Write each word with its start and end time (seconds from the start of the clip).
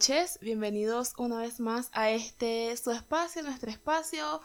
noches, 0.00 0.38
bienvenidos 0.40 1.12
una 1.18 1.40
vez 1.40 1.60
más 1.60 1.90
a 1.92 2.08
este 2.08 2.74
su 2.78 2.90
espacio, 2.90 3.42
nuestro 3.42 3.68
espacio. 3.68 4.40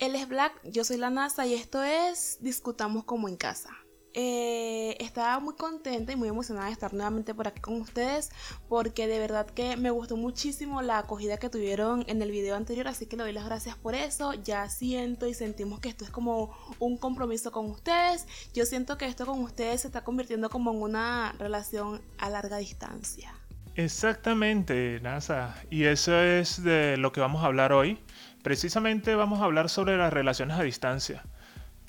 Él 0.00 0.16
es 0.16 0.26
Black, 0.26 0.52
yo 0.64 0.82
soy 0.82 0.96
la 0.96 1.10
NASA 1.10 1.46
y 1.46 1.54
esto 1.54 1.84
es 1.84 2.38
Discutamos 2.40 3.04
como 3.04 3.28
en 3.28 3.36
casa. 3.36 3.70
Eh, 4.14 4.96
estaba 4.98 5.38
muy 5.38 5.54
contenta 5.54 6.10
y 6.10 6.16
muy 6.16 6.26
emocionada 6.26 6.66
de 6.66 6.72
estar 6.72 6.92
nuevamente 6.92 7.36
por 7.36 7.46
aquí 7.46 7.60
con 7.60 7.80
ustedes 7.80 8.30
porque 8.68 9.06
de 9.06 9.20
verdad 9.20 9.46
que 9.46 9.76
me 9.76 9.92
gustó 9.92 10.16
muchísimo 10.16 10.82
la 10.82 10.98
acogida 10.98 11.36
que 11.36 11.50
tuvieron 11.50 12.04
en 12.08 12.20
el 12.20 12.32
video 12.32 12.56
anterior 12.56 12.88
así 12.88 13.06
que 13.06 13.16
le 13.16 13.22
doy 13.22 13.32
las 13.32 13.44
gracias 13.44 13.76
por 13.76 13.94
eso 13.94 14.34
ya 14.34 14.68
siento 14.68 15.28
y 15.28 15.34
sentimos 15.34 15.78
que 15.78 15.88
esto 15.88 16.04
es 16.04 16.10
como 16.10 16.52
un 16.80 16.96
compromiso 16.96 17.52
con 17.52 17.70
ustedes 17.70 18.26
yo 18.52 18.66
siento 18.66 18.98
que 18.98 19.06
esto 19.06 19.24
con 19.24 19.38
ustedes 19.38 19.82
se 19.82 19.86
está 19.86 20.02
convirtiendo 20.02 20.50
como 20.50 20.72
en 20.72 20.82
una 20.82 21.32
relación 21.38 22.02
a 22.18 22.28
larga 22.30 22.56
distancia 22.56 23.39
Exactamente, 23.76 25.00
NASA. 25.02 25.54
Y 25.70 25.84
eso 25.84 26.20
es 26.20 26.62
de 26.62 26.96
lo 26.96 27.12
que 27.12 27.20
vamos 27.20 27.42
a 27.42 27.46
hablar 27.46 27.72
hoy. 27.72 27.98
Precisamente 28.42 29.14
vamos 29.14 29.40
a 29.40 29.44
hablar 29.44 29.68
sobre 29.68 29.96
las 29.96 30.12
relaciones 30.12 30.58
a 30.58 30.62
distancia. 30.62 31.22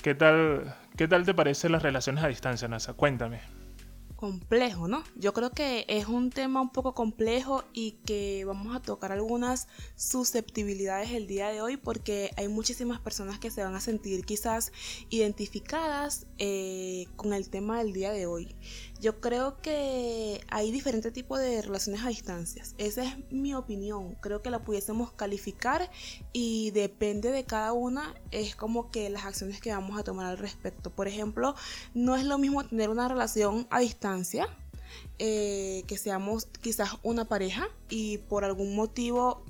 ¿Qué 0.02 0.14
tal, 0.14 0.74
qué 0.96 1.08
tal 1.08 1.24
te 1.24 1.34
parecen 1.34 1.72
las 1.72 1.82
relaciones 1.82 2.24
a 2.24 2.28
distancia, 2.28 2.68
NASA? 2.68 2.94
Cuéntame 2.94 3.40
complejo, 4.22 4.86
¿no? 4.86 5.02
Yo 5.16 5.32
creo 5.32 5.50
que 5.50 5.84
es 5.88 6.06
un 6.06 6.30
tema 6.30 6.60
un 6.60 6.70
poco 6.70 6.94
complejo 6.94 7.64
y 7.72 7.98
que 8.06 8.44
vamos 8.44 8.76
a 8.76 8.80
tocar 8.80 9.10
algunas 9.10 9.66
susceptibilidades 9.96 11.10
el 11.10 11.26
día 11.26 11.48
de 11.48 11.60
hoy 11.60 11.76
porque 11.76 12.30
hay 12.36 12.46
muchísimas 12.46 13.00
personas 13.00 13.40
que 13.40 13.50
se 13.50 13.64
van 13.64 13.74
a 13.74 13.80
sentir 13.80 14.24
quizás 14.24 14.70
identificadas 15.10 16.28
eh, 16.38 17.06
con 17.16 17.32
el 17.32 17.50
tema 17.50 17.78
del 17.78 17.92
día 17.92 18.12
de 18.12 18.26
hoy. 18.26 18.54
Yo 19.02 19.20
creo 19.20 19.60
que 19.60 20.44
hay 20.48 20.70
diferentes 20.70 21.12
tipos 21.12 21.40
de 21.40 21.60
relaciones 21.60 22.04
a 22.04 22.08
distancias. 22.08 22.76
Esa 22.78 23.02
es 23.02 23.32
mi 23.32 23.52
opinión. 23.52 24.14
Creo 24.20 24.42
que 24.42 24.50
la 24.50 24.60
pudiésemos 24.60 25.10
calificar 25.10 25.90
y 26.32 26.70
depende 26.70 27.32
de 27.32 27.42
cada 27.42 27.72
una. 27.72 28.14
Es 28.30 28.54
como 28.54 28.92
que 28.92 29.10
las 29.10 29.24
acciones 29.24 29.60
que 29.60 29.72
vamos 29.72 29.98
a 29.98 30.04
tomar 30.04 30.26
al 30.26 30.38
respecto. 30.38 30.90
Por 30.90 31.08
ejemplo, 31.08 31.56
no 31.94 32.14
es 32.14 32.24
lo 32.24 32.38
mismo 32.38 32.64
tener 32.64 32.90
una 32.90 33.08
relación 33.08 33.66
a 33.70 33.80
distancia 33.80 34.46
eh, 35.18 35.82
que 35.88 35.98
seamos 35.98 36.46
quizás 36.60 36.90
una 37.02 37.24
pareja 37.24 37.66
y 37.88 38.18
por 38.18 38.44
algún 38.44 38.76
motivo 38.76 39.44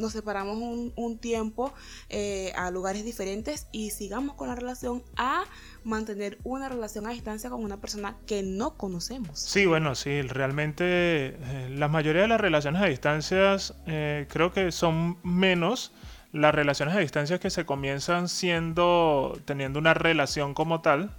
nos 0.00 0.12
separamos 0.12 0.56
un, 0.58 1.18
tiempo 1.18 1.72
eh, 2.08 2.52
a 2.56 2.70
lugares 2.70 3.04
diferentes 3.04 3.66
y 3.72 3.90
sigamos 3.90 4.34
con 4.34 4.48
la 4.48 4.54
relación 4.54 5.02
a 5.16 5.44
mantener 5.84 6.38
una 6.44 6.68
relación 6.68 7.06
a 7.06 7.10
distancia 7.10 7.50
con 7.50 7.62
una 7.62 7.78
persona 7.78 8.16
que 8.26 8.42
no 8.42 8.76
conocemos. 8.76 9.38
Sí, 9.38 9.66
bueno, 9.66 9.94
sí, 9.94 10.22
realmente 10.22 10.84
eh, 10.84 11.68
la 11.70 11.88
mayoría 11.88 12.22
de 12.22 12.28
las 12.28 12.40
relaciones 12.40 12.82
a 12.82 12.86
distancias 12.86 13.74
eh, 13.86 14.26
creo 14.30 14.52
que 14.52 14.72
son 14.72 15.18
menos 15.22 15.92
las 16.32 16.54
relaciones 16.54 16.94
a 16.94 17.00
distancia 17.00 17.40
que 17.40 17.50
se 17.50 17.66
comienzan 17.66 18.28
siendo, 18.28 19.38
teniendo 19.44 19.78
una 19.78 19.94
relación 19.94 20.54
como 20.54 20.80
tal, 20.80 21.10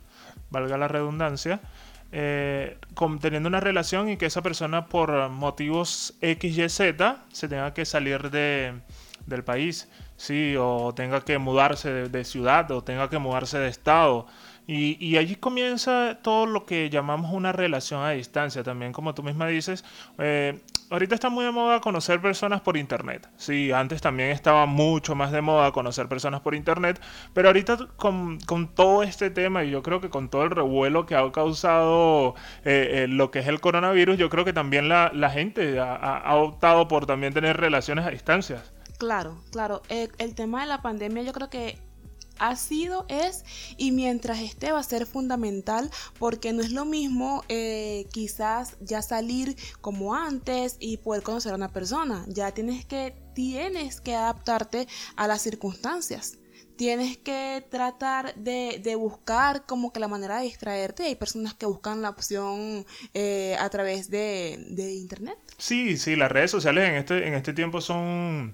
valga 0.50 0.78
la 0.78 0.88
redundancia, 0.88 1.62
eh, 2.12 2.78
teniendo 3.22 3.48
una 3.48 3.60
relación 3.60 4.10
y 4.10 4.18
que 4.18 4.26
esa 4.26 4.42
persona 4.42 4.88
por 4.88 5.30
motivos 5.30 6.14
X, 6.22 6.58
Y, 6.58 6.70
Z 6.70 7.24
se 7.32 7.48
tenga 7.48 7.74
que 7.74 7.86
salir 7.86 8.30
de, 8.30 8.74
del 9.26 9.44
país, 9.44 9.90
sí, 10.18 10.56
o 10.58 10.94
tenga 10.94 11.22
que 11.22 11.38
mudarse 11.38 12.10
de, 12.10 12.24
ciudad, 12.24 12.70
o 12.72 12.84
tenga 12.84 13.10
que 13.10 13.18
mudarse 13.18 13.58
de 13.60 13.70
estado. 13.70 14.28
Y, 14.68 15.18
allí 15.18 15.36
comienza 15.36 16.20
todo 16.22 16.46
lo 16.46 16.66
que 16.66 16.90
llamamos 16.90 17.34
una 17.34 17.52
relación 17.52 18.04
a 18.04 18.12
distancia, 18.12 18.64
también 18.64 18.94
como 18.94 19.14
tú 19.14 19.24
misma 19.24 19.48
dices. 19.48 19.84
Eh, 20.18 20.62
ahorita 20.92 21.16
está 21.16 21.30
muy 21.30 21.46
de 21.46 21.52
moda 21.52 21.80
conocer 21.80 22.22
personas 22.22 22.62
por 22.62 22.78
internet. 22.78 23.28
Sí, 23.38 23.72
antes 23.72 24.02
también 24.02 24.30
estaba 24.30 24.66
mucho 24.66 25.16
más 25.16 25.32
de 25.32 25.42
moda 25.42 25.72
conocer 25.72 26.08
personas 26.08 26.42
por 26.42 26.54
internet, 26.54 27.02
pero 27.34 27.48
ahorita 27.48 27.88
con, 27.96 28.38
todo 28.76 29.02
este 29.02 29.30
tema 29.30 29.64
y 29.64 29.72
yo 29.72 29.82
creo 29.82 30.02
que 30.02 30.10
con 30.10 30.30
todo 30.30 30.44
el 30.44 30.52
revuelo 30.52 31.06
que 31.06 31.16
ha 31.16 31.32
causado 31.32 32.36
eh, 32.66 33.04
eh, 33.04 33.08
lo 33.08 33.32
que 33.32 33.40
es 33.40 33.48
el 33.48 33.62
coronavirus, 33.62 34.18
yo 34.18 34.30
creo 34.30 34.46
que 34.46 34.54
también 34.54 34.90
la, 34.90 35.10
gente 35.32 35.80
ha, 35.80 36.36
optado 36.36 36.88
por 36.88 37.06
también 37.06 37.34
tener 37.34 37.58
relaciones 37.58 38.06
a 38.06 38.10
distancia. 38.10 38.62
Claro, 38.98 39.42
claro. 39.52 39.82
el 39.90 40.36
tema 40.36 40.62
de 40.62 40.68
la 40.68 40.82
pandemia 40.82 41.24
yo 41.24 41.32
creo 41.32 41.50
que 41.50 41.80
ha 42.40 42.56
sido, 42.56 43.06
es 43.08 43.44
y 43.78 43.92
mientras 43.92 44.40
esté 44.40 44.72
va 44.72 44.80
a 44.80 44.84
ser 44.84 45.06
fundamental 45.06 45.90
porque 46.20 46.54
no 46.54 46.62
es 46.62 46.72
lo 46.72 46.86
mismo 46.86 47.44
eh, 47.50 48.06
quizás 48.12 48.78
ya 48.80 49.02
salir 49.02 49.56
como 49.82 50.16
antes 50.16 50.78
y 50.80 50.98
poder 50.98 51.24
conocer 51.24 51.54
a 51.54 51.56
una 51.56 51.72
persona. 51.72 52.26
Ya 52.28 52.52
tienes 52.52 52.86
que, 52.86 53.16
tienes 53.36 54.02
que 54.02 54.16
adaptarte 54.16 54.88
a 55.16 55.28
las 55.28 55.42
circunstancias 55.42 56.38
tienes 56.82 57.16
que 57.16 57.64
tratar 57.70 58.34
de, 58.34 58.96
buscar 58.96 59.68
como 59.68 59.94
que 59.94 60.00
la 60.00 60.08
manera 60.08 60.38
de 60.38 60.46
distraerte. 60.46 61.04
Hay 61.04 61.16
personas 61.16 61.54
que 61.54 61.68
buscan 61.68 62.02
la 62.02 62.10
opción 62.10 62.88
eh, 63.14 63.56
a 63.60 63.70
través 63.70 64.10
de, 64.10 64.66
de, 64.68 64.96
internet. 64.96 65.38
Sí, 65.60 65.96
sí, 65.96 66.16
las 66.16 66.32
redes 66.32 66.50
sociales 66.50 66.90
en 66.90 66.96
este, 66.96 67.28
en 67.28 67.36
este 67.36 67.54
tiempo 67.54 67.82
son 67.82 68.52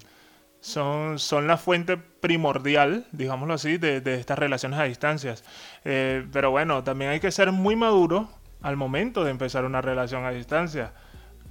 son, 0.60 1.18
son 1.18 1.46
la 1.46 1.56
fuente 1.56 1.96
primordial, 1.96 3.06
digámoslo 3.12 3.54
así, 3.54 3.78
de, 3.78 4.02
estas 4.14 4.38
relaciones 4.38 4.78
a 4.78 4.84
distancias. 4.84 5.44
Eh, 5.84 6.26
pero 6.32 6.50
bueno, 6.50 6.82
también 6.84 7.10
hay 7.10 7.20
que 7.20 7.30
ser 7.30 7.52
muy 7.52 7.76
maduro 7.76 8.28
al 8.60 8.76
momento 8.76 9.24
de 9.24 9.30
empezar 9.30 9.64
una 9.64 9.80
relación 9.80 10.24
a 10.24 10.30
distancia. 10.30 10.92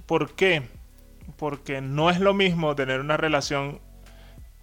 ¿Por 0.06 0.34
qué? 0.34 0.62
Porque 1.36 1.80
no 1.80 2.10
es 2.10 2.20
lo 2.20 2.34
mismo 2.34 2.74
tener 2.74 3.00
una 3.00 3.16
relación 3.16 3.80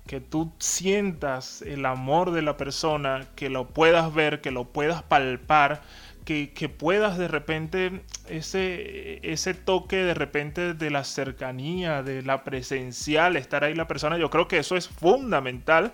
que 0.08 0.22
tú 0.22 0.54
sientas 0.60 1.64
el 1.64 1.86
amor 1.86 2.32
de 2.32 2.44
la 2.44 2.58
persona, 2.58 3.28
que 3.36 3.50
lo 3.50 3.70
puedas 3.70 4.14
ver, 4.14 4.42
que 4.42 4.52
lo 4.52 4.66
puedas 4.66 5.02
palpar, 5.02 5.82
que, 6.26 6.70
puedas 6.70 7.18
de 7.18 7.28
repente 7.28 8.02
ese, 8.28 9.20
ese 9.32 9.54
toque 9.54 9.98
de 9.98 10.16
repente 10.16 10.74
de 10.74 10.90
la 10.90 11.04
cercanía, 11.04 12.02
de 12.04 12.24
la 12.24 12.44
presencial, 12.44 13.38
estar 13.38 13.64
ahí 13.64 13.76
la 13.76 13.88
persona, 13.88 14.18
yo 14.18 14.30
creo 14.30 14.48
que 14.48 14.58
eso 14.58 14.76
es 14.76 14.90
fundamental 14.90 15.94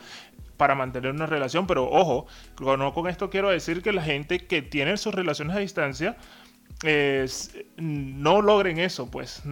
para 0.55 0.73
mantener 0.73 1.11
una 1.11 1.25
relación, 1.25 1.67
pero 1.67 1.89
ojo, 1.89 2.27
no 2.59 2.93
con 2.93 3.07
esto 3.07 3.29
quiero 3.29 3.49
decir 3.49 3.81
que 3.81 3.91
la 3.91 4.03
gente 4.03 4.39
que 4.39 4.61
tiene 4.61 4.95
sus 4.97 5.13
relaciones 5.13 5.55
a 5.55 5.59
distancia 5.59 6.17
no 7.77 8.41
logren 8.41 8.79
eso, 8.79 9.11
pues 9.11 9.43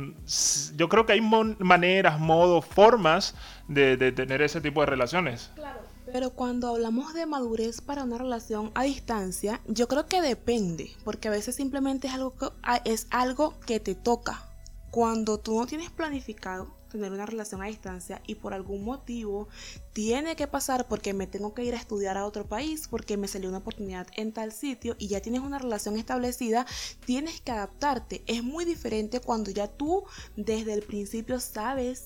yo 0.75 0.89
creo 0.89 1.05
que 1.05 1.13
hay 1.13 1.21
maneras, 1.21 2.19
modos, 2.19 2.65
formas 2.65 3.35
de, 3.67 3.97
de 3.97 4.11
tener 4.11 4.41
ese 4.41 4.61
tipo 4.61 4.79
de 4.81 4.87
relaciones. 4.87 5.51
Claro. 5.55 5.78
Pero 6.11 6.31
cuando 6.31 6.69
hablamos 6.69 7.13
de 7.13 7.25
madurez 7.25 7.81
para 7.81 8.03
una 8.03 8.17
relación 8.17 8.71
a 8.73 8.83
distancia, 8.83 9.61
yo 9.67 9.87
creo 9.87 10.07
que 10.07 10.21
depende, 10.21 10.91
porque 11.03 11.27
a 11.27 11.31
veces 11.31 11.55
simplemente 11.55 12.07
es 12.07 12.13
algo 12.13 12.35
que, 12.35 12.47
es 12.85 13.07
algo 13.11 13.59
que 13.59 13.79
te 13.79 13.95
toca. 13.95 14.45
Cuando 14.91 15.39
tú 15.39 15.59
no 15.59 15.67
tienes 15.67 15.91
planificado 15.91 16.79
tener 16.89 17.11
una 17.11 17.27
relación 17.27 17.61
a 17.61 17.67
distancia 17.67 18.21
y 18.25 18.35
por 18.35 18.55
algún 18.55 18.83
motivo 18.83 19.47
tiene 19.93 20.35
que 20.35 20.47
pasar 20.47 20.87
porque 20.87 21.13
me 21.13 21.27
tengo 21.27 21.53
que 21.53 21.63
ir 21.63 21.75
a 21.75 21.77
estudiar 21.77 22.17
a 22.17 22.25
otro 22.25 22.47
país, 22.47 22.87
porque 22.87 23.15
me 23.15 23.27
salió 23.27 23.49
una 23.49 23.59
oportunidad 23.59 24.07
en 24.15 24.33
tal 24.33 24.51
sitio 24.51 24.95
y 24.97 25.07
ya 25.07 25.21
tienes 25.21 25.41
una 25.41 25.59
relación 25.59 25.97
establecida, 25.97 26.65
tienes 27.05 27.41
que 27.41 27.51
adaptarte. 27.51 28.23
Es 28.25 28.43
muy 28.43 28.65
diferente 28.65 29.19
cuando 29.19 29.51
ya 29.51 29.67
tú 29.67 30.03
desde 30.35 30.73
el 30.73 30.81
principio 30.81 31.39
sabes 31.39 32.05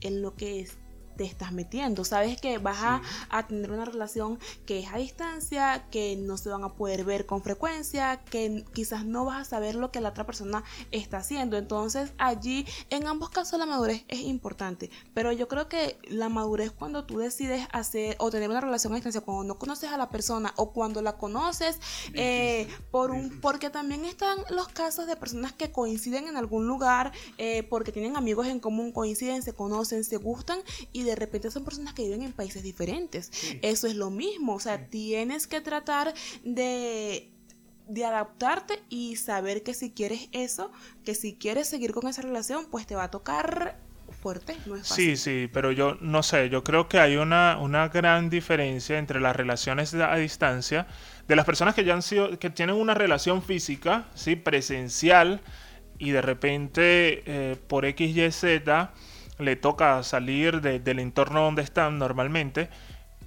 en 0.00 0.22
lo 0.22 0.34
que 0.34 0.60
es 0.60 0.78
te 1.16 1.24
estás 1.24 1.52
metiendo. 1.52 2.04
Sabes 2.04 2.40
que 2.40 2.58
vas 2.58 2.78
a, 3.30 3.46
tener 3.46 3.72
una 3.72 3.84
relación 3.84 4.38
que 4.66 4.80
es 4.80 4.92
a 4.92 4.96
distancia, 4.96 5.86
que 5.90 6.16
no 6.16 6.36
se 6.36 6.48
van 6.48 6.64
a 6.64 6.74
poder 6.74 7.04
ver 7.04 7.26
con 7.26 7.42
frecuencia, 7.42 8.22
que 8.24 8.64
quizás 8.72 9.04
no 9.04 9.24
vas 9.24 9.42
a 9.42 9.44
saber 9.44 9.74
lo 9.74 9.90
que 9.90 10.00
la 10.00 10.10
otra 10.10 10.24
persona 10.24 10.64
está 10.90 11.18
haciendo. 11.18 11.56
Entonces 11.56 12.12
allí, 12.18 12.66
en 12.90 13.06
ambos 13.06 13.30
casos, 13.30 13.58
la 13.58 13.66
madurez 13.66 14.04
es 14.08 14.20
importante. 14.20 14.90
Pero 15.12 15.32
yo 15.32 15.48
creo 15.48 15.68
que 15.68 15.98
la 16.08 16.28
madurez 16.28 16.72
cuando 16.72 17.04
tú 17.04 17.18
decides 17.18 17.66
hacer 17.72 18.16
o 18.18 18.30
tener 18.30 18.50
una 18.50 18.60
relación 18.60 18.92
a 18.92 18.96
distancia, 18.96 19.20
cuando 19.20 19.44
no 19.44 19.58
conoces 19.58 19.90
a 19.90 19.96
la 19.96 20.08
persona 20.08 20.52
o 20.56 20.72
cuando 20.72 21.02
la 21.02 21.16
conoces, 21.16 21.78
eh, 22.14 22.68
por 22.90 23.10
un, 23.10 23.40
porque 23.40 23.70
también 23.70 24.04
están 24.04 24.38
los 24.50 24.68
casos 24.68 25.06
de 25.06 25.16
personas 25.16 25.52
que 25.52 25.70
coinciden 25.70 26.28
en 26.28 26.36
algún 26.36 26.66
lugar, 26.66 27.12
eh, 27.38 27.62
porque 27.64 27.92
tienen 27.92 28.16
amigos 28.16 28.46
en 28.46 28.60
común, 28.60 28.92
coinciden, 28.92 29.42
se 29.42 29.52
conocen, 29.52 30.04
se 30.04 30.16
gustan 30.16 30.60
y 30.92 31.03
de 31.04 31.14
repente 31.14 31.50
son 31.50 31.64
personas 31.64 31.94
que 31.94 32.02
viven 32.02 32.22
en 32.22 32.32
países 32.32 32.62
diferentes. 32.62 33.30
Eso 33.62 33.86
es 33.86 33.94
lo 33.94 34.10
mismo, 34.10 34.54
o 34.54 34.60
sea, 34.60 34.86
tienes 34.88 35.46
que 35.46 35.60
tratar 35.60 36.14
de 36.44 37.30
de 37.86 38.04
adaptarte 38.04 38.82
y 38.88 39.16
saber 39.16 39.62
que 39.62 39.74
si 39.74 39.90
quieres 39.90 40.28
eso, 40.32 40.72
que 41.04 41.14
si 41.14 41.34
quieres 41.34 41.68
seguir 41.68 41.92
con 41.92 42.08
esa 42.08 42.22
relación, 42.22 42.66
pues 42.70 42.86
te 42.86 42.94
va 42.94 43.04
a 43.04 43.10
tocar 43.10 43.78
fuerte, 44.22 44.56
no 44.66 44.76
es 44.76 44.88
fácil. 44.88 45.16
Sí, 45.16 45.22
sí, 45.22 45.50
pero 45.52 45.70
yo 45.72 45.96
no 46.00 46.22
sé, 46.22 46.48
yo 46.48 46.64
creo 46.64 46.88
que 46.88 46.98
hay 46.98 47.16
una, 47.16 47.58
una 47.60 47.88
gran 47.88 48.30
diferencia 48.30 48.98
entre 48.98 49.20
las 49.20 49.36
relaciones 49.36 49.92
a 49.94 50.16
distancia 50.16 50.86
de 51.28 51.36
las 51.36 51.44
personas 51.44 51.74
que 51.74 51.84
ya 51.84 51.94
han 51.94 52.02
sido, 52.02 52.38
que 52.38 52.50
tienen 52.50 52.76
una 52.76 52.94
relación 52.94 53.42
física, 53.42 54.06
sí, 54.14 54.36
presencial, 54.36 55.40
y 55.98 56.10
de 56.10 56.22
repente 56.22 57.22
eh, 57.26 57.56
por 57.68 57.84
X, 57.84 58.16
Y, 58.16 58.30
Z 58.30 58.92
le 59.38 59.56
toca 59.56 60.02
salir 60.02 60.60
del 60.60 60.98
entorno 60.98 61.42
donde 61.42 61.62
están 61.62 61.98
normalmente, 61.98 62.68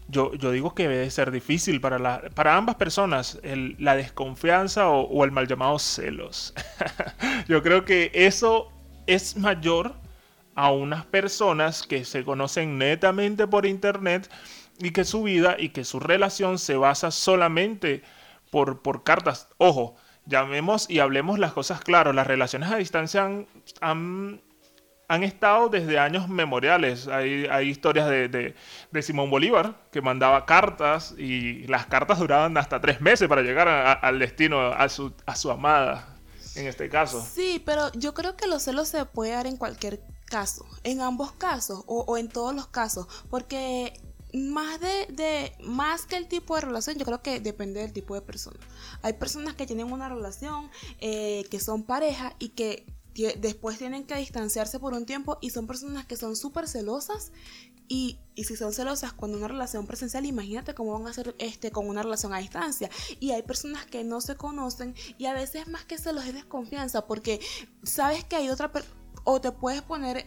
yo, 0.09 0.33
yo, 0.35 0.51
digo 0.51 0.73
que 0.73 0.87
debe 0.87 1.09
ser 1.11 1.31
difícil 1.31 1.81
para, 1.81 2.29
para 2.29 2.55
ambas 2.55 2.75
personas 2.75 3.39
la 3.43 3.95
desconfianza 3.95 4.87
o, 4.89 5.25
el 5.25 5.31
mal 5.31 5.47
llamado 5.47 5.79
celos. 5.79 6.53
yo 7.47 7.61
creo 7.61 7.83
que 7.83 8.11
eso 8.13 8.71
es 9.05 9.35
mayor 9.35 9.95
a 10.55 10.71
unas 10.71 11.05
personas 11.05 11.83
que 11.83 12.05
se 12.05 12.23
conocen 12.23 12.77
netamente 12.77 13.47
por 13.47 13.65
internet 13.65 14.29
y 14.79 14.91
que 14.91 15.03
su 15.03 15.23
vida 15.23 15.57
y 15.59 15.69
que 15.69 15.83
su 15.83 15.99
relación 15.99 16.57
se 16.57 16.77
basa 16.77 17.11
solamente 17.11 18.01
por, 18.49 18.81
por 18.81 19.03
cartas. 19.03 19.49
Ojo, 19.57 19.95
llamemos 20.25 20.89
y 20.89 20.99
hablemos 20.99 21.39
las 21.39 21.53
cosas 21.53 21.81
claras. 21.81 22.13
Las 22.15 22.27
relaciones 22.27 22.71
a 22.71 22.77
distancia 22.77 23.29
han, 23.81 24.41
estado 25.09 25.69
desde 25.69 25.99
años 25.99 26.27
memoriales. 26.27 27.07
Hay, 27.07 27.45
hay 27.49 27.69
historias 27.69 28.09
de, 28.09 28.27
de, 28.27 29.01
Simón 29.01 29.29
Bolívar 29.29 29.87
que 29.91 30.01
mandaba 30.01 30.45
cartas 30.45 31.15
y 31.17 31.65
las 31.67 31.85
cartas 31.85 32.19
duraban 32.19 32.57
hasta 32.57 32.81
tres 32.81 32.99
meses 32.99 33.27
para 33.27 33.41
llegar 33.41 33.67
al 33.67 34.19
destino, 34.19 34.59
a 34.59 34.89
su, 34.89 35.13
a 35.25 35.35
su 35.35 35.51
amada. 35.51 36.13
En 36.55 36.65
este 36.65 36.89
caso. 36.89 37.23
Sí, 37.23 37.61
pero 37.63 37.91
yo 37.93 38.13
creo 38.15 38.35
que 38.35 38.47
los 38.47 38.63
celos 38.63 38.87
se 38.87 39.05
puede 39.05 39.31
dar 39.31 39.45
en 39.45 39.57
cualquier 39.57 40.01
caso, 40.25 40.65
en 40.83 41.01
ambos 41.01 41.31
casos 41.33 41.83
o, 41.85 42.17
en 42.17 42.29
todos 42.29 42.53
los 42.55 42.67
casos, 42.67 43.07
porque 43.29 43.93
más 44.33 44.79
de, 44.81 45.07
de, 45.09 45.53
más 45.63 46.05
que 46.05 46.17
el 46.17 46.27
tipo 46.27 46.55
de 46.55 46.61
relación, 46.61 46.97
yo 46.97 47.05
creo 47.05 47.21
que 47.21 47.39
depende 47.39 47.81
del 47.81 47.93
tipo 47.93 48.15
de 48.15 48.21
persona. 48.21 48.59
Hay 49.03 49.13
personas 49.13 49.53
que 49.53 49.67
tienen 49.67 49.91
una 49.91 50.09
relación, 50.09 50.69
eh, 50.99 51.45
que 51.51 51.59
son 51.59 51.83
pareja 51.83 52.35
y 52.39 52.49
que 52.49 52.85
después 53.39 53.77
tienen 53.77 54.05
que 54.05 54.15
distanciarse 54.15 54.79
por 54.79 54.93
un 54.93 55.05
tiempo 55.05 55.37
y 55.41 55.49
son 55.49 55.67
personas 55.67 56.05
que 56.05 56.15
son 56.15 56.35
súper 56.35 56.67
celosas 56.67 57.31
y, 57.87 58.19
y, 58.35 58.43
si 58.43 58.57
son 58.57 58.73
celosas 58.73 59.13
con 59.13 59.33
una 59.33 59.47
relación 59.47 59.87
presencial, 59.87 60.25
imagínate 60.25 60.73
cómo 60.73 60.93
van 60.93 61.07
a 61.07 61.13
ser 61.13 61.35
este, 61.39 61.71
con 61.71 61.87
una 61.87 62.03
relación 62.03 62.33
a 62.33 62.39
distancia. 62.39 62.89
Y 63.21 63.31
hay 63.31 63.43
personas 63.43 63.85
que 63.85 64.03
no 64.03 64.19
se 64.19 64.35
conocen 64.35 64.93
y 65.17 65.25
a 65.25 65.33
veces 65.33 65.67
más 65.69 65.85
que 65.85 65.97
celos 65.97 66.25
es 66.25 66.33
desconfianza 66.33 67.07
porque 67.07 67.39
sabes 67.83 68.25
que 68.25 68.35
hay 68.35 68.49
otra 68.49 68.71
persona 68.71 68.97
o 69.29 69.41
te 69.41 69.51
puedes 69.51 69.81
poner 69.81 70.23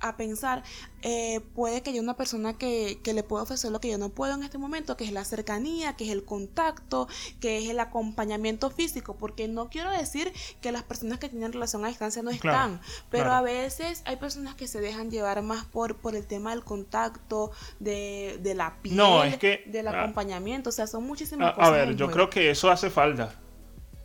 a 0.00 0.16
pensar, 0.16 0.62
eh, 1.02 1.40
puede 1.54 1.82
que 1.82 1.90
haya 1.90 2.00
una 2.00 2.16
persona 2.16 2.56
que, 2.56 2.98
le 3.04 3.22
pueda 3.22 3.42
ofrecer 3.42 3.70
lo 3.70 3.78
que 3.78 3.90
yo 3.90 3.98
no 3.98 4.08
puedo 4.08 4.32
en 4.34 4.42
este 4.42 4.56
momento, 4.56 4.96
que 4.96 5.04
es 5.04 5.12
la 5.12 5.22
cercanía, 5.26 5.96
que 5.96 6.04
es 6.04 6.10
el 6.10 6.24
contacto, 6.24 7.08
que 7.42 7.58
es 7.58 7.68
el 7.68 7.78
acompañamiento 7.78 8.70
físico, 8.70 9.16
porque 9.18 9.48
no 9.48 9.68
quiero 9.68 9.90
decir 9.90 10.32
que 10.62 10.72
las 10.72 10.82
personas 10.82 11.18
que 11.18 11.28
tienen 11.28 11.52
relación 11.52 11.84
a 11.84 11.88
distancia 11.88 12.22
no 12.22 12.30
están, 12.30 12.80
pero 13.10 13.32
a 13.32 13.42
veces 13.42 14.00
hay 14.06 14.16
personas 14.16 14.54
que 14.54 14.66
se 14.66 14.80
dejan 14.80 15.10
llevar 15.10 15.42
más 15.42 15.66
por, 15.66 15.96
por 15.96 16.16
el 16.16 16.26
tema 16.26 16.52
del 16.52 16.64
contacto, 16.64 17.50
de, 17.80 18.40
la 18.56 18.78
piel, 18.80 18.96
no, 18.96 19.24
es 19.24 19.36
que, 19.36 19.64
del 19.66 19.88
ah, 19.88 20.00
acompañamiento, 20.00 20.70
o 20.70 20.72
sea, 20.72 20.86
son 20.86 21.04
muchísimas 21.04 21.52
cosas. 21.52 21.68
A 21.68 21.70
ver, 21.70 21.96
yo 21.96 22.10
creo 22.10 22.30
que 22.30 22.50
eso 22.50 22.70
hace 22.70 22.88
falta. 22.88 23.34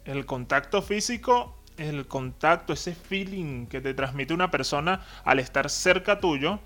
El 0.04 0.26
contacto 0.26 0.82
físico 0.82 1.63
el 1.78 2.08
contacto, 2.08 2.74
ese 2.74 2.94
feeling 2.96 3.68
que 3.68 3.82
te 3.82 3.94
transmite 3.94 4.34
una 4.34 4.52
persona 4.52 5.02
al 5.24 5.40
estar 5.40 5.70
cerca 5.70 6.20
tuyo, 6.20 6.60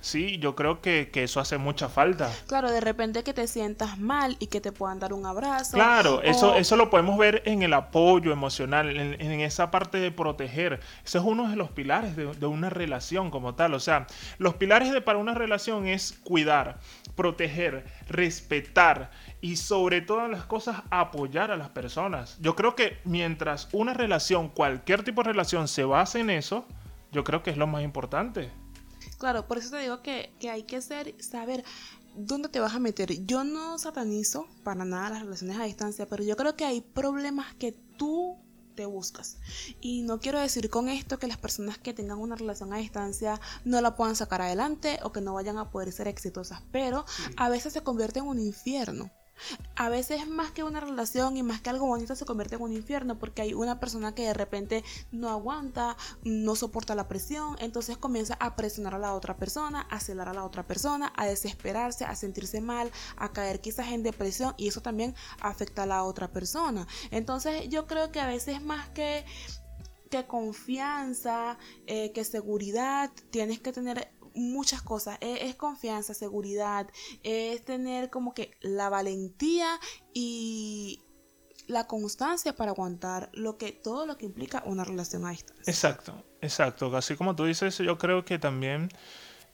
Sí, 0.00 0.38
yo 0.38 0.56
creo 0.56 0.80
que, 0.80 1.10
eso 1.14 1.40
hace 1.40 1.58
mucha 1.58 1.88
falta. 1.88 2.32
Claro, 2.46 2.70
de 2.70 2.80
repente 2.80 3.22
que 3.22 3.34
te 3.34 3.46
sientas 3.46 3.98
mal 3.98 4.36
y 4.38 4.46
que 4.46 4.60
te 4.60 4.72
puedan 4.72 4.98
dar 4.98 5.12
un 5.12 5.26
abrazo. 5.26 5.74
Claro, 5.74 6.22
eso, 6.22 6.54
eso 6.56 6.76
lo 6.76 6.88
podemos 6.88 7.18
ver 7.18 7.42
en 7.44 7.62
el 7.62 7.74
apoyo 7.74 8.32
emocional, 8.32 8.96
en, 8.96 9.40
esa 9.40 9.70
parte 9.70 9.98
de 9.98 10.10
proteger. 10.10 10.80
Ese 11.04 11.18
es 11.18 11.24
uno 11.24 11.48
de 11.48 11.56
los 11.56 11.70
pilares 11.70 12.16
de, 12.16 12.26
de, 12.26 12.46
una 12.46 12.70
relación 12.70 13.30
como 13.30 13.54
tal. 13.54 13.74
O 13.74 13.80
sea, 13.80 14.06
los 14.38 14.54
pilares 14.54 14.92
de 14.92 15.00
para 15.02 15.18
una 15.18 15.34
relación 15.34 15.86
es 15.86 16.18
cuidar, 16.24 16.78
proteger, 17.14 17.84
respetar 18.08 19.10
y 19.40 19.56
sobre 19.56 20.00
todas 20.00 20.30
las 20.30 20.44
cosas 20.44 20.82
apoyar 20.90 21.50
a 21.50 21.56
las 21.56 21.70
personas. 21.70 22.38
Yo 22.40 22.56
creo 22.56 22.74
que 22.74 22.98
mientras 23.04 23.68
una 23.72 23.94
relación, 23.94 24.48
cualquier 24.48 25.02
tipo 25.02 25.22
de 25.22 25.30
relación 25.30 25.68
se 25.68 25.84
base 25.84 26.20
en 26.20 26.30
eso, 26.30 26.66
yo 27.12 27.24
creo 27.24 27.42
que 27.42 27.50
es 27.50 27.56
lo 27.56 27.66
más 27.66 27.82
importante. 27.82 28.50
Claro, 29.20 29.46
por 29.46 29.58
eso 29.58 29.70
te 29.70 29.80
digo 29.80 30.00
que, 30.00 30.32
hay 30.50 30.62
que 30.62 30.80
ser, 30.80 31.14
saber 31.22 31.62
dónde 32.16 32.48
te 32.48 32.58
vas 32.58 32.74
a 32.74 32.78
meter. 32.78 33.26
Yo 33.26 33.44
no 33.44 33.78
satanizo 33.78 34.48
para 34.64 34.86
nada 34.86 35.10
las 35.10 35.20
relaciones 35.20 35.58
a 35.58 35.64
distancia, 35.64 36.06
pero 36.06 36.24
yo 36.24 36.38
creo 36.38 36.56
que 36.56 36.64
hay 36.64 36.80
problemas 36.80 37.54
que 37.56 37.72
tú 37.98 38.38
te 38.74 38.86
buscas. 38.86 39.36
Y 39.82 40.00
no 40.04 40.20
quiero 40.20 40.40
decir 40.40 40.70
con 40.70 40.88
esto 40.88 41.18
que 41.18 41.26
las 41.26 41.36
personas 41.36 41.76
que 41.76 41.92
tengan 41.92 42.18
una 42.18 42.34
relación 42.34 42.72
a 42.72 42.78
distancia 42.78 43.38
no 43.66 43.82
la 43.82 43.94
puedan 43.94 44.16
sacar 44.16 44.40
adelante 44.40 44.98
o 45.02 45.12
que 45.12 45.20
no 45.20 45.34
vayan 45.34 45.58
a 45.58 45.70
poder 45.70 45.92
ser 45.92 46.08
exitosas, 46.08 46.62
pero 46.72 47.04
a 47.36 47.50
veces 47.50 47.74
se 47.74 47.82
convierte 47.82 48.20
en 48.20 48.26
un 48.26 48.38
infierno 48.38 49.10
a 49.76 49.88
veces 49.88 50.28
más 50.28 50.50
que 50.50 50.64
una 50.64 50.80
relación 50.80 51.36
y 51.36 51.42
más 51.42 51.60
que 51.60 51.70
algo 51.70 51.86
bonito 51.86 52.14
se 52.14 52.24
convierte 52.24 52.56
en 52.56 52.62
un 52.62 52.72
infierno 52.72 53.18
porque 53.18 53.42
hay 53.42 53.54
una 53.54 53.80
persona 53.80 54.14
que 54.14 54.26
de 54.26 54.34
repente 54.34 54.84
no 55.10 55.28
aguanta, 55.30 55.96
no 56.22 56.56
soporta 56.56 56.94
la 56.94 57.08
presión, 57.08 57.56
entonces 57.60 57.96
comienza 57.96 58.36
a 58.40 58.56
presionar 58.56 58.94
a 58.94 58.98
la 58.98 59.14
otra 59.14 59.36
persona, 59.36 59.82
a 59.82 60.00
celar 60.00 60.28
a 60.28 60.34
la 60.34 60.44
otra 60.44 60.66
persona, 60.66 61.12
a 61.16 61.26
desesperarse, 61.26 62.04
a 62.04 62.14
sentirse 62.14 62.60
mal, 62.60 62.90
a 63.16 63.32
caer 63.32 63.60
quizás 63.60 63.88
en 63.88 64.02
depresión 64.02 64.54
y 64.56 64.68
eso 64.68 64.82
también 64.82 65.14
afecta 65.40 65.84
a 65.84 65.86
la 65.86 66.04
otra 66.04 66.28
persona. 66.28 66.86
Entonces 67.10 67.68
yo 67.68 67.86
creo 67.86 68.10
que 68.12 68.20
a 68.20 68.26
veces 68.26 68.62
más 68.62 68.88
que 68.90 69.24
que 70.10 70.26
confianza, 70.26 71.56
eh, 71.86 72.10
que 72.12 72.24
seguridad, 72.24 73.12
tienes 73.30 73.60
que 73.60 73.72
tener 73.72 74.12
muchas 74.40 74.82
cosas. 74.82 75.18
Es, 75.20 75.54
confianza, 75.56 76.14
seguridad, 76.14 76.88
es 77.22 77.64
tener 77.64 78.10
como 78.10 78.34
que 78.34 78.52
la 78.60 78.88
valentía 78.88 79.78
y 80.12 81.02
la 81.66 81.86
constancia 81.86 82.56
para 82.56 82.72
aguantar 82.72 83.30
lo 83.32 83.56
que 83.56 83.72
todo 83.72 84.06
lo 84.06 84.18
que 84.18 84.26
implica 84.26 84.62
una 84.66 84.84
relación 84.84 85.24
a 85.26 85.30
distancia. 85.30 85.64
Exacto, 85.66 86.24
exacto. 86.40 86.96
Así 86.96 87.14
como 87.16 87.36
tú 87.36 87.44
dices, 87.44 87.78
yo 87.78 87.96
creo 87.98 88.24
que 88.24 88.38
también 88.38 88.88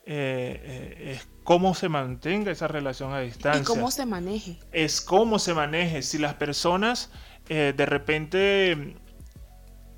eh, 0.06 0.60
eh, 0.64 1.12
es 1.14 1.28
cómo 1.44 1.74
se 1.74 1.88
mantenga 1.88 2.52
esa 2.52 2.68
relación 2.68 3.12
a 3.12 3.20
distancia. 3.20 3.62
Y 3.62 3.64
cómo 3.64 3.90
se 3.90 4.06
maneje. 4.06 4.58
Es 4.72 5.00
cómo 5.00 5.38
se 5.38 5.52
maneje. 5.52 6.02
Si 6.02 6.18
las 6.18 6.34
personas 6.34 7.10
eh, 7.48 7.72
de 7.76 7.86
repente 7.86 8.96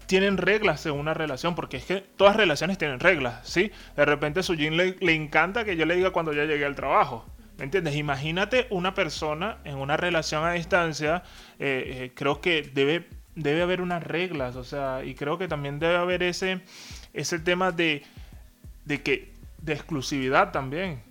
tienen 0.08 0.38
reglas 0.38 0.86
en 0.86 0.94
una 0.94 1.12
relación, 1.12 1.54
porque 1.54 1.76
es 1.76 1.84
que 1.84 2.00
todas 2.00 2.34
relaciones 2.34 2.78
tienen 2.78 2.98
reglas, 2.98 3.46
¿sí? 3.46 3.70
De 3.94 4.06
repente 4.06 4.40
a 4.40 4.42
su 4.42 4.56
Jin 4.56 4.74
le, 4.76 4.96
encanta 5.14 5.66
que 5.66 5.76
yo 5.76 5.84
le 5.84 5.96
diga 5.96 6.12
cuando 6.12 6.32
ya 6.32 6.46
llegué 6.46 6.64
al 6.64 6.74
trabajo. 6.74 7.26
¿Me 7.58 7.64
entiendes? 7.64 7.94
Imagínate 7.94 8.68
una 8.70 8.94
persona 8.94 9.58
en 9.64 9.76
una 9.76 9.98
relación 9.98 10.44
a 10.44 10.52
distancia, 10.52 11.24
eh, 11.58 12.06
eh, 12.06 12.12
creo 12.14 12.40
que 12.40 12.62
debe, 12.62 13.06
debe 13.34 13.60
haber 13.60 13.82
unas 13.82 14.02
reglas, 14.02 14.56
o 14.56 14.64
sea, 14.64 15.04
y 15.04 15.14
creo 15.14 15.36
que 15.36 15.46
también 15.46 15.78
debe 15.78 15.96
haber 15.96 16.22
ese, 16.22 16.62
ese 17.12 17.38
tema 17.38 17.70
de, 17.70 18.02
de, 18.86 19.02
que, 19.02 19.34
de 19.60 19.74
exclusividad 19.74 20.52
también. 20.52 21.02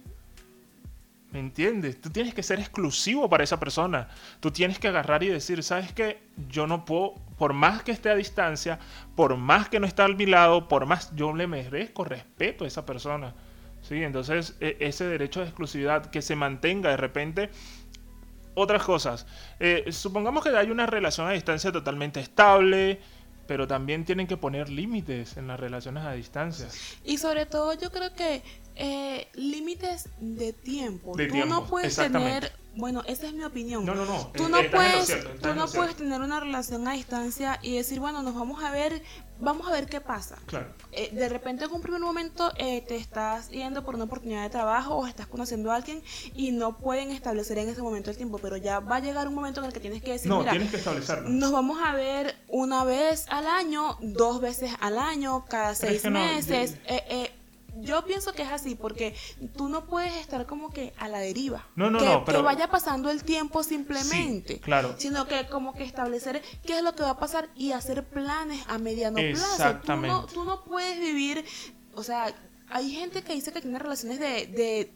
¿Me 1.31 1.39
entiendes? 1.39 2.01
Tú 2.01 2.09
tienes 2.09 2.33
que 2.33 2.41
ser 2.41 2.59
exclusivo 2.59 3.29
para 3.29 3.43
esa 3.43 3.59
persona. 3.59 4.07
Tú 4.39 4.49
tienes 4.49 4.79
que 4.79 4.87
agarrar 4.87 5.21
y 5.21 5.27
decir, 5.27 5.61
¿sabes 5.61 5.91
qué? 5.91 6.19
Yo 6.49 6.65
no 6.65 6.83
puedo, 6.83 7.15
por 7.37 7.53
más 7.53 7.83
que 7.83 7.91
esté 7.91 8.09
a 8.09 8.15
distancia, 8.15 8.79
por 9.15 9.37
más 9.37 9.69
que 9.69 9.79
no 9.79 9.87
esté 9.87 10.01
a 10.01 10.07
mi 10.07 10.25
lado, 10.25 10.67
por 10.67 10.85
más, 10.85 11.15
yo 11.15 11.33
le 11.33 11.47
merezco 11.47 12.03
respeto 12.03 12.63
a 12.63 12.67
esa 12.67 12.85
persona. 12.85 13.33
¿Sí? 13.81 14.03
Entonces, 14.03 14.55
e, 14.59 14.77
ese 14.79 15.05
derecho 15.05 15.39
de 15.39 15.47
exclusividad, 15.47 16.07
que 16.07 16.21
se 16.21 16.35
mantenga 16.35 16.89
de 16.89 16.97
repente. 16.97 17.49
Otras 18.55 18.83
cosas. 18.83 19.27
Eh, 19.59 19.85
supongamos 19.91 20.43
que 20.43 20.49
hay 20.49 20.71
una 20.71 20.87
relación 20.87 21.27
a 21.27 21.31
distancia 21.31 21.71
totalmente 21.71 22.19
estable, 22.19 22.99
pero 23.47 23.67
también 23.67 24.03
tienen 24.03 24.27
que 24.27 24.35
poner 24.35 24.69
límites 24.69 25.37
en 25.37 25.47
las 25.47 25.59
relaciones 25.59 26.03
a 26.03 26.11
distancia. 26.13 26.67
Y 27.03 27.17
sobre 27.17 27.45
todo 27.45 27.73
yo 27.73 27.91
creo 27.91 28.13
que 28.13 28.43
eh, 28.75 29.27
límites 29.33 30.09
de 30.19 30.53
tiempo. 30.53 31.13
Tú 31.15 31.45
no 31.47 31.65
puedes 31.65 31.95
tener, 31.95 32.51
bueno, 32.77 33.03
esa 33.07 33.27
es 33.27 33.33
mi 33.33 33.43
opinión. 33.43 33.85
No, 33.85 33.95
no, 33.95 34.05
no. 34.05 34.27
Tú 34.27 34.47
no 34.47 34.59
puedes, 34.71 35.17
tú 35.41 35.53
no 35.55 35.67
puedes 35.67 35.95
tener 35.95 36.21
una 36.21 36.39
relación 36.39 36.87
a 36.87 36.93
distancia 36.93 37.59
y 37.61 37.75
decir, 37.75 37.99
bueno, 37.99 38.21
nos 38.21 38.35
vamos 38.35 38.63
a 38.63 38.69
ver, 38.69 39.01
vamos 39.39 39.67
a 39.67 39.71
ver 39.71 39.87
qué 39.87 39.99
pasa. 39.99 40.37
Claro. 40.45 40.67
Eh, 40.91 41.09
de 41.11 41.27
repente 41.27 41.65
en 41.65 41.71
un 41.71 41.81
primer 41.81 41.99
momento 42.01 42.51
eh, 42.57 42.81
te 42.87 42.95
estás 42.95 43.49
yendo 43.49 43.83
por 43.83 43.95
una 43.95 44.03
oportunidad 44.03 44.43
de 44.43 44.49
trabajo 44.49 44.95
o 44.95 45.07
estás 45.07 45.25
conociendo 45.27 45.71
a 45.71 45.75
alguien 45.75 46.03
y 46.35 46.51
no 46.51 46.77
pueden 46.77 47.09
establecer 47.11 47.57
en 47.57 47.69
ese 47.69 47.81
momento 47.81 48.11
el 48.11 48.17
tiempo, 48.17 48.37
pero 48.37 48.57
ya 48.57 48.79
va 48.79 48.97
a 48.97 48.99
llegar 48.99 49.27
un 49.27 49.33
momento 49.35 49.59
en 49.59 49.65
el 49.67 49.73
que 49.73 49.79
tienes 49.79 50.03
que 50.03 50.11
decir, 50.13 50.29
no, 50.29 50.45
tienes 50.45 50.69
que 50.69 50.77
establecerlo. 50.77 51.29
Nos 51.29 51.51
vamos 51.51 51.79
a 51.83 51.93
ver 51.93 52.35
una 52.47 52.83
vez 52.83 53.25
al 53.29 53.47
año, 53.47 53.97
dos 54.01 54.39
veces 54.39 54.71
al 54.79 54.99
año, 54.99 55.45
cada 55.45 55.73
seis 55.73 56.03
meses. 56.05 56.77
eh, 56.85 57.31
yo 57.81 58.05
pienso 58.05 58.33
que 58.33 58.43
es 58.43 58.51
así, 58.51 58.75
porque 58.75 59.15
tú 59.55 59.69
no 59.69 59.85
puedes 59.85 60.15
estar 60.15 60.45
como 60.45 60.69
que 60.69 60.93
a 60.97 61.07
la 61.07 61.19
deriva. 61.19 61.65
No, 61.75 61.89
no, 61.89 61.99
que, 61.99 62.05
no, 62.05 62.25
pero... 62.25 62.39
que 62.39 62.43
vaya 62.43 62.69
pasando 62.69 63.09
el 63.09 63.23
tiempo 63.23 63.63
simplemente. 63.63 64.55
Sí, 64.55 64.59
claro. 64.59 64.95
Sino 64.97 65.27
que 65.27 65.47
como 65.47 65.73
que 65.73 65.83
establecer 65.83 66.41
qué 66.65 66.77
es 66.77 66.83
lo 66.83 66.95
que 66.95 67.03
va 67.03 67.11
a 67.11 67.19
pasar 67.19 67.49
y 67.55 67.71
hacer 67.71 68.03
planes 68.05 68.63
a 68.67 68.77
mediano 68.77 69.17
plazo. 69.17 69.53
Exactamente. 69.53 70.15
Tú 70.15 70.21
no, 70.21 70.27
tú 70.27 70.43
no 70.43 70.63
puedes 70.63 70.99
vivir, 70.99 71.43
o 71.95 72.03
sea, 72.03 72.33
hay 72.69 72.91
gente 72.91 73.23
que 73.23 73.33
dice 73.33 73.51
que 73.51 73.61
tiene 73.61 73.79
relaciones 73.79 74.19
de, 74.19 74.47
de 74.47 74.93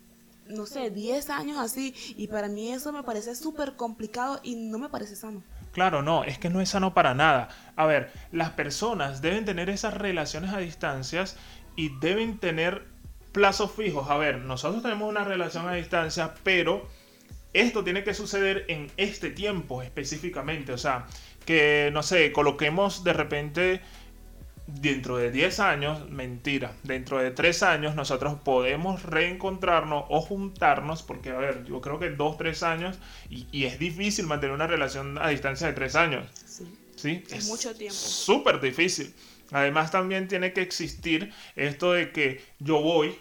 no 0.47 0.65
sé, 0.65 0.89
10 0.89 1.29
años 1.29 1.57
así, 1.57 1.93
y 2.17 2.27
para 2.27 2.47
mí 2.47 2.71
eso 2.71 2.91
me 2.91 3.03
parece 3.03 3.35
súper 3.35 3.75
complicado 3.75 4.39
y 4.43 4.55
no 4.55 4.77
me 4.77 4.89
parece 4.89 5.15
sano. 5.15 5.43
Claro, 5.71 6.01
no, 6.01 6.25
es 6.25 6.37
que 6.37 6.49
no 6.49 6.59
es 6.59 6.69
sano 6.69 6.93
para 6.93 7.13
nada. 7.13 7.47
A 7.77 7.85
ver, 7.85 8.11
las 8.31 8.49
personas 8.51 9.21
deben 9.21 9.45
tener 9.45 9.69
esas 9.69 9.93
relaciones 9.93 10.51
a 10.53 10.57
distancias 10.57 11.37
y 11.75 11.89
deben 11.99 12.37
tener 12.37 12.85
plazos 13.31 13.71
fijos. 13.71 14.09
A 14.09 14.17
ver, 14.17 14.39
nosotros 14.39 14.83
tenemos 14.83 15.09
una 15.09 15.23
relación 15.23 15.67
a 15.67 15.73
distancia, 15.73 16.33
pero 16.43 16.87
esto 17.53 17.83
tiene 17.83 18.03
que 18.03 18.13
suceder 18.13 18.65
en 18.67 18.91
este 18.97 19.29
tiempo 19.29 19.81
específicamente. 19.81 20.73
O 20.73 20.77
sea, 20.77 21.07
que, 21.45 21.89
no 21.93 22.03
sé, 22.03 22.31
coloquemos 22.31 23.03
de 23.03 23.13
repente 23.13 23.81
dentro 24.67 25.17
de 25.17 25.31
10 25.31 25.59
años, 25.59 26.09
mentira, 26.09 26.73
dentro 26.83 27.19
de 27.19 27.31
3 27.31 27.63
años 27.63 27.95
nosotros 27.95 28.35
podemos 28.43 29.03
reencontrarnos 29.03 30.05
o 30.09 30.21
juntarnos, 30.21 31.03
porque 31.03 31.31
a 31.31 31.37
ver, 31.37 31.65
yo 31.65 31.81
creo 31.81 31.99
que 31.99 32.09
2, 32.09 32.37
3 32.37 32.63
años, 32.63 32.99
y, 33.29 33.47
y, 33.51 33.65
es 33.65 33.79
difícil 33.79 34.27
mantener 34.27 34.55
una 34.55 34.67
relación 34.67 35.17
a 35.17 35.27
distancia 35.29 35.67
de 35.67 35.73
3 35.73 35.95
años. 35.95 36.27
Sí. 36.45 36.77
¿Sí? 36.95 37.23
Es, 37.31 37.47
mucho 37.47 37.75
tiempo. 37.75 37.95
Súper 37.95 38.61
difícil. 38.61 39.13
Además 39.51 39.91
también 39.91 40.27
tiene 40.27 40.53
que 40.53 40.61
existir 40.61 41.33
esto 41.55 41.91
de 41.93 42.11
que 42.11 42.43
yo 42.59 42.81
voy 42.81 43.17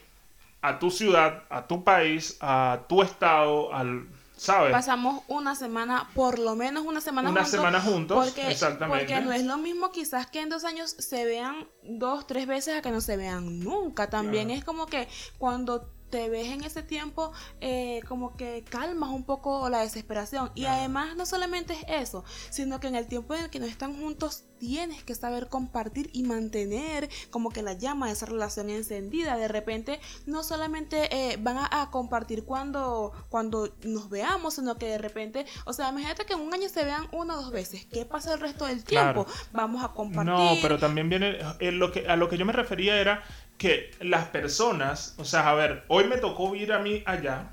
a 0.63 0.79
tu 0.79 0.91
ciudad, 0.91 1.45
a 1.51 1.67
tu 1.67 1.85
país, 1.85 2.37
a 2.41 2.81
tu 2.89 3.03
estado, 3.03 3.73
al 3.75 4.07
¿sabes? 4.37 4.73
Pasamos 4.73 5.23
una 5.29 5.55
semana, 5.55 6.09
por 6.15 6.39
lo 6.39 6.57
menos 6.57 6.85
una 6.87 7.01
semana 7.01 7.29
una 7.31 7.41
juntos. 7.43 7.51
semana 7.59 7.81
juntos, 7.81 8.25
porque, 8.27 8.51
exactamente. 8.51 9.05
Porque 9.07 9.21
no 9.23 9.33
es 9.33 9.45
lo 9.45 9.59
mismo 9.59 9.91
quizás 9.91 10.27
que 10.27 10.41
en 10.41 10.49
dos 10.49 10.65
años 10.65 10.91
se 10.99 11.25
vean 11.27 11.69
dos, 11.83 12.27
tres 12.27 12.47
veces 12.47 12.77
a 12.79 12.83
que 12.83 12.91
no 12.91 13.01
se 13.01 13.17
vean 13.19 13.61
nunca. 13.61 14.09
También 14.09 14.47
Claro. 14.47 14.59
es 14.59 14.65
como 14.65 14.87
que 14.87 15.09
cuando 15.39 15.91
te 16.11 16.29
ves 16.29 16.49
en 16.49 16.64
ese 16.64 16.83
tiempo, 16.83 17.33
eh, 17.61 18.00
como 18.09 18.37
que 18.37 18.64
calmas 18.69 19.11
un 19.11 19.25
poco 19.25 19.69
la 19.69 19.81
desesperación. 19.81 20.50
Y 20.55 20.67
además 20.67 21.17
no 21.17 21.25
solamente 21.26 21.75
es 21.75 21.85
eso, 22.09 22.25
sino 22.50 22.81
que 22.81 22.88
en 22.88 22.97
el 22.97 23.07
tiempo 23.07 23.35
en 23.35 23.45
el 23.45 23.50
que 23.50 23.61
no 23.61 23.67
están 23.67 23.97
juntos, 23.97 24.45
tienes 24.59 25.02
que 25.05 25.14
saber 25.14 25.49
compartir 25.49 26.11
y 26.12 26.23
mantener 26.23 27.09
como 27.31 27.49
que 27.49 27.62
la 27.62 27.73
llama 27.73 28.09
de 28.09 28.12
esa 28.12 28.26
relación 28.26 28.69
encendida. 28.69 29.37
De 29.38 29.49
repente 29.49 30.00
no 30.26 30.43
solamente 30.43 31.09
eh, 31.33 31.38
van 31.40 31.57
a, 31.57 31.69
a 31.83 31.90
compartir 31.90 32.45
cuando, 32.45 33.12
cuando 33.31 33.75
nos 33.85 34.11
veamos, 34.11 34.55
sino 34.55 34.76
que 34.76 34.87
de 34.87 34.99
repente, 34.99 35.47
o 35.64 35.73
sea, 35.73 35.88
imagínate 35.88 36.26
que 36.26 36.35
en 36.35 36.40
un 36.40 36.52
año 36.52 36.69
se 36.69 36.85
vean 36.85 37.09
una 37.12 37.38
o 37.38 37.43
dos 37.43 37.52
veces. 37.52 37.87
¿Qué 37.87 38.05
pasa 38.05 38.35
el 38.35 38.40
resto 38.40 38.67
del 38.67 38.85
tiempo? 38.85 39.25
Claro. 39.25 39.26
Vamos 39.52 39.83
a 39.83 39.88
compartir. 39.88 40.33
No, 40.35 40.50
pero 40.61 40.79
también 40.79 41.09
viene. 41.09 41.38
eh, 41.61 41.73
lo 41.73 41.90
que, 41.93 42.07
a 42.09 42.17
lo 42.17 42.29
que 42.29 42.37
yo 42.37 42.45
me 42.45 42.52
refería 42.52 43.00
era 43.00 43.23
que 43.61 43.90
las 44.00 44.25
personas. 44.29 45.14
O 45.19 45.25
sea, 45.26 45.50
a 45.50 45.55
ver, 45.55 45.85
hoy 45.88 46.05
me 46.05 46.17
tocó 46.17 46.55
ir 46.57 46.73
a 46.73 46.79
mí 46.79 47.02
allá, 47.05 47.50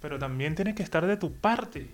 pero 0.00 0.16
también 0.16 0.54
tiene 0.54 0.72
que 0.76 0.84
estar 0.84 1.04
de 1.04 1.16
tu 1.16 1.32
parte. 1.34 1.90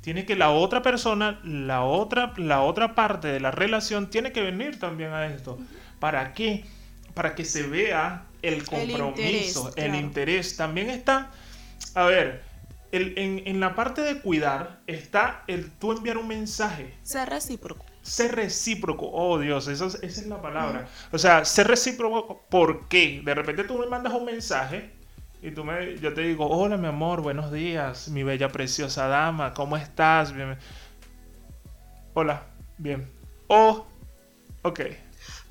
Tiene 0.00 0.24
que 0.24 0.34
la 0.34 0.48
otra 0.50 0.80
persona, 0.80 1.40
la 1.44 1.82
otra, 1.84 2.32
la 2.38 2.62
otra 2.62 2.94
parte 2.94 3.28
de 3.28 3.38
la 3.38 3.50
relación, 3.50 4.08
tiene 4.08 4.32
que 4.32 4.40
venir 4.40 4.78
también 4.78 5.12
a 5.12 5.26
esto. 5.26 5.58
¿Para 5.98 6.32
qué? 6.32 6.64
Para 7.12 7.34
que 7.34 7.44
se 7.44 7.64
vea 7.64 8.24
el 8.40 8.64
compromiso, 8.64 9.74
el 9.76 9.94
interés. 9.94 10.54
claro. 10.54 10.68
También 10.70 10.88
está. 10.88 11.30
A 11.94 12.04
ver. 12.06 12.42
el- 12.92 13.12
en, 13.18 13.42
en 13.46 13.60
la 13.60 13.74
parte 13.74 14.00
de 14.00 14.20
cuidar 14.22 14.80
está 14.86 15.44
el 15.48 15.70
tú 15.70 15.92
enviar 15.92 16.16
un 16.16 16.26
mensaje 16.28 16.94
Ser 17.02 17.28
recíproco. 17.28 17.84
Ser 18.02 18.34
recíproco. 18.34 19.10
Oh, 19.12 19.38
Dios, 19.38 19.68
esa 19.68 19.86
es, 19.86 19.94
esa 19.96 20.20
es 20.22 20.26
la 20.26 20.40
palabra. 20.40 20.88
O 21.12 21.18
sea, 21.18 21.44
ser 21.44 21.68
recíproco, 21.68 22.42
¿por 22.48 22.88
qué? 22.88 23.20
De 23.24 23.34
repente 23.34 23.64
tú 23.64 23.78
me 23.78 23.86
mandas 23.86 24.12
un 24.14 24.24
mensaje 24.24 24.92
y 25.42 25.50
tú 25.52 25.64
me, 25.64 25.98
yo 25.98 26.12
te 26.14 26.22
digo, 26.22 26.46
hola, 26.48 26.76
mi 26.76 26.86
amor, 26.88 27.20
buenos 27.22 27.50
días, 27.52 28.08
mi 28.08 28.22
bella, 28.22 28.48
preciosa 28.50 29.06
dama, 29.08 29.54
¿cómo 29.54 29.76
estás? 29.76 30.32
Bien. 30.32 30.56
Hola, 32.14 32.42
bien. 32.78 33.10
Oh, 33.48 33.86
ok. 34.62 34.80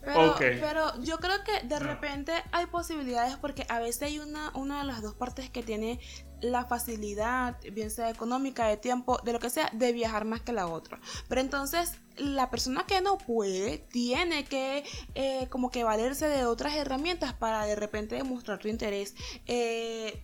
Pero, 0.01 0.31
Ok. 0.31 0.39
pero 0.39 1.01
yo 1.03 1.17
creo 1.17 1.43
que 1.43 1.67
de 1.67 1.75
Ah. 1.75 1.79
repente 1.79 2.31
hay 2.51 2.65
posibilidades 2.67 3.35
porque 3.37 3.65
a 3.69 3.79
veces 3.79 4.03
hay 4.03 4.19
una, 4.19 4.49
una 4.55 4.79
de 4.79 4.85
las 4.85 5.01
dos 5.01 5.13
partes 5.15 5.49
que 5.49 5.61
tiene 5.61 5.99
la 6.41 6.65
facilidad, 6.65 7.57
bien 7.71 7.91
sea 7.91 8.09
económica, 8.09 8.67
de 8.67 8.77
tiempo, 8.77 9.19
de 9.23 9.33
lo 9.33 9.39
que 9.39 9.49
sea, 9.49 9.69
de 9.73 9.91
viajar 9.93 10.25
más 10.25 10.41
que 10.41 10.53
la 10.53 10.67
otra. 10.67 10.99
Pero 11.27 11.41
entonces 11.41 11.93
la 12.17 12.49
persona 12.49 12.85
que 12.85 13.01
no 13.01 13.17
puede 13.17 13.77
tiene 13.77 14.45
que 14.45 14.83
eh, 15.15 15.47
como 15.49 15.71
que 15.71 15.83
valerse 15.83 16.27
de 16.27 16.45
otras 16.45 16.75
herramientas 16.75 17.33
para 17.33 17.65
de 17.65 17.75
repente 17.75 18.15
demostrar 18.15 18.59
tu 18.59 18.67
interés. 18.67 19.15
Eh, 19.47 20.23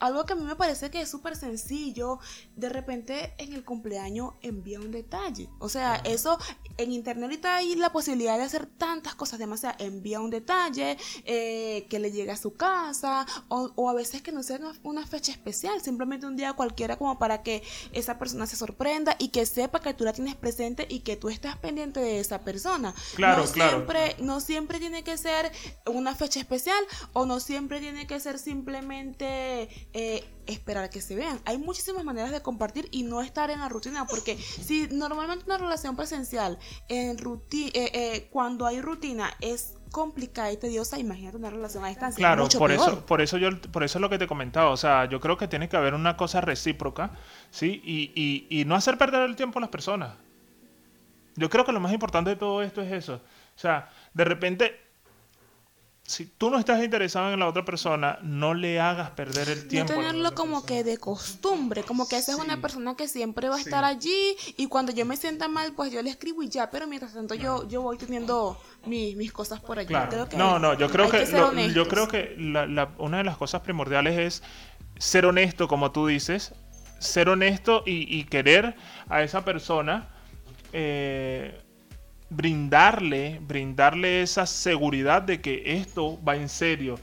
algo 0.00 0.24
que 0.24 0.32
a 0.32 0.36
mí 0.36 0.44
me 0.44 0.56
parece 0.56 0.90
que 0.90 1.00
es 1.00 1.10
súper 1.10 1.36
sencillo, 1.36 2.18
de 2.56 2.68
repente 2.68 3.34
en 3.38 3.52
el 3.52 3.64
cumpleaños 3.64 4.34
envía 4.42 4.80
un 4.80 4.90
detalle. 4.90 5.48
O 5.58 5.68
sea, 5.68 5.96
eso 6.04 6.38
en 6.76 6.92
internet 6.92 7.24
ahorita 7.24 7.56
hay 7.56 7.74
la 7.74 7.90
posibilidad 7.92 8.38
de 8.38 8.44
hacer 8.44 8.66
tantas 8.66 9.14
cosas, 9.14 9.38
demasiado. 9.38 9.76
Envía 9.78 10.20
un 10.20 10.30
detalle, 10.30 10.96
eh, 11.24 11.86
que 11.88 11.98
le 11.98 12.12
llegue 12.12 12.30
a 12.30 12.36
su 12.36 12.54
casa, 12.54 13.26
o, 13.48 13.72
o 13.74 13.88
a 13.90 13.94
veces 13.94 14.22
que 14.22 14.32
no 14.32 14.42
sea 14.42 14.58
una, 14.58 14.72
una 14.82 15.06
fecha 15.06 15.32
especial, 15.32 15.80
simplemente 15.80 16.26
un 16.26 16.36
día 16.36 16.52
cualquiera 16.52 16.96
como 16.96 17.18
para 17.18 17.42
que 17.42 17.62
esa 17.92 18.18
persona 18.18 18.46
se 18.46 18.56
sorprenda 18.56 19.16
y 19.18 19.28
que 19.28 19.46
sepa 19.46 19.80
que 19.80 19.94
tú 19.94 20.04
la 20.04 20.12
tienes 20.12 20.34
presente 20.34 20.86
y 20.88 21.00
que 21.00 21.16
tú 21.16 21.28
estás 21.28 21.56
pendiente 21.56 22.00
de 22.00 22.20
esa 22.20 22.40
persona. 22.40 22.94
Claro, 23.16 23.44
no 23.44 23.52
claro. 23.52 23.76
Siempre, 23.78 24.16
no 24.20 24.40
siempre 24.40 24.78
tiene 24.78 25.04
que 25.04 25.16
ser 25.16 25.50
una 25.86 26.14
fecha 26.14 26.40
especial 26.40 26.82
o 27.12 27.26
no 27.26 27.40
siempre 27.40 27.80
tiene 27.80 28.06
que 28.06 28.20
ser 28.20 28.38
simplemente 28.38 29.87
eh, 29.92 30.24
esperar 30.46 30.90
que 30.90 31.00
se 31.00 31.14
vean. 31.14 31.40
Hay 31.44 31.58
muchísimas 31.58 32.04
maneras 32.04 32.30
de 32.30 32.42
compartir 32.42 32.88
y 32.90 33.02
no 33.02 33.20
estar 33.22 33.50
en 33.50 33.60
la 33.60 33.68
rutina, 33.68 34.06
porque 34.06 34.36
si 34.36 34.88
normalmente 34.88 35.44
una 35.46 35.58
relación 35.58 35.96
presencial, 35.96 36.58
en 36.88 37.18
ruti 37.18 37.66
eh, 37.74 37.90
eh, 37.92 38.28
cuando 38.30 38.66
hay 38.66 38.80
rutina, 38.80 39.30
es 39.40 39.74
complicada 39.90 40.52
y 40.52 40.56
tediosa, 40.56 40.98
imagínate 40.98 41.36
una 41.36 41.50
relación 41.50 41.84
a 41.84 41.88
distancia. 41.88 42.20
Claro, 42.20 42.42
mucho 42.42 42.58
por 42.58 42.70
peor. 42.70 42.88
eso, 42.88 43.06
por 43.06 43.20
eso 43.20 43.38
yo, 43.38 43.60
por 43.72 43.82
eso 43.82 43.98
es 43.98 44.02
lo 44.02 44.10
que 44.10 44.18
te 44.18 44.26
comentaba. 44.26 44.70
O 44.70 44.76
sea, 44.76 45.06
yo 45.06 45.20
creo 45.20 45.36
que 45.36 45.48
tiene 45.48 45.68
que 45.68 45.76
haber 45.76 45.94
una 45.94 46.16
cosa 46.16 46.40
recíproca, 46.40 47.12
¿sí? 47.50 47.80
Y, 47.84 48.12
y, 48.14 48.60
y 48.60 48.64
no 48.64 48.74
hacer 48.74 48.98
perder 48.98 49.22
el 49.22 49.36
tiempo 49.36 49.58
a 49.58 49.62
las 49.62 49.70
personas. 49.70 50.14
Yo 51.36 51.48
creo 51.48 51.64
que 51.64 51.72
lo 51.72 51.80
más 51.80 51.92
importante 51.92 52.30
de 52.30 52.36
todo 52.36 52.62
esto 52.62 52.82
es 52.82 52.92
eso. 52.92 53.14
O 53.14 53.58
sea, 53.58 53.88
de 54.12 54.24
repente, 54.24 54.87
si 56.08 56.24
tú 56.24 56.48
no 56.48 56.58
estás 56.58 56.82
interesado 56.82 57.30
en 57.34 57.38
la 57.38 57.46
otra 57.46 57.66
persona, 57.66 58.18
no 58.22 58.54
le 58.54 58.80
hagas 58.80 59.10
perder 59.10 59.50
el 59.50 59.62
No 59.64 59.68
tiempo. 59.68 59.92
la 59.92 59.98
tenerlo 59.98 60.34
como 60.34 60.62
persona. 60.62 60.66
que 60.66 60.82
de 60.84 60.96
costumbre, 60.96 61.82
como 61.82 62.08
que 62.08 62.16
esa 62.16 62.32
es 62.32 62.38
Sí. 62.38 62.42
una 62.44 62.62
persona 62.62 62.96
que 62.96 63.06
siempre 63.08 63.50
va 63.50 63.56
a 63.56 63.58
Sí. 63.58 63.64
estar 63.64 63.84
allí 63.84 64.34
y 64.56 64.68
cuando 64.68 64.90
yo 64.92 65.04
me 65.04 65.18
sienta 65.18 65.48
mal, 65.48 65.74
pues 65.74 65.92
yo 65.92 66.00
le 66.02 66.08
escribo 66.08 66.42
y 66.42 66.48
ya, 66.48 66.70
pero 66.70 66.86
mientras 66.86 67.12
tanto 67.12 67.34
yo, 67.34 67.68
yo 67.68 67.82
voy 67.82 67.98
teniendo 67.98 68.58
mi- 68.86 69.14
mis 69.16 69.32
cosas 69.32 69.60
por 69.60 69.78
allí. 69.78 69.88
Claro. 69.88 70.08
Creo 70.08 70.28
que 70.30 70.36
no, 70.38 70.58
no, 70.58 70.72
yo 70.72 70.88
creo 70.90 71.10
que, 71.10 71.26
ser 71.26 71.40
lo- 71.40 71.52
yo 71.68 71.86
creo 71.86 72.08
que 72.08 72.34
la- 72.38 72.64
la- 72.66 72.88
una 72.96 73.18
de 73.18 73.24
las 73.24 73.36
cosas 73.36 73.60
primordiales 73.60 74.18
es 74.18 74.42
ser 74.98 75.26
honesto, 75.26 75.68
como 75.68 75.92
tú 75.92 76.06
dices, 76.06 76.54
ser 77.00 77.28
honesto 77.28 77.82
y, 77.84 78.16
y 78.18 78.24
querer 78.24 78.76
a 79.10 79.22
esa 79.22 79.44
persona, 79.44 80.08
eh, 80.72 81.60
brindarle, 82.30 83.40
brindarle 83.42 84.22
esa 84.22 84.46
seguridad 84.46 85.22
de 85.22 85.40
que 85.40 85.62
esto 85.78 86.18
va 86.24 86.36
en 86.36 86.48
serio, 86.48 86.98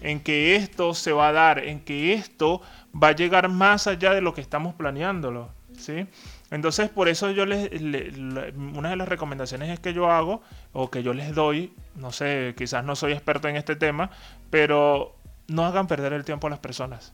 en 0.00 0.20
que 0.20 0.56
esto 0.56 0.94
se 0.94 1.12
va 1.12 1.28
a 1.28 1.32
dar, 1.32 1.58
en 1.64 1.80
que 1.80 2.14
esto 2.14 2.60
va 2.94 3.08
a 3.08 3.12
llegar 3.12 3.48
más 3.48 3.86
allá 3.86 4.14
de 4.14 4.20
lo 4.20 4.34
que 4.34 4.40
estamos 4.40 4.74
planeándolo, 4.74 5.50
¿sí? 5.76 6.06
Entonces, 6.50 6.88
por 6.88 7.08
eso 7.08 7.30
yo 7.30 7.44
les, 7.44 7.70
le- 7.82 8.10
le- 8.12 8.50
una 8.52 8.90
de 8.90 8.96
las 8.96 9.08
recomendaciones 9.08 9.68
es 9.70 9.80
que 9.80 9.92
yo 9.92 10.10
hago 10.10 10.42
o 10.72 10.90
que 10.90 11.02
yo 11.02 11.12
les 11.12 11.34
doy, 11.34 11.72
no 11.96 12.10
sé, 12.12 12.54
quizás 12.56 12.84
no 12.84 12.96
soy 12.96 13.12
experto 13.12 13.48
en 13.48 13.56
este 13.56 13.76
tema, 13.76 14.10
pero 14.50 15.16
no 15.48 15.66
hagan 15.66 15.86
perder 15.86 16.12
el 16.12 16.24
tiempo 16.24 16.46
a 16.46 16.50
las 16.50 16.58
personas. 16.60 17.12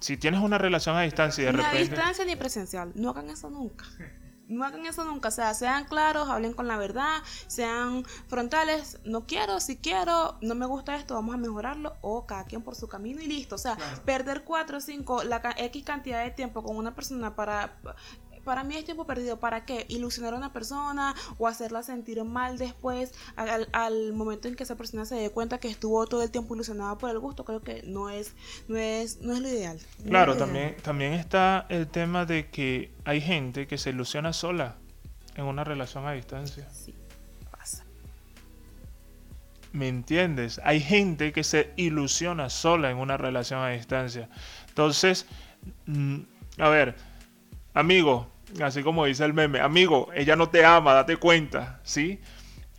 Si 0.00 0.16
tienes 0.18 0.40
una 0.40 0.58
relación 0.58 0.96
a 0.96 1.02
distancia 1.02 1.42
y 1.42 1.46
de 1.46 1.52
ni 1.52 1.58
a 1.64 1.72
distancia 1.72 2.24
ni 2.26 2.36
presencial. 2.36 2.92
No 2.94 3.10
hagan 3.10 3.30
eso 3.30 3.48
nunca. 3.48 3.86
No 4.48 4.64
hagan 4.64 4.84
eso 4.86 5.04
nunca. 5.04 5.28
O 5.28 5.32
sea, 5.32 5.54
sean 5.54 5.84
claros, 5.84 6.28
hablen 6.28 6.52
con 6.52 6.66
la 6.68 6.76
verdad, 6.76 7.22
sean 7.46 8.04
frontales. 8.28 8.98
No 9.04 9.26
quiero, 9.26 9.58
si 9.60 9.76
quiero, 9.76 10.36
no 10.42 10.54
me 10.54 10.66
gusta 10.66 10.96
esto, 10.96 11.14
vamos 11.14 11.34
a 11.34 11.38
mejorarlo. 11.38 11.94
O 12.02 12.26
cada 12.26 12.44
quien 12.44 12.62
por 12.62 12.74
su 12.74 12.86
camino 12.88 13.20
y 13.22 13.26
listo. 13.26 13.54
O 13.54 13.58
sea, 13.58 13.76
Claro. 13.76 14.02
perder 14.04 14.44
cuatro 14.44 14.78
o 14.78 14.80
cinco, 14.80 15.22
la 15.24 15.40
ca- 15.40 15.54
X 15.56 15.82
cantidad 15.84 16.22
de 16.22 16.30
tiempo 16.30 16.62
con 16.62 16.76
una 16.76 16.94
persona 16.94 17.34
para 17.34 17.74
para 18.44 18.64
mí 18.64 18.76
es 18.76 18.84
tiempo 18.84 19.06
perdido. 19.06 19.38
¿Para 19.38 19.64
qué? 19.64 19.86
Ilusionar 19.88 20.34
a 20.34 20.36
una 20.36 20.52
persona 20.52 21.14
o 21.38 21.48
hacerla 21.48 21.82
sentir 21.82 22.22
mal 22.24 22.58
después 22.58 23.12
al, 23.36 24.12
momento 24.12 24.48
en 24.48 24.54
que 24.54 24.62
esa 24.62 24.76
persona 24.76 25.04
se 25.04 25.16
dé 25.16 25.30
cuenta 25.30 25.58
que 25.58 25.68
estuvo 25.68 26.06
todo 26.06 26.22
el 26.22 26.30
tiempo 26.30 26.54
ilusionada 26.54 26.96
por 26.98 27.10
el 27.10 27.18
gusto. 27.18 27.44
Creo 27.44 27.62
que 27.62 27.82
no 27.82 28.10
es, 28.10 28.34
no 28.68 28.76
es, 28.76 29.20
no 29.20 29.32
es 29.32 29.40
lo 29.40 29.48
ideal. 29.48 29.78
claro, 30.06 30.36
también, 30.36 30.76
también 30.82 31.14
está 31.14 31.66
el 31.68 31.88
tema 31.88 32.26
de 32.26 32.50
que 32.50 32.92
hay 33.04 33.20
gente 33.20 33.66
que 33.66 33.78
se 33.78 33.90
ilusiona 33.90 34.32
sola 34.32 34.76
en 35.34 35.44
una 35.44 35.64
relación 35.64 36.06
a 36.06 36.12
distancia. 36.12 36.68
Sí, 36.72 36.94
pasa. 37.50 37.84
¿Me 39.72 39.88
entiendes? 39.88 40.60
Hay 40.64 40.80
gente 40.80 41.32
que 41.32 41.44
se 41.44 41.72
ilusiona 41.76 42.50
sola 42.50 42.90
en 42.90 42.98
una 42.98 43.16
relación 43.16 43.60
a 43.60 43.70
distancia. 43.70 44.28
Entonces, 44.68 45.26
mm, 45.86 46.20
a 46.58 46.68
ver, 46.68 46.94
amigo, 47.74 48.28
así 48.62 48.82
como 48.82 49.04
dice 49.04 49.24
el 49.24 49.34
meme, 49.34 49.60
amigo, 49.60 50.08
ella 50.14 50.36
no 50.36 50.48
te 50.48 50.64
ama, 50.64 50.94
date 50.94 51.16
cuenta, 51.16 51.80
¿sí? 51.82 52.20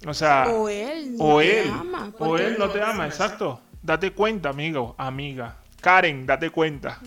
O 0.05 0.13
sea, 0.13 0.47
o 0.49 0.69
él 0.69 1.15
no 1.17 1.39
te 1.39 1.69
ama. 1.69 2.13
O 2.19 2.37
él 2.37 2.55
no 2.57 2.69
te 2.69 2.81
ama, 2.81 3.05
exacto. 3.05 3.61
Date 3.81 4.11
cuenta, 4.11 4.49
amigo, 4.49 4.95
amiga. 4.97 5.57
Karen, 5.81 6.25
date 6.25 6.49
cuenta. 6.49 6.99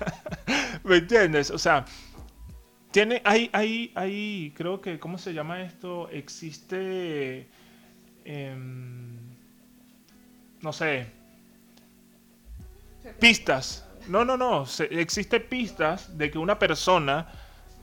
¿Me 0.84 0.96
entiendes? 0.96 1.50
O 1.50 1.58
sea, 1.58 1.84
tiene, 2.90 3.20
hay, 3.24 3.50
hay, 3.52 3.92
hay, 3.94 4.52
creo 4.56 4.80
que, 4.80 4.98
¿cómo 4.98 5.18
se 5.18 5.32
llama 5.32 5.62
esto? 5.62 6.08
Existe, 6.10 7.48
em, 8.24 9.18
no 10.60 10.72
sé, 10.72 11.06
pistas 13.18 13.84
no, 14.08 14.24
no, 14.24 14.36
no. 14.36 14.64
existe 14.90 15.40
pistas 15.40 16.16
de 16.16 16.30
que 16.30 16.38
una 16.38 16.58
persona 16.58 17.26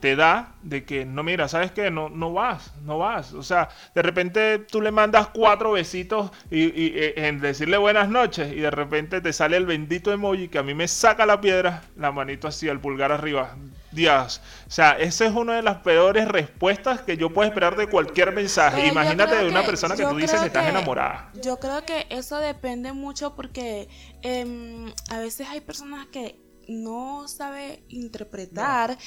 te 0.01 0.15
da 0.15 0.55
de 0.63 0.84
que 0.84 1.05
no 1.05 1.24
mira, 1.24 1.48
sabes 1.48 1.72
que 1.72 1.91
no, 1.91 2.10
no 2.10 2.34
vas, 2.34 2.74
no 2.84 2.98
vas. 2.98 3.34
O 3.34 3.43
sea, 3.43 3.70
de 3.96 4.01
repente 4.01 4.60
tú 4.60 4.81
le 4.81 4.91
mandas 4.91 5.27
cuatro 5.27 5.72
besitos 5.72 6.31
y, 6.50 6.65
eh, 6.98 7.27
en 7.27 7.39
decirle 7.39 7.77
buenas 7.77 8.10
noches 8.10 8.51
y 8.51 8.58
de 8.58 8.72
repente 8.72 9.22
te 9.22 9.31
sale 9.31 9.58
el 9.58 9.65
bendito 9.65 10.12
emoji 10.12 10.50
que 10.50 10.58
a 10.58 10.63
mí 10.63 10.74
me 10.74 10.88
saca 10.88 11.25
la 11.25 11.39
piedra, 11.39 11.84
la 11.96 12.12
manito 12.12 12.48
así, 12.48 12.67
el 12.67 12.79
pulgar 12.79 13.12
arriba. 13.12 13.55
Dios. 13.91 14.41
O 14.67 14.72
sea, 14.72 14.91
esa 14.91 15.25
es 15.25 15.34
una 15.34 15.55
de 15.55 15.62
las 15.62 15.77
peores 15.77 16.27
respuestas 16.27 17.01
que 17.01 17.17
yo 17.17 17.29
puedo 17.29 17.48
esperar 17.48 17.75
de 17.75 17.88
cualquier 17.88 18.31
mensaje. 18.31 18.88
Imagínate 18.88 19.36
de 19.36 19.50
una 19.50 19.63
persona 19.63 19.96
que 19.96 20.05
tú 20.05 20.15
dices 20.15 20.39
que 20.39 20.48
estás 20.48 20.67
enamorada. 20.67 21.29
Yo 21.41 21.60
creo 21.60 21.86
que 21.86 22.08
eso 22.10 22.38
depende 22.38 22.93
mucho 22.93 23.36
porque 23.36 23.89
em, 24.22 24.91
a 25.10 25.20
veces 25.20 25.48
hay 25.50 25.62
personas 25.62 26.08
que 26.08 26.39
no 26.72 27.28
sabe 27.28 27.86
interpretar. 27.90 28.98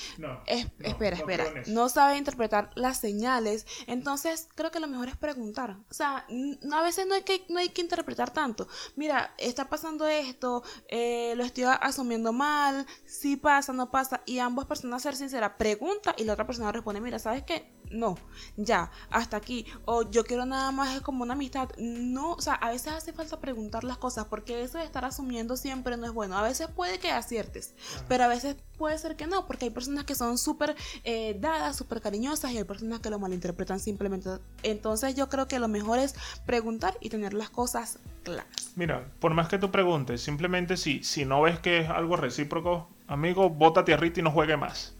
espera, 0.47 1.16
espera. 1.16 1.44
No 1.66 1.88
sabe 1.88 2.18
interpretar 2.18 2.71
las 2.75 2.99
señales. 2.99 3.66
Entonces, 3.87 4.49
creo 4.54 4.71
que 4.71 4.80
lo 4.80 4.88
mejor 4.88 5.09
es 5.09 5.16
preguntar. 5.16 5.78
O 5.90 5.94
sea, 5.94 6.26
a 6.73 6.83
veces 6.83 7.06
no 7.06 7.14
hay 7.14 7.23
que, 7.23 7.44
no 7.49 7.59
hay 7.59 7.71
que 7.71 7.83
interpretar 7.83 8.30
tanto. 8.30 8.68
Mira, 8.97 9.35
está 9.38 9.68
pasando 9.68 10.06
esto, 10.06 10.62
eh, 10.88 11.35
lo 11.37 11.44
estoy 11.44 11.64
asumiendo 11.64 12.33
mal, 12.33 12.87
si 13.04 13.37
pasa, 13.37 13.73
no 13.73 13.90
pasa. 13.90 14.23
Y 14.26 14.38
ambas 14.38 14.66
personas 14.66 15.02
ser 15.02 15.16
sinceras, 15.16 15.52
pregunta 15.59 16.14
y 16.16 16.25
la 16.25 16.35
otra 16.35 16.47
persona 16.47 16.73
responde, 16.73 17.00
mira, 17.00 17.18
¿sabes 17.18 17.42
qué? 17.44 17.74
No, 17.94 18.16
ya, 18.56 18.90
hasta 19.08 19.36
aquí. 19.36 19.66
O 19.84 20.10
yo 20.10 20.24
quiero 20.24 20.44
nada 20.46 20.72
más 20.72 20.96
es 20.96 21.00
como 21.00 21.22
una 21.22 21.34
amistad. 21.34 21.70
No, 21.78 22.32
o 22.32 22.40
sea, 22.40 22.54
a 22.54 22.70
veces 22.70 22.92
hace 22.92 23.12
falta 23.12 23.38
preguntar 23.38 23.84
las 23.84 23.98
cosas 23.98 24.26
porque 24.26 24.62
eso 24.62 24.78
de 24.78 24.84
estar 24.84 25.04
asumiendo 25.04 25.56
siempre 25.56 25.96
no 25.96 26.04
es 26.04 26.12
bueno. 26.12 26.36
A 26.36 26.42
veces 26.42 26.66
puede 26.66 26.98
que 26.98 27.12
aciertes, 27.12 27.74
pero 28.08 28.24
a 28.24 28.26
veces 28.26 28.56
puede 28.76 28.98
ser 28.98 29.14
que 29.14 29.28
no, 29.28 29.46
porque 29.46 29.66
hay 29.66 29.70
personas 29.70 30.04
que 30.04 30.16
son 30.16 30.38
súper 30.38 30.74
eh, 31.04 31.36
dadas, 31.38 31.76
súper 31.76 32.00
cariñosas 32.00 32.50
y 32.50 32.58
hay 32.58 32.64
personas 32.64 32.98
que 32.98 33.10
lo 33.10 33.20
malinterpretan 33.20 33.78
simplemente. 33.78 34.30
Entonces 34.64 35.14
yo 35.14 35.28
creo 35.28 35.46
que 35.46 35.60
lo 35.60 35.68
mejor 35.68 36.00
es 36.00 36.16
preguntar 36.46 36.96
y 37.00 37.10
tener 37.10 37.32
las 37.32 37.50
cosas 37.50 38.00
claras. 38.24 38.72
Mira, 38.74 39.06
por 39.20 39.34
más 39.34 39.48
que 39.48 39.58
tú 39.58 39.70
preguntes, 39.70 40.20
simplemente 40.20 40.76
si, 40.76 41.04
si 41.04 41.24
no 41.24 41.42
ves 41.42 41.60
que 41.60 41.78
es 41.78 41.90
algo 41.90 42.16
recíproco, 42.16 42.88
amigo, 43.06 43.50
bota 43.50 43.84
tierrita 43.84 44.18
y 44.18 44.24
no 44.24 44.32
juegue 44.32 44.56
más. 44.56 44.94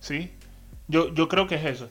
¿Sí? 0.00 0.32
Yo, 0.88 1.12
yo 1.12 1.28
creo 1.28 1.46
que 1.46 1.56
es 1.56 1.64
eso. 1.64 1.90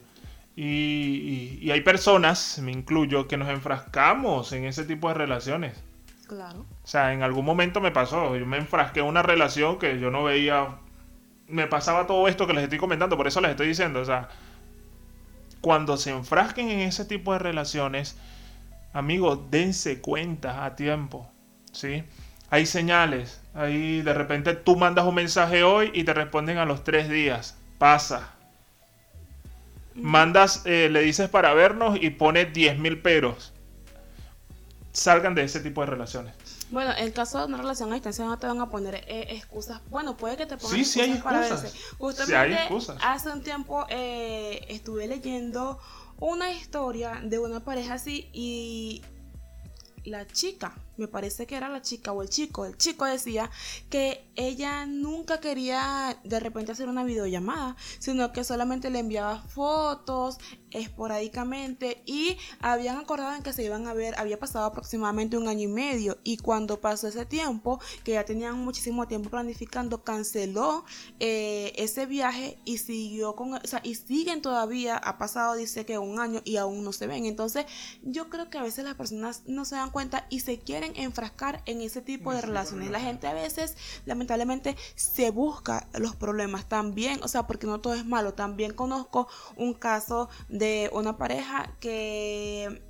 Y, 0.62 1.72
hay 1.72 1.80
personas, 1.80 2.60
me 2.62 2.74
incluyo, 2.74 3.30
que 3.30 3.38
nos 3.38 3.48
enfrascamos 3.48 4.52
en 4.52 4.66
ese 4.66 4.84
tipo 4.84 5.08
de 5.08 5.14
relaciones. 5.14 5.82
Claro. 6.28 6.66
O 6.84 6.88
sea, 6.88 7.14
en 7.14 7.24
algún 7.24 7.46
momento 7.46 7.80
me 7.80 7.92
pasó, 7.92 8.36
yo 8.36 8.46
me 8.46 8.58
enfrasqué 8.58 9.00
en 9.00 9.06
una 9.06 9.22
relación 9.22 9.80
que 9.80 9.98
yo 10.02 10.12
no 10.12 10.26
veía, 10.26 10.76
me 11.48 11.68
pasaba 11.68 12.08
todo 12.08 12.28
esto 12.28 12.46
que 12.46 12.54
les 12.54 12.64
estoy 12.64 12.78
comentando, 12.78 13.16
por 13.16 13.26
eso 13.26 13.40
les 13.40 13.52
estoy 13.52 13.70
diciendo, 13.70 14.02
o 14.02 14.06
sea, 14.06 14.28
cuando 15.62 15.96
se 15.96 16.12
enfrasquen 16.12 16.70
en 16.70 16.82
ese 16.82 17.06
tipo 17.06 17.32
de 17.32 17.40
relaciones, 17.40 18.18
amigos, 18.92 19.40
dense 19.50 20.02
cuenta 20.02 20.66
a 20.66 20.76
tiempo, 20.76 21.32
¿sí? 21.72 22.04
Hay 22.50 22.66
señales, 22.66 23.42
ahí 23.54 24.02
de 24.02 24.14
repente 24.14 24.56
tú 24.56 24.76
mandas 24.76 25.06
un 25.06 25.16
mensaje 25.16 25.64
hoy 25.64 25.90
y 25.94 26.04
te 26.04 26.14
responden 26.14 26.58
a 26.58 26.66
los 26.66 26.84
tres 26.84 27.08
días, 27.08 27.58
pasa, 27.78 28.34
mandas, 30.02 30.64
eh, 30.66 30.90
le 30.92 31.02
dices 31.02 31.30
para 31.30 31.54
vernos 31.54 31.98
y 32.02 32.10
pone 32.10 32.52
10.000 32.52 33.02
peros. 33.02 33.54
Salgan 34.92 35.36
de 35.36 35.44
ese 35.44 35.60
tipo 35.60 35.82
de 35.82 35.88
relaciones. 35.88 36.34
Bueno, 36.72 36.92
en 36.98 37.12
caso 37.12 37.40
de 37.40 37.46
una 37.46 37.58
relación 37.58 37.92
a 37.92 37.96
distancia 37.96 38.26
no 38.26 38.38
te 38.38 38.46
van 38.46 38.62
a 38.62 38.70
poner 38.70 38.96
eh, 39.08 39.28
excusas. 39.30 39.82
Bueno, 39.90 40.16
puede 40.16 40.38
que 40.38 40.46
te 40.46 40.58
pongan 40.58 40.78
sí, 40.78 40.86
sí 40.86 41.00
excusas, 41.02 41.24
para 41.24 41.40
verse. 41.40 41.72
Justamente 41.98 42.58
hace 43.02 43.30
un 43.30 43.42
tiempo 43.42 43.86
eh, 43.90 44.66
estuve 44.70 45.08
leyendo 45.08 45.80
una 46.20 46.52
historia 46.52 47.22
de 47.24 47.40
una 47.40 47.62
pareja 47.62 47.96
así 47.96 48.30
y 48.34 49.02
la 50.04 50.28
chica 50.28 50.74
me 51.00 51.08
parece 51.08 51.48
que 51.48 51.56
era 51.56 51.70
la 51.70 51.82
chica 51.82 52.12
o 52.12 52.22
el 52.22 52.30
chico, 52.30 52.66
el 52.66 52.78
chico 52.78 53.06
decía 53.06 53.50
que 53.90 54.30
ella 54.36 54.86
nunca 54.86 55.40
quería 55.40 56.20
de 56.24 56.40
repente 56.40 56.72
hacer 56.72 56.88
una 56.88 57.04
videollamada, 57.04 57.76
sino 58.00 58.32
que 58.32 58.44
solamente 58.44 58.90
le 58.90 59.00
enviaba 59.00 59.42
fotos 59.42 60.38
esporádicamente 60.72 62.04
y 62.06 62.38
habían 62.60 62.98
acordado 62.98 63.36
en 63.36 63.44
que 63.44 63.54
se 63.54 63.64
iban 63.64 63.88
a 63.88 63.94
ver, 63.94 64.14
había 64.18 64.40
pasado 64.40 64.66
aproximadamente 64.66 65.38
un 65.38 65.48
año 65.48 65.64
y 65.64 65.72
medio. 65.72 66.18
Y 66.24 66.38
cuando 66.38 66.80
pasó 66.80 67.08
ese 67.08 67.26
tiempo, 67.26 67.80
que 68.04 68.14
ya 68.14 68.26
tenían 68.26 68.60
muchísimo 68.64 69.08
tiempo 69.08 69.30
planificando, 69.30 70.04
canceló 70.04 70.86
eh, 71.20 71.74
ese 71.76 72.06
viaje 72.06 72.58
y 72.66 72.78
siguió 72.78 73.36
con, 73.36 73.54
o 73.54 73.60
sea, 73.64 73.82
y 73.84 73.96
siguen 73.96 74.42
todavía, 74.42 74.98
ha 74.98 75.18
pasado 75.18 75.56
dice 75.56 75.86
que 75.86 75.98
un 75.98 76.20
año 76.20 76.42
y 76.44 76.58
aún 76.58 76.84
no 76.84 76.94
se 76.94 77.08
ven, 77.08 77.26
entonces 77.26 77.66
yo 78.04 78.30
creo 78.30 78.50
que 78.50 78.58
a 78.58 78.64
veces 78.64 78.86
las 78.86 78.96
personas 78.96 79.44
no 79.46 79.66
se 79.66 79.76
dan 79.76 79.92
cuenta 79.92 80.28
y 80.30 80.42
se 80.42 80.60
quieren 80.60 80.89
enfrascar 80.96 81.62
en 81.66 81.82
ese 81.82 82.02
tipo 82.02 82.34
de 82.34 82.42
relaciones. 82.42 82.90
La 82.90 83.00
gente 83.00 83.28
a 83.28 83.34
veces, 83.34 83.76
lamentablemente, 84.06 84.76
se 84.96 85.32
busca 85.32 85.88
los 85.98 86.16
problemas 86.16 86.68
también, 86.68 87.20
o 87.24 87.28
sea, 87.28 87.48
porque 87.48 87.68
no 87.68 87.80
todo 87.80 87.94
es 87.94 88.06
malo. 88.06 88.34
También 88.34 88.74
conozco 88.74 89.28
un 89.56 89.74
caso 89.74 90.30
de 90.48 90.90
una 90.94 91.18
pareja 91.18 91.76
que 91.80 92.82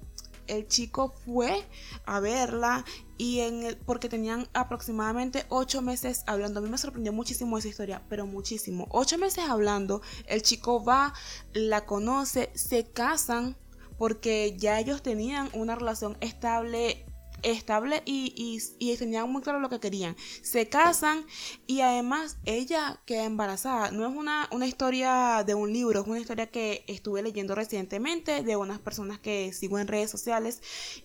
el 0.50 0.68
chico 0.68 1.14
fue 1.26 1.64
a 2.06 2.20
verla 2.20 2.84
y 3.18 3.42
en 3.42 3.64
el, 3.64 3.78
porque 3.78 4.10
tenían 4.10 4.48
aproximadamente 4.54 5.46
ocho 5.50 5.82
meses 5.82 6.24
hablando. 6.26 6.60
A 6.60 6.64
mí 6.64 6.70
me 6.70 6.78
sorprendió 6.78 7.14
muchísimo 7.14 7.58
esa 7.58 7.68
historia, 7.68 8.02
pero 8.10 8.26
muchísimo. 8.26 8.88
Ocho 8.90 9.18
meses 9.18 9.46
hablando, 9.48 10.02
el 10.26 10.42
chico 10.42 10.84
va, 10.84 11.14
la 11.54 11.86
conoce, 11.86 12.50
se 12.56 12.86
casan 12.86 13.56
porque 13.98 14.56
ya 14.58 14.80
ellos 14.80 15.04
tenían 15.04 15.50
una 15.54 15.76
relación 15.76 16.18
estable 16.22 17.06
estable 17.44 18.02
y, 18.06 18.62
y, 18.80 18.98
tenían 18.98 19.32
muy 19.32 19.42
claro 19.42 19.60
lo 19.60 19.70
que 19.70 19.80
querían. 19.80 20.16
Se 20.42 20.68
casan 20.68 21.26
y 21.68 21.82
además 21.82 22.38
ella 22.46 23.02
queda 23.06 23.24
embarazada. 23.26 23.92
No 23.92 24.08
es 24.08 24.16
una, 24.16 24.48
una 24.52 24.68
historia 24.68 25.44
de 25.46 25.54
un 25.54 25.72
libro, 25.74 26.02
es 26.02 26.08
una 26.08 26.20
historia 26.20 26.48
que 26.48 26.84
estuve 26.88 27.22
leyendo 27.22 27.56
recientemente 27.56 28.44
de 28.44 28.56
unas 28.56 28.80
personas 28.80 29.20
que 29.20 29.54
sigo 29.54 29.80
en 29.80 29.88
redes 29.88 30.10
sociales. 30.10 30.62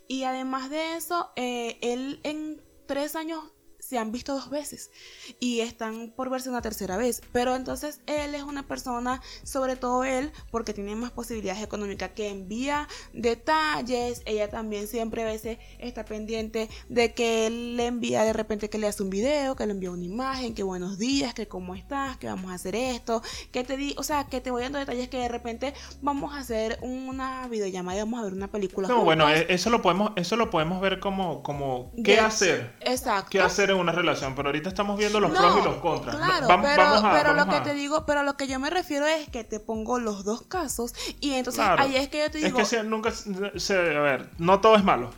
Y 0.09 0.25
además 0.25 0.71
de 0.71 0.97
eso, 0.97 1.31
eh, 1.37 1.79
él 1.81 2.21
en 2.23 2.63
tres 2.87 3.17
años 3.17 3.54
se 3.95 4.01
han 4.01 4.11
visto 4.11 4.35
dos 4.35 4.51
veces 4.51 4.91
y 5.39 5.61
están 5.61 6.13
por 6.17 6.29
verse 6.29 6.49
una 6.49 6.61
tercera 6.63 6.97
vez. 6.97 7.23
Pero 7.31 7.55
entonces 7.55 8.01
él 8.07 8.35
es 8.35 8.43
una 8.43 8.67
persona, 8.67 9.23
sobre 9.45 9.77
todo 9.77 10.03
él, 10.03 10.33
porque 10.51 10.75
tiene 10.75 10.97
más 10.97 11.13
posibilidades 11.13 11.63
económicas, 11.63 12.11
que 12.11 12.29
envía 12.29 12.89
detalles. 13.13 14.23
Ella 14.27 14.51
también 14.51 14.89
siempre 14.89 15.23
a 15.23 15.27
veces 15.27 15.59
está 15.79 16.05
pendiente 16.05 16.69
de 16.89 17.15
que 17.15 17.47
él 17.47 17.77
le 17.77 17.87
envía 17.87 18.25
de 18.25 18.33
repente 18.33 18.69
que 18.69 18.79
le 18.79 18.89
hace 18.89 19.05
un 19.05 19.11
video, 19.11 19.55
que 19.55 19.65
le 19.65 19.73
envía 19.73 19.93
una 19.93 20.05
imagen, 20.05 20.57
que 20.57 20.65
buenos 20.65 20.99
días, 20.99 21.33
que 21.33 21.47
cómo 21.47 21.77
estás, 21.77 22.17
que 22.17 22.27
vamos 22.27 22.51
a 22.51 22.55
hacer 22.55 22.75
esto, 22.75 23.23
que 23.53 23.63
te 23.63 23.77
di, 23.77 23.95
o 23.97 24.03
sea, 24.03 24.25
que 24.25 24.41
te 24.41 24.51
voy 24.51 24.65
dando 24.65 24.81
detalles 24.81 25.09
que 25.09 25.19
de 25.19 25.29
repente 25.29 25.73
vamos 26.03 26.35
a 26.35 26.41
hacer 26.41 26.81
una 26.83 27.47
videollamada 27.47 27.99
y 27.99 28.01
vamos 28.01 28.19
a 28.19 28.25
ver 28.25 28.33
una 28.33 28.49
película. 28.49 28.89
No, 28.89 29.05
bueno, 29.05 29.31
e-, 29.31 29.47
eso 29.55 29.71
lo 29.71 29.83
podemos, 29.83 30.11
eso 30.17 30.35
lo 30.35 30.51
podemos 30.51 30.81
ver 30.81 30.99
como, 30.99 31.45
como 31.45 31.93
qué 32.03 32.19
hacer. 32.19 32.75
Exacto. 32.81 33.31
¿Qué 33.31 33.41
hacer 33.41 33.71
en 33.71 33.84
una 33.85 33.93
relación, 33.93 34.35
pero 34.35 34.49
ahorita 34.49 34.69
estamos 34.69 34.99
viendo 34.99 35.21
los 35.21 35.31
pros 35.31 35.59
y 35.61 35.65
los 35.65 35.77
contras. 35.77 36.17
Claro, 36.17 36.47
pero, 36.63 37.35
lo 37.35 37.49
que 37.49 37.61
te 37.61 37.75
digo, 37.75 38.05
pero 38.07 38.23
lo 38.23 38.37
que 38.37 38.47
yo 38.47 38.59
me 38.59 38.71
refiero 38.71 39.07
es 39.07 39.29
que 39.29 39.45
te 39.45 39.61
pongo 39.61 39.99
los 39.99 40.25
dos 40.25 40.43
casos 40.43 40.95
y 41.21 41.35
entonces 41.35 41.65
ahí 41.65 41.97
es 41.97 42.09
que 42.09 42.19
yo 42.19 42.31
te 42.31 42.39
digo... 42.39 42.59
Es 42.59 42.71
que 42.71 42.83
nunca 42.83 43.13
se, 43.13 43.75
a 43.75 44.01
ver, 44.01 44.31
no 44.39 44.61
todo 44.61 44.77
es 44.77 44.85
malo. 44.85 45.11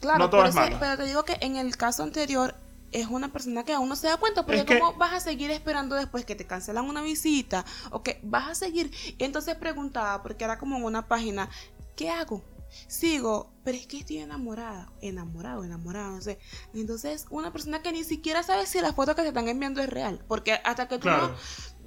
Claro, 0.00 0.18
no 0.18 0.30
todo 0.30 0.44
es 0.44 0.54
malo. 0.54 0.76
pero 0.80 0.96
te 0.96 1.04
digo 1.04 1.24
que 1.24 1.36
en 1.40 1.56
el 1.56 1.76
caso 1.76 2.02
anterior 2.02 2.54
es 2.92 3.06
una 3.06 3.28
persona 3.28 3.64
que 3.64 3.72
aún 3.72 3.88
no 3.88 3.96
se 3.96 4.08
da 4.08 4.16
cuenta, 4.16 4.44
porque 4.44 4.64
¿cómo 4.64 4.94
vas 4.94 5.12
a 5.12 5.20
seguir 5.20 5.50
esperando 5.50 5.96
después 5.96 6.24
que 6.24 6.34
te 6.34 6.46
cancelan 6.46 6.88
una 6.88 7.02
visita? 7.02 7.64
O 7.90 8.02
que 8.02 8.20
vas 8.22 8.48
a 8.48 8.54
seguir. 8.54 8.90
Y 9.18 9.24
entonces 9.24 9.54
preguntaba, 9.56 10.22
porque 10.22 10.44
era 10.44 10.58
como 10.58 10.76
en 10.76 10.84
una 10.84 11.06
página, 11.06 11.48
¿qué 11.96 12.10
hago? 12.10 12.42
Sigo, 12.86 13.52
pero 13.64 13.76
es 13.76 13.86
que 13.86 13.98
estoy 13.98 14.18
enamorada, 14.18 14.92
enamorado, 15.00 15.64
enamorado, 15.64 16.12
no 16.12 16.20
sé. 16.20 16.38
Entonces, 16.74 17.26
una 17.30 17.52
persona 17.52 17.82
que 17.82 17.92
ni 17.92 18.04
siquiera 18.04 18.42
sabe 18.42 18.66
si 18.66 18.80
la 18.80 18.92
foto 18.92 19.14
que 19.14 19.22
te 19.22 19.28
están 19.28 19.48
enviando 19.48 19.82
es 19.82 19.88
real, 19.88 20.24
porque 20.28 20.60
hasta 20.64 20.88
que 20.88 20.98
tú 20.98 21.08
no 21.08 21.34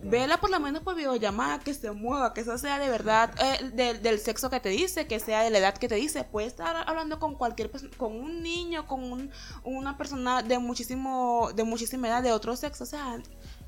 vela 0.04 0.38
por 0.38 0.50
lo 0.50 0.60
menos 0.60 0.84
por 0.84 0.96
videollamada, 0.96 1.60
que 1.60 1.74
se 1.74 1.92
mueva, 1.92 2.34
que 2.34 2.42
eso 2.42 2.58
sea 2.58 2.80
de 2.80 2.90
verdad 2.90 3.34
eh, 3.42 4.00
del 4.02 4.20
sexo 4.20 4.50
que 4.50 4.60
te 4.60 4.70
dice, 4.70 5.08
que 5.08 5.20
sea 5.20 5.42
de 5.42 5.50
la 5.50 5.60
edad 5.60 5.78
que 5.78 5.88
te 5.88 5.96
dice. 5.96 6.24
Puede 6.24 6.48
estar 6.48 6.76
hablando 6.88 7.20
con 7.20 7.36
cualquier 7.36 7.72
persona, 7.72 7.92
con 7.98 8.14
un 8.14 8.42
niño, 8.42 8.86
con 8.88 9.04
un, 9.04 9.32
una 9.64 9.98
persona 9.98 10.44
de 10.44 10.60
muchísimo, 10.60 11.52
de 11.56 11.64
muchísima 11.64 12.08
edad, 12.08 12.24
de 12.24 12.32
otro 12.32 12.56
sexo, 12.56 12.84
o 12.84 12.88
sea. 12.88 13.22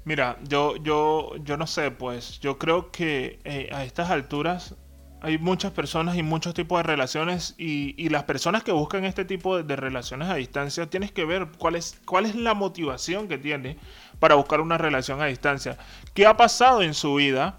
Mira, 0.03 0.37
yo, 0.43 0.75
yo, 0.77 1.35
yo 1.37 1.57
no 1.57 1.65
sé, 1.65 1.89
pues, 1.91 2.39
yo 2.39 2.59
creo 2.59 2.91
que 2.91 3.39
eh, 3.43 3.69
a 3.71 3.83
estas 3.83 4.11
alturas 4.11 4.75
hay 5.21 5.37
muchas 5.37 5.71
personas 5.71 6.17
y 6.17 6.23
muchos 6.23 6.53
tipos 6.53 6.79
de 6.79 6.83
relaciones 6.83 7.55
y, 7.57 8.09
las 8.09 8.23
personas 8.23 8.63
que 8.63 8.71
buscan 8.71 9.05
este 9.05 9.25
tipo 9.25 9.61
de, 9.61 9.75
relaciones 9.75 10.29
a 10.29 10.35
distancia 10.35 10.89
tienes 10.89 11.11
que 11.11 11.25
ver 11.25 11.47
cuál 11.57 11.75
es, 11.75 11.99
cuál 12.05 12.25
es 12.25 12.35
la 12.35 12.53
motivación 12.53 13.27
que 13.27 13.37
tiene 13.37 13.77
para 14.19 14.35
buscar 14.35 14.61
una 14.61 14.77
relación 14.77 15.21
a 15.21 15.25
distancia. 15.25 15.77
¿Qué 16.13 16.25
ha 16.25 16.37
pasado 16.37 16.81
en 16.81 16.93
su 16.93 17.15
vida? 17.15 17.57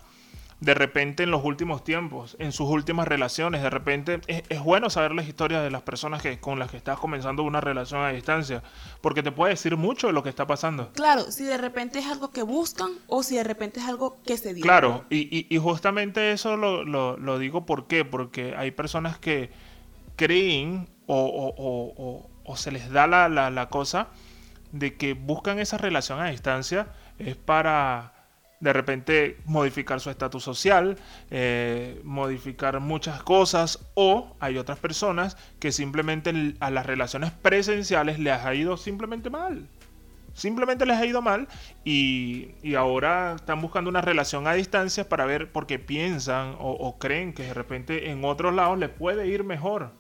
De 0.60 0.72
repente 0.72 1.22
en 1.22 1.30
los 1.30 1.44
últimos 1.44 1.84
tiempos, 1.84 2.36
en 2.38 2.50
sus 2.50 2.68
últimas 2.68 3.06
relaciones. 3.06 3.62
De 3.62 3.70
repente 3.70 4.20
es, 4.26 4.60
bueno 4.60 4.88
saber 4.88 5.12
las 5.12 5.28
historias 5.28 5.62
de 5.62 5.70
las 5.70 5.82
personas 5.82 6.22
que, 6.22 6.40
con 6.40 6.58
las 6.58 6.70
que 6.70 6.76
estás 6.76 6.98
comenzando 6.98 7.42
una 7.42 7.60
relación 7.60 8.02
a 8.02 8.10
distancia, 8.10 8.62
porque 9.00 9.22
te 9.22 9.32
puede 9.32 9.52
decir 9.52 9.76
mucho 9.76 10.06
de 10.06 10.12
lo 10.12 10.22
que 10.22 10.30
está 10.30 10.46
pasando. 10.46 10.92
Claro, 10.92 11.30
si 11.30 11.44
de 11.44 11.58
repente 11.58 11.98
es 11.98 12.06
algo 12.06 12.30
que 12.30 12.42
buscan 12.42 12.90
o 13.06 13.22
si 13.22 13.36
de 13.36 13.44
repente 13.44 13.80
es 13.80 13.86
algo 13.86 14.16
que 14.24 14.38
se 14.38 14.54
dio. 14.54 14.62
Claro, 14.62 15.04
y, 15.10 15.46
y, 15.54 15.58
justamente 15.58 16.32
eso 16.32 16.56
lo, 16.56 16.84
lo, 16.84 17.38
digo 17.38 17.66
¿por 17.66 17.86
qué? 17.86 18.04
porque 18.04 18.54
hay 18.56 18.70
personas 18.70 19.18
que 19.18 19.50
creen 20.16 20.88
o, 21.06 21.54
o, 21.58 22.30
o 22.44 22.56
se 22.56 22.70
les 22.70 22.90
da 22.90 23.06
la, 23.06 23.28
la, 23.28 23.50
la 23.50 23.68
cosa 23.68 24.08
de 24.72 24.96
que 24.96 25.12
buscan 25.14 25.58
esa 25.58 25.76
relación 25.76 26.20
a 26.20 26.30
distancia 26.30 26.88
es 27.18 27.36
para 27.36 28.15
de 28.60 28.72
repente 28.72 29.38
modificar 29.44 30.00
su 30.00 30.10
estatus 30.10 30.42
social, 30.42 30.96
eh, 31.30 32.00
modificar 32.04 32.80
muchas 32.80 33.22
cosas, 33.22 33.86
o 33.94 34.36
hay 34.40 34.58
otras 34.58 34.78
personas 34.78 35.36
que 35.58 35.72
simplemente 35.72 36.54
a 36.60 36.70
las 36.70 36.86
relaciones 36.86 37.32
presenciales 37.32 38.18
les 38.18 38.34
ha 38.34 38.54
ido 38.54 38.76
simplemente 38.76 39.30
mal. 39.30 39.68
Simplemente 40.32 40.84
les 40.84 40.98
ha 40.98 41.06
ido 41.06 41.22
mal 41.22 41.48
y, 41.82 42.74
ahora 42.76 43.36
están 43.36 43.62
buscando 43.62 43.88
una 43.88 44.02
relación 44.02 44.46
a 44.46 44.52
distancia 44.52 45.08
para 45.08 45.24
ver 45.24 45.50
porque 45.50 45.78
piensan 45.78 46.56
o, 46.58 46.72
o 46.72 46.98
creen 46.98 47.32
que 47.32 47.44
de 47.44 47.54
repente 47.54 48.10
en 48.10 48.22
otros 48.22 48.54
lados 48.54 48.78
les 48.78 48.90
puede 48.90 49.28
ir 49.28 49.44
mejor. 49.44 49.92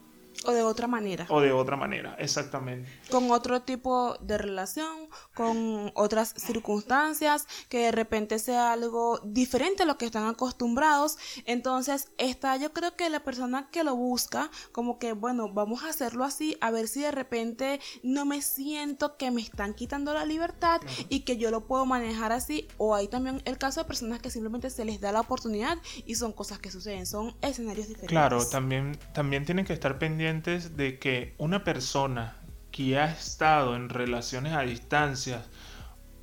O 0.44 0.52
de 0.52 0.62
otra 0.62 0.86
manera. 0.86 1.26
O 1.28 1.40
de 1.40 1.52
otra 1.52 1.76
manera, 1.76 2.16
exactamente. 2.18 2.88
Con 3.10 3.30
otro 3.30 3.62
tipo 3.62 4.16
de 4.20 4.38
relación, 4.38 5.08
con 5.34 5.90
otras 5.94 6.34
circunstancias, 6.36 7.46
que 7.68 7.78
de 7.78 7.92
repente 7.92 8.38
sea 8.38 8.72
algo 8.72 9.20
diferente 9.24 9.84
a 9.84 9.86
lo 9.86 9.98
que 9.98 10.06
están 10.06 10.26
acostumbrados. 10.26 11.18
Entonces, 11.46 12.10
está 12.18 12.56
yo 12.56 12.72
creo 12.72 12.96
que 12.96 13.08
la 13.10 13.20
persona 13.20 13.68
que 13.70 13.84
lo 13.84 13.96
busca, 13.96 14.50
como 14.72 14.98
que, 14.98 15.12
bueno, 15.12 15.52
vamos 15.52 15.82
a 15.84 15.88
hacerlo 15.88 16.24
así, 16.24 16.56
a 16.60 16.70
ver 16.70 16.88
si 16.88 17.02
de 17.02 17.10
repente 17.10 17.80
no 18.02 18.24
me 18.24 18.42
siento 18.42 19.16
que 19.16 19.30
me 19.30 19.40
están 19.40 19.74
quitando 19.74 20.12
la 20.14 20.24
libertad 20.24 20.80
y 21.08 21.20
que 21.20 21.36
yo 21.36 21.50
lo 21.50 21.66
puedo 21.66 21.86
manejar 21.86 22.32
así. 22.32 22.68
O 22.78 22.94
hay 22.94 23.08
también 23.08 23.42
el 23.44 23.58
caso 23.58 23.80
de 23.80 23.86
personas 23.86 24.20
que 24.20 24.30
simplemente 24.30 24.70
se 24.70 24.84
les 24.84 25.00
da 25.00 25.12
la 25.12 25.20
oportunidad 25.20 25.78
y 26.04 26.14
son 26.14 26.32
cosas 26.32 26.58
que 26.58 26.70
suceden, 26.70 27.06
son 27.06 27.34
escenarios 27.42 27.88
diferentes. 27.88 28.10
Claro, 28.10 28.46
también, 28.46 28.98
también 29.12 29.44
tienen 29.44 29.64
que 29.64 29.72
estar 29.72 29.98
pendientes 29.98 30.25
de 30.26 30.98
que 30.98 31.34
una 31.38 31.62
persona 31.62 32.36
que 32.72 32.98
ha 32.98 33.12
estado 33.12 33.76
en 33.76 33.88
relaciones 33.88 34.54
a 34.54 34.62
distancia 34.62 35.44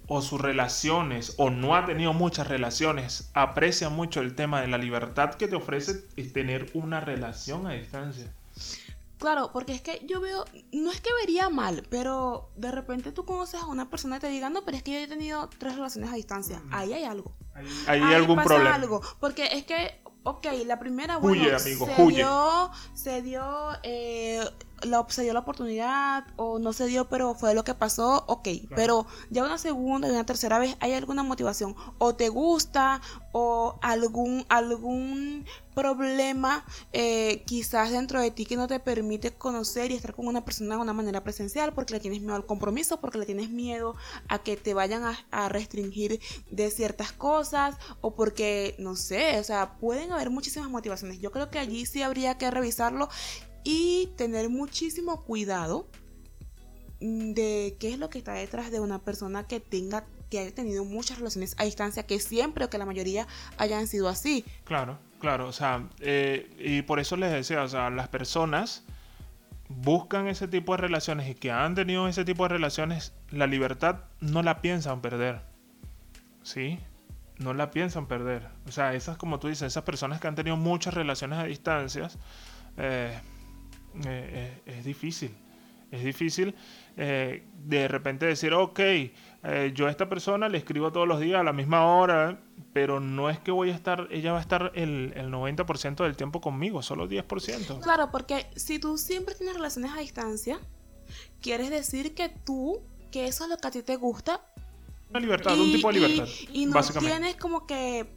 o 0.08 0.22
sus 0.22 0.42
relaciones 0.42 1.36
o 1.38 1.50
no 1.50 1.74
ha 1.74 1.86
tenido 1.86 2.12
muchas 2.12 2.48
relaciones 2.48 3.32
aprecia 3.34 3.88
mucho 3.88 4.20
el 4.20 4.36
tema 4.36 4.60
de 4.60 4.68
la 4.68 4.78
libertad 4.78 5.36
que 5.36 5.48
te 5.48 5.56
ofrece 5.56 5.94
tener 6.34 6.70
una 6.74 7.00
relación 7.00 7.66
a 7.66 7.72
distancia. 7.72 8.34
Claro, 9.20 9.52
porque 9.54 9.72
es 9.72 9.80
que 9.80 10.06
yo 10.06 10.20
veo, 10.20 10.44
no 10.74 10.92
es 10.92 11.00
que 11.00 11.10
vería 11.22 11.50
mal, 11.50 11.88
pero 11.90 12.52
de 12.58 12.72
repente 12.72 13.14
tú 13.14 13.24
conoces 13.24 13.62
a 13.62 13.68
una 13.68 13.90
persona 13.90 14.18
y 14.18 14.20
te 14.20 14.28
diga, 14.28 14.50
no, 14.50 14.66
pero 14.66 14.76
es 14.76 14.84
que 14.84 14.92
yo 14.92 15.00
he 15.00 15.08
tenido 15.08 15.50
tres 15.58 15.76
relaciones 15.76 16.12
a 16.12 16.16
distancia. 16.16 16.62
Ahí 16.72 16.92
hay 16.92 17.06
algo. 17.06 17.34
Ahí, 17.56 18.02
hay 18.02 18.14
algún 18.16 18.44
problema. 18.44 18.76
Algo, 18.76 19.02
porque 19.22 19.48
es 19.54 19.64
que 19.64 20.03
Ok, 20.24 20.48
la 20.66 20.80
primera, 20.80 21.18
bueno, 21.18 21.60
se, 21.60 21.76
Dio, 22.08 22.72
se 22.94 23.22
dio, 23.22 23.44
eh, 23.84 24.42
la, 24.84 25.06
se 25.10 25.24
dio 25.24 25.34
la 25.34 25.40
oportunidad 25.40 26.26
o 26.36 26.60
no 26.60 26.74
se 26.74 26.86
dio, 26.86 27.10
pero 27.10 27.36
fue 27.36 27.54
lo 27.54 27.64
que 27.64 27.74
pasó, 27.74 28.24
ok. 28.28 28.48
Pero 28.76 29.06
ya 29.30 29.44
una 29.44 29.58
segunda 29.58 30.08
y 30.08 30.12
una 30.12 30.26
tercera 30.26 30.60
vez 30.60 30.76
hay 30.80 30.94
alguna 30.94 31.24
motivación. 31.24 31.76
O 31.98 32.16
te 32.16 32.30
gusta 32.30 33.02
o 33.32 33.80
algún, 33.82 34.46
algún 34.50 35.46
problema 35.74 36.66
eh, 36.92 37.44
quizás 37.46 37.92
dentro 37.92 38.22
de 38.22 38.30
ti 38.30 38.46
que 38.46 38.56
no 38.56 38.68
te 38.68 38.80
permite 38.80 39.34
conocer 39.34 39.92
y 39.92 39.96
estar 39.96 40.14
con 40.14 40.28
una 40.28 40.46
persona 40.46 40.76
de 40.76 40.82
una 40.82 40.94
manera 40.94 41.24
presencial 41.24 41.74
porque 41.74 41.94
le 41.94 42.00
tienes 42.00 42.22
miedo 42.22 42.36
al 42.36 42.46
compromiso, 42.46 43.00
porque 43.02 43.18
le 43.18 43.26
tienes 43.26 43.50
miedo 43.50 43.96
a 44.28 44.40
que 44.40 44.56
te 44.56 44.74
vayan 44.74 45.04
a, 45.04 45.18
a 45.32 45.50
restringir 45.50 46.20
de 46.52 46.70
ciertas 46.70 47.12
cosas 47.12 47.76
o 48.02 48.16
porque, 48.16 48.76
no 48.78 48.96
sé, 48.96 49.40
o 49.40 49.44
sea, 49.44 49.78
pueden 49.78 50.12
haber 50.12 50.30
muchísimas 50.30 50.70
motivaciones. 50.70 51.20
Yo 51.20 51.32
creo 51.32 51.50
que 51.50 51.60
allí 51.60 51.86
sí 51.86 52.02
habría 52.04 52.38
que 52.38 52.52
revisarlo 52.52 53.10
y 53.64 54.10
tener 54.18 54.50
muchísimo 54.50 55.24
cuidado 55.24 55.88
de 57.00 57.76
qué 57.80 57.94
es 57.94 58.00
lo 58.00 58.10
que 58.10 58.20
está 58.20 58.34
detrás 58.34 58.72
de 58.72 58.80
una 58.80 59.00
persona 59.00 59.46
que 59.46 59.60
tenga 59.60 60.06
que 60.30 60.40
haya 60.40 60.56
tenido 60.56 60.84
muchas 60.84 61.20
relaciones 61.20 61.54
a 61.60 61.64
distancia, 61.64 62.08
que 62.08 62.20
siempre 62.20 62.66
o 62.66 62.70
que 62.70 62.80
la 62.80 62.88
mayoría 62.88 63.28
hayan 63.60 63.86
sido 63.86 64.10
así. 64.10 64.44
Claro, 64.64 64.98
claro, 65.20 65.48
o 65.48 65.52
sea, 65.52 65.88
eh, 66.00 66.50
y 66.58 66.82
por 66.82 67.00
eso 67.00 67.18
les 67.18 67.32
decía, 67.32 67.62
o 67.62 67.68
sea, 67.68 67.92
las 67.92 68.08
personas 68.08 68.84
buscan 69.70 70.28
ese 70.28 70.48
tipo 70.48 70.76
de 70.76 70.82
relaciones 70.82 71.30
y 71.30 71.36
que 71.36 71.52
han 71.52 71.76
tenido 71.76 72.08
ese 72.08 72.26
tipo 72.26 72.44
de 72.44 72.50
relaciones, 72.50 73.14
la 73.30 73.46
libertad 73.46 74.06
no 74.22 74.42
la 74.42 74.60
piensan 74.62 75.02
perder, 75.02 75.42
¿sí? 76.42 76.80
No 77.38 77.54
la 77.54 77.70
piensan 77.70 78.08
perder. 78.08 78.48
O 78.68 78.72
sea, 78.72 78.96
esas, 78.96 79.18
como 79.18 79.40
tú 79.40 79.50
dices, 79.50 79.68
esas 79.68 79.84
personas 79.84 80.20
que 80.20 80.28
han 80.28 80.36
tenido 80.36 80.58
muchas 80.58 80.96
relaciones 80.96 81.38
a 81.38 81.44
distancias, 81.44 82.18
eh, 82.78 83.20
eh, 84.06 84.62
es 84.66 84.86
difícil. 84.86 85.36
Es 85.92 86.04
difícil 86.04 86.56
eh, 86.98 87.44
de 87.66 87.88
repente 87.88 88.26
decir, 88.26 88.54
ok, 88.54 88.80
yo 89.74 89.88
a 89.88 89.92
esta 89.92 90.08
persona 90.08 90.48
le 90.48 90.58
escribo 90.58 90.92
todos 90.92 91.08
los 91.08 91.20
días 91.20 91.40
a 91.40 91.44
la 91.44 91.52
misma 91.54 91.86
hora, 91.86 92.40
pero 92.72 93.00
no 93.00 93.30
es 93.30 93.40
que 93.40 93.52
voy 93.52 93.70
a 93.70 93.76
estar, 93.76 94.08
ella 94.10 94.32
va 94.32 94.40
a 94.40 94.42
estar 94.42 94.72
el, 94.74 95.14
el 95.16 95.30
90% 95.30 96.04
del 96.04 96.16
tiempo 96.16 96.40
conmigo, 96.40 96.82
solo 96.82 97.08
10%. 97.08 97.82
Claro, 97.82 98.10
porque 98.10 98.48
si 98.56 98.80
tú 98.80 98.98
siempre 98.98 99.36
tienes 99.36 99.56
relaciones 99.56 99.92
a 99.92 100.00
distancia, 100.00 100.60
quieres 101.42 101.70
decir 101.70 102.16
que 102.16 102.30
tú, 102.30 102.82
que 103.12 103.28
eso 103.28 103.44
es 103.44 103.50
lo 103.50 103.58
que 103.58 103.68
a 103.68 103.72
ti 103.72 103.84
te 103.84 103.96
gusta. 103.96 104.42
Una 105.10 105.20
libertad, 105.20 105.60
un 105.60 105.72
tipo 105.72 105.90
de 105.90 105.94
libertad. 105.94 106.28
Y, 106.52 106.66
no 106.66 106.82
tienes 106.82 107.36
como 107.36 107.68
que 107.68 108.08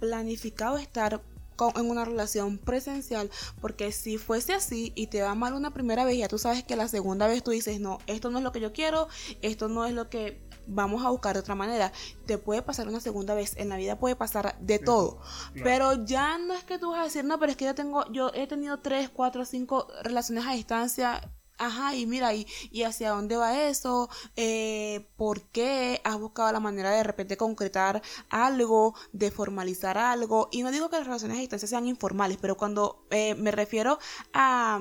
planificado 0.00 0.78
estar 0.78 1.20
en 1.74 1.90
una 1.90 2.04
relación 2.04 2.58
presencial, 2.58 3.30
porque 3.60 3.92
si 3.92 4.18
fuese 4.18 4.54
así 4.54 4.92
y 4.94 5.08
te 5.08 5.22
va 5.22 5.34
mal 5.34 5.54
una 5.54 5.72
primera 5.72 6.04
vez, 6.04 6.18
ya 6.18 6.28
tú 6.28 6.38
sabes 6.38 6.64
que 6.64 6.76
la 6.76 6.88
segunda 6.88 7.26
vez 7.26 7.42
tú 7.42 7.50
dices, 7.50 7.80
no, 7.80 7.98
esto 8.06 8.30
no 8.30 8.38
es 8.38 8.44
lo 8.44 8.52
que 8.52 8.60
yo 8.60 8.72
quiero, 8.72 9.08
esto 9.42 9.68
no 9.68 9.84
es 9.84 9.92
lo 9.92 10.08
que 10.08 10.40
vamos 10.66 11.04
a 11.04 11.10
buscar 11.10 11.34
de 11.34 11.40
otra 11.40 11.54
manera. 11.54 11.92
Te 12.26 12.38
puede 12.38 12.62
pasar 12.62 12.88
una 12.88 13.00
segunda 13.00 13.34
vez, 13.34 13.56
en 13.56 13.68
la 13.68 13.76
vida 13.76 13.98
puede 13.98 14.16
pasar 14.16 14.58
de 14.60 14.78
todo, 14.78 15.20
pero 15.62 16.04
ya 16.04 16.38
no 16.38 16.54
es 16.54 16.64
que 16.64 16.78
tú 16.78 16.90
vas 16.90 17.00
a 17.00 17.04
decir, 17.04 17.24
no, 17.24 17.38
pero 17.38 17.52
es 17.52 17.56
que 17.56 17.64
yo 17.64 17.74
tengo, 17.74 18.10
yo 18.12 18.30
he 18.34 18.46
tenido 18.46 18.78
tres, 18.80 19.08
cuatro, 19.08 19.44
cinco 19.44 19.88
relaciones 20.02 20.46
a 20.46 20.52
distancia 20.52 21.20
Ajá, 21.58 21.94
y 21.94 22.06
mira, 22.06 22.34
y, 22.34 22.46
y 22.70 22.82
hacia 22.82 23.10
dónde 23.10 23.36
va 23.36 23.66
eso, 23.68 24.08
eh, 24.36 25.08
por 25.16 25.42
qué 25.50 26.00
has 26.04 26.18
buscado 26.18 26.52
la 26.52 26.60
manera 26.60 26.90
de, 26.90 26.98
de 26.98 27.02
repente 27.04 27.36
concretar 27.36 28.02
algo, 28.28 28.94
de 29.12 29.30
formalizar 29.30 29.98
algo. 29.98 30.48
Y 30.52 30.62
no 30.62 30.70
digo 30.70 30.90
que 30.90 30.96
las 30.96 31.06
relaciones 31.06 31.38
a 31.38 31.40
distancia 31.40 31.68
sean 31.68 31.86
informales, 31.86 32.38
pero 32.40 32.56
cuando 32.56 33.06
eh, 33.10 33.34
me 33.34 33.50
refiero 33.50 33.98
a, 34.32 34.80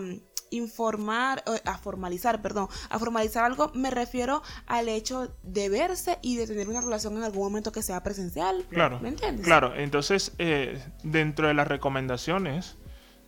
informar, 0.52 1.44
a 1.66 1.78
formalizar, 1.78 2.42
perdón, 2.42 2.68
a 2.90 3.00
formalizar 3.00 3.44
algo, 3.44 3.72
me 3.74 3.92
refiero 3.92 4.42
al 4.68 4.90
hecho 4.90 5.36
de 5.44 5.70
verse 5.70 6.20
y 6.22 6.38
de 6.38 6.48
tener 6.48 6.70
una 6.70 6.82
relación 6.82 7.18
en 7.18 7.24
algún 7.24 7.44
momento 7.44 7.72
que 7.72 7.82
sea 7.82 8.02
presencial. 8.04 8.66
Claro. 8.70 9.00
¿Me 9.00 9.10
entiendes? 9.10 9.46
Claro, 9.46 9.76
entonces, 9.76 10.34
eh, 10.38 10.82
dentro 11.04 11.48
de 11.48 11.54
las 11.54 11.68
recomendaciones, 11.68 12.78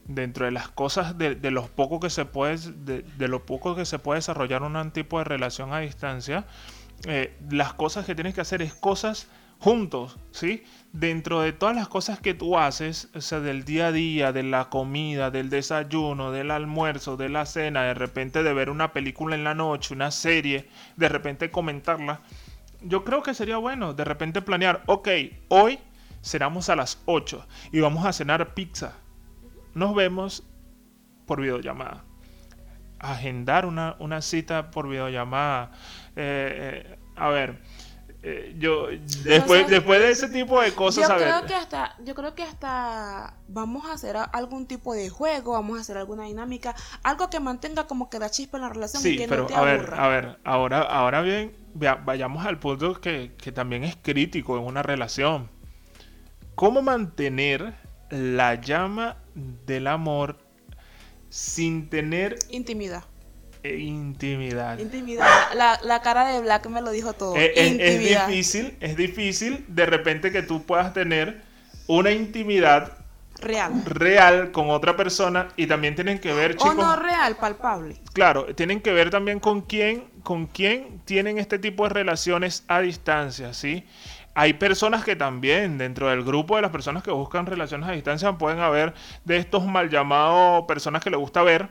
dentro 0.07 0.45
de 0.45 0.51
las 0.51 0.69
cosas, 0.69 1.17
de, 1.17 1.35
de 1.35 1.51
lo 1.51 1.65
poco 1.67 1.99
que 1.99 2.09
se 2.09 2.25
puede, 2.25 2.57
de, 2.57 3.01
de, 3.01 3.27
lo 3.27 3.45
poco 3.45 3.75
que 3.75 3.85
se 3.85 3.99
puede 3.99 4.19
desarrollar 4.19 4.63
un 4.63 4.91
tipo 4.91 5.17
de 5.17 5.25
relación 5.25 5.73
a 5.73 5.79
distancia, 5.79 6.45
eh, 7.05 7.35
las 7.49 7.73
cosas 7.73 8.05
que 8.05 8.15
tienes 8.15 8.33
que 8.33 8.41
hacer 8.41 8.61
es 8.61 8.73
cosas 8.73 9.27
juntos, 9.59 10.17
¿sí? 10.31 10.63
Dentro 10.93 11.41
de 11.41 11.51
todas 11.51 11.75
las 11.75 11.87
cosas 11.87 12.19
que 12.19 12.33
tú 12.33 12.57
haces, 12.57 13.09
o 13.15 13.21
sea, 13.21 13.39
del 13.39 13.65
día 13.65 13.87
a 13.87 13.91
día, 13.91 14.31
de 14.31 14.43
la 14.43 14.69
comida, 14.69 15.31
del 15.31 15.49
desayuno, 15.49 16.31
del 16.31 16.51
almuerzo, 16.51 17.17
de 17.17 17.29
la 17.29 17.45
cena, 17.45 17.83
de 17.83 17.93
repente 17.93 18.43
de 18.43 18.53
ver 18.53 18.69
una 18.69 18.93
película 18.93 19.35
en 19.35 19.43
la 19.43 19.55
noche, 19.55 19.93
una 19.93 20.11
serie, 20.11 20.69
de 20.95 21.09
repente 21.09 21.51
comentarla, 21.51 22.21
yo 22.81 23.03
creo 23.03 23.23
que 23.23 23.33
sería 23.33 23.57
bueno 23.57 23.93
de 23.93 24.03
repente 24.03 24.41
planear, 24.41 24.83
ok, 24.85 25.09
hoy 25.49 25.79
cenamos 26.21 26.69
a 26.69 26.75
las 26.75 27.01
8 27.05 27.45
y 27.71 27.79
vamos 27.79 28.05
a 28.05 28.13
cenar 28.13 28.53
pizza. 28.53 28.93
Nos 29.77 29.93
vemos 29.93 30.43
por 31.27 31.39
videollamada. 31.39 32.03
Agendar 32.97 33.67
una, 33.67 33.95
una 33.99 34.23
cita 34.23 34.71
por 34.71 34.89
videollamada. 34.89 35.69
Eh, 36.15 36.95
eh, 36.95 36.99
a 37.15 37.29
ver, 37.29 37.61
eh, 38.23 38.55
yo 38.57 38.87
después, 39.23 39.67
después 39.67 39.99
de 39.99 40.09
ese 40.09 40.29
tipo 40.29 40.59
de 40.59 40.73
cosas, 40.73 41.07
yo 41.07 41.15
creo 41.15 41.45
que 41.45 41.53
hasta, 41.53 41.95
yo 42.03 42.15
creo 42.15 42.33
que 42.33 42.41
hasta 42.41 43.35
vamos 43.47 43.85
a 43.85 43.93
hacer 43.93 44.17
algún 44.17 44.65
tipo 44.65 44.95
de 44.95 45.09
juego, 45.09 45.51
vamos 45.51 45.77
a 45.77 45.81
hacer 45.81 45.95
alguna 45.97 46.23
dinámica, 46.23 46.73
algo 47.03 47.29
que 47.29 47.39
mantenga 47.39 47.85
como 47.85 48.09
que 48.09 48.17
la 48.17 48.31
chispa 48.31 48.57
en 48.57 48.63
la 48.63 48.69
relación 48.69 49.03
sí, 49.03 49.09
y 49.09 49.17
que 49.17 49.27
pero 49.27 49.43
no 49.43 49.47
te 49.47 49.53
a 49.53 49.61
ver, 49.61 49.81
aburra. 49.81 50.03
a 50.03 50.07
ver, 50.07 50.39
ahora, 50.43 50.81
ahora 50.81 51.21
bien, 51.21 51.55
vayamos 52.03 52.47
al 52.47 52.57
punto 52.57 52.99
que, 52.99 53.35
que 53.37 53.51
también 53.51 53.83
es 53.83 53.95
crítico 53.95 54.57
en 54.57 54.63
una 54.63 54.81
relación. 54.81 55.51
¿Cómo 56.55 56.81
mantener 56.81 57.75
la 58.09 58.55
llama 58.55 59.17
del 59.65 59.88
amor 59.88 60.38
sin 61.30 61.89
tener 61.89 62.38
intimidad? 62.50 63.04
E 63.63 63.78
intimidad. 63.78 64.80
Intimidad. 64.80 65.28
La, 65.56 65.80
la, 65.84 66.02
cara 66.02 66.28
de 66.28 66.39
Black 66.41 66.67
me 66.67 66.82
lo 66.82 66.91
dijo 66.91 67.13
todo. 67.13 67.36
Es, 67.36 67.52
es, 67.56 67.78
es, 67.80 68.00
difícil, 68.00 68.78
es 68.80 68.95
difícil 68.95 69.65
de 69.67 69.86
repente 69.86 70.32
que 70.32 70.41
tú 70.41 70.63
puedas 70.63 70.93
tener 70.93 71.41
una 71.88 72.12
intimidad 72.12 72.97
real. 73.41 73.84
real 73.86 74.52
con 74.52 74.69
otra 74.69 74.95
persona 74.95 75.50
y 75.56 75.67
también 75.67 75.95
tienen 75.95 76.19
que 76.19 76.34
ver, 76.34 76.56
chicos. 76.56 76.71
O 76.71 76.73
no 76.73 76.95
real, 76.95 77.36
palpable. 77.38 77.97
Claro, 78.13 78.56
tienen 78.56 78.82
que 78.82 78.91
ver 78.91 79.10
también 79.10 79.39
con 79.39 79.62
quién, 79.62 80.06
con 80.23 80.47
quién 80.47 81.02
tienen 81.06 81.38
este 81.38 81.60
tipo 81.60 81.84
de 81.84 81.89
relaciones 81.89 82.63
a 82.67 82.82
distancia, 82.82 83.54
¿sí? 83.54 83.86
Hay 84.39 84.54
personas 84.54 85.04
que 85.04 85.15
también, 85.15 85.80
dentro 85.80 86.10
del 86.10 86.23
grupo 86.23 86.58
de 86.58 86.62
las 86.62 86.69
personas 86.69 87.02
que 87.02 87.10
buscan 87.10 87.47
relaciones 87.47 87.89
a 87.89 87.93
distancia, 87.93 88.34
pueden 88.34 88.60
haber 88.60 88.93
de 89.26 89.38
estos 89.38 89.65
mal 89.65 89.89
llamados 89.89 90.65
personas 90.67 91.04
que 91.04 91.10
les 91.10 91.17
gusta 91.17 91.41
ver 91.41 91.69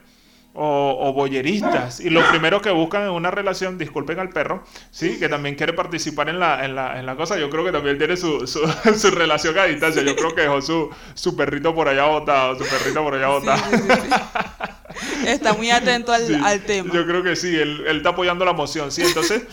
o, 0.53 0.97
o, 0.99 1.13
boyeristas. 1.13 2.01
Y 2.01 2.09
lo 2.09 2.27
primero 2.29 2.61
que 2.61 2.69
buscan 2.69 3.03
en 3.03 3.11
una 3.11 3.31
relación, 3.31 3.77
disculpen 3.77 4.19
al 4.19 4.31
perro, 4.31 4.65
sí, 4.91 5.17
que 5.17 5.29
también 5.29 5.55
quiere 5.55 5.71
participar 5.71 6.27
en 6.27 6.41
la, 6.41 6.65
en 6.65 6.75
la, 6.75 6.99
en 6.99 7.05
la 7.05 7.15
cosa. 7.15 7.39
Yo 7.39 7.49
creo 7.49 7.63
que 7.63 7.71
también 7.71 7.97
tiene 7.97 8.17
su, 8.17 8.45
su, 8.45 8.59
su, 8.99 9.11
relación 9.11 9.57
a 9.57 9.63
distancia. 9.63 10.01
Yo 10.01 10.17
creo 10.17 10.35
que 10.35 10.41
dejó 10.41 10.61
su, 10.61 10.89
su 11.13 11.37
perrito 11.37 11.73
por 11.73 11.87
allá 11.87 12.03
botado, 12.03 12.57
su 12.57 12.65
perrito 12.69 13.01
por 13.01 13.15
allá 13.15 13.27
botado. 13.29 13.63
Sí, 13.71 13.77
sí, 13.77 13.93
sí, 13.93 15.27
está 15.27 15.53
muy 15.53 15.71
atento 15.71 16.11
al, 16.11 16.35
al, 16.43 16.59
tema. 16.63 16.93
Yo 16.93 17.05
creo 17.05 17.23
que 17.23 17.37
sí, 17.37 17.55
él, 17.55 17.85
él, 17.87 17.97
está 17.97 18.09
apoyando 18.09 18.43
la 18.43 18.51
moción, 18.51 18.91
sí. 18.91 19.03
Entonces, 19.03 19.43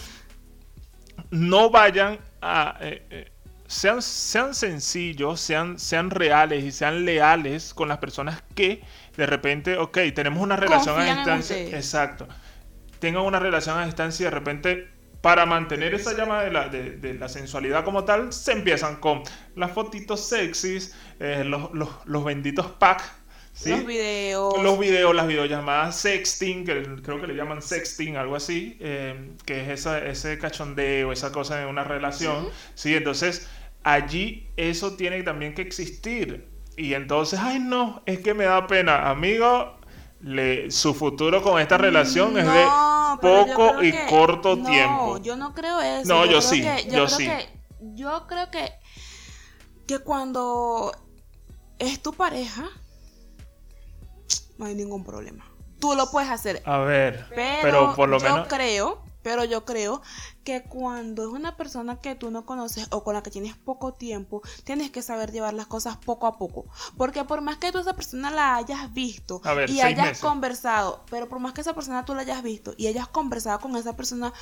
no 1.30 1.70
vayan 1.70 2.18
a... 2.44 2.76
Eh, 2.80 3.06
eh, 3.10 3.30
sean, 3.66 4.02
sean 4.02 4.54
sencillos, 4.54 5.40
sean, 5.40 5.78
sean 5.78 6.10
reales 6.10 6.64
y 6.64 6.70
sean 6.70 7.04
leales 7.04 7.72
con 7.72 7.88
las 7.88 7.98
personas 7.98 8.42
que 8.54 8.82
de 9.16 9.26
repente, 9.26 9.78
ok, 9.78 9.98
tenemos 10.14 10.42
una 10.42 10.56
relación 10.56 10.96
Confían 10.96 11.16
a 11.16 11.20
distancia. 11.20 11.76
Exacto. 11.76 12.28
Tengan 12.98 13.22
una 13.22 13.38
relación 13.38 13.78
a 13.78 13.86
distancia 13.86 14.24
y 14.24 14.26
de 14.26 14.30
repente, 14.30 14.88
para 15.20 15.46
mantener 15.46 15.94
esa 15.94 16.12
llama 16.12 16.42
de 16.42 16.50
la, 16.50 16.68
de, 16.68 16.98
de 16.98 17.14
la 17.14 17.28
sensualidad 17.28 17.84
como 17.84 18.04
tal, 18.04 18.32
se 18.32 18.52
empiezan 18.52 18.96
con 18.96 19.22
las 19.56 19.72
fotitos 19.72 20.28
sexys, 20.28 20.94
eh, 21.20 21.42
los, 21.44 21.72
los, 21.72 21.88
los, 22.04 22.24
benditos 22.24 22.66
packs. 22.66 23.04
¿Sí? 23.54 23.70
Los 23.70 23.86
videos. 23.86 24.62
Los 24.62 24.78
videos, 24.78 25.14
las 25.14 25.26
videollamadas 25.26 25.96
sexting, 25.96 26.64
que 26.66 26.82
creo 27.02 27.20
que 27.20 27.28
le 27.28 27.34
llaman 27.34 27.62
sexting, 27.62 28.16
algo 28.16 28.36
así, 28.36 28.76
eh, 28.80 29.32
que 29.46 29.62
es 29.62 29.68
esa, 29.80 30.04
ese 30.04 30.38
cachondeo, 30.38 31.12
esa 31.12 31.32
cosa 31.32 31.62
en 31.62 31.68
una 31.68 31.84
relación. 31.84 32.46
¿sí? 32.74 32.90
¿sí? 32.90 32.94
Entonces, 32.96 33.48
allí 33.84 34.50
eso 34.56 34.96
tiene 34.96 35.22
también 35.22 35.54
que 35.54 35.62
existir. 35.62 36.48
Y 36.76 36.94
entonces, 36.94 37.38
ay 37.40 37.60
no, 37.60 38.02
es 38.04 38.18
que 38.20 38.34
me 38.34 38.44
da 38.44 38.66
pena, 38.66 39.08
amigo. 39.08 39.78
Le, 40.20 40.70
su 40.70 40.94
futuro 40.94 41.42
con 41.42 41.60
esta 41.60 41.76
relación 41.76 42.32
no, 42.32 42.38
es 42.38 42.46
de 42.46 42.64
poco 43.20 43.82
y 43.82 43.92
que, 43.92 44.06
corto 44.08 44.56
no, 44.56 44.64
tiempo. 44.66 45.18
Yo 45.18 45.36
no 45.36 45.52
creo 45.52 45.82
eso. 45.82 46.08
No, 46.08 46.24
yo, 46.24 46.32
yo 46.32 46.40
sí. 46.40 46.62
Que, 46.62 46.84
yo, 46.86 46.90
yo 46.90 46.90
creo 46.90 47.08
sí. 47.08 47.26
Que, 47.26 47.48
yo 47.94 48.26
creo 48.26 48.50
que, 48.50 48.72
que 49.86 49.98
cuando 49.98 50.92
es 51.78 52.02
tu 52.02 52.14
pareja, 52.14 52.70
no 54.58 54.66
hay 54.66 54.74
ningún 54.74 55.04
problema. 55.04 55.44
Tú 55.80 55.94
lo 55.94 56.10
puedes 56.10 56.30
hacer. 56.30 56.62
A 56.64 56.78
ver, 56.78 57.26
pero, 57.34 57.62
pero 57.62 57.94
por 57.94 58.08
lo 58.08 58.18
yo 58.18 58.32
menos. 58.32 58.48
creo, 58.48 59.02
pero 59.22 59.44
yo 59.44 59.64
creo 59.64 60.00
que 60.44 60.62
cuando 60.62 61.22
es 61.24 61.28
una 61.28 61.56
persona 61.56 62.00
que 62.00 62.14
tú 62.14 62.30
no 62.30 62.46
conoces 62.46 62.86
o 62.90 63.02
con 63.04 63.14
la 63.14 63.22
que 63.22 63.30
tienes 63.30 63.56
poco 63.56 63.92
tiempo, 63.94 64.40
tienes 64.64 64.90
que 64.90 65.02
saber 65.02 65.32
llevar 65.32 65.52
las 65.54 65.66
cosas 65.66 65.96
poco 65.96 66.26
a 66.26 66.38
poco. 66.38 66.66
Porque 66.96 67.24
por 67.24 67.40
más 67.40 67.56
que 67.56 67.72
tú 67.72 67.78
esa 67.78 67.94
persona 67.94 68.30
la 68.30 68.56
hayas 68.56 68.92
visto 68.94 69.40
ver, 69.40 69.68
y 69.68 69.80
hayas 69.80 70.06
meses. 70.06 70.20
conversado, 70.22 71.04
pero 71.10 71.28
por 71.28 71.38
más 71.40 71.52
que 71.52 71.60
esa 71.62 71.74
persona 71.74 72.04
tú 72.04 72.14
la 72.14 72.22
hayas 72.22 72.42
visto 72.42 72.74
y 72.76 72.86
hayas 72.86 73.08
conversado 73.08 73.58
con 73.60 73.74
esa 73.76 73.96
persona, 73.96 74.32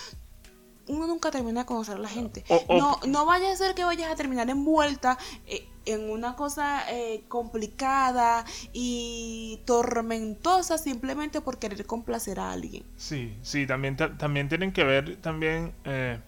uno 0.89 1.07
nunca 1.07 1.31
termina 1.31 1.61
de 1.61 1.67
conocer 1.67 1.97
a 1.97 2.01
la 2.01 2.09
gente. 2.09 2.45
O, 2.49 2.63
o, 2.67 2.79
no, 2.79 3.01
no 3.07 3.27
vaya 3.27 3.53
a 3.53 3.57
ser 3.57 3.75
que 3.75 3.85
vayas 3.85 4.11
a 4.11 4.17
terminar 4.17 4.49
envuelta 4.51 5.19
eh, 5.47 5.67
en 5.85 6.11
una 6.11 6.37
cosa 6.37 6.85
eh, 6.91 7.25
complicada 7.29 8.45
y 8.73 9.61
tormentosa 9.65 10.79
simplemente 10.79 11.41
por 11.41 11.59
querer 11.59 11.85
complacer 11.87 12.41
a 12.41 12.53
alguien. 12.53 12.85
Sí, 12.97 13.37
sí, 13.43 13.67
también, 13.67 13.97
también 13.97 14.49
tienen 14.49 14.73
que 14.73 14.85
ver 14.85 15.17
también 15.17 15.73
eh, 15.85 16.19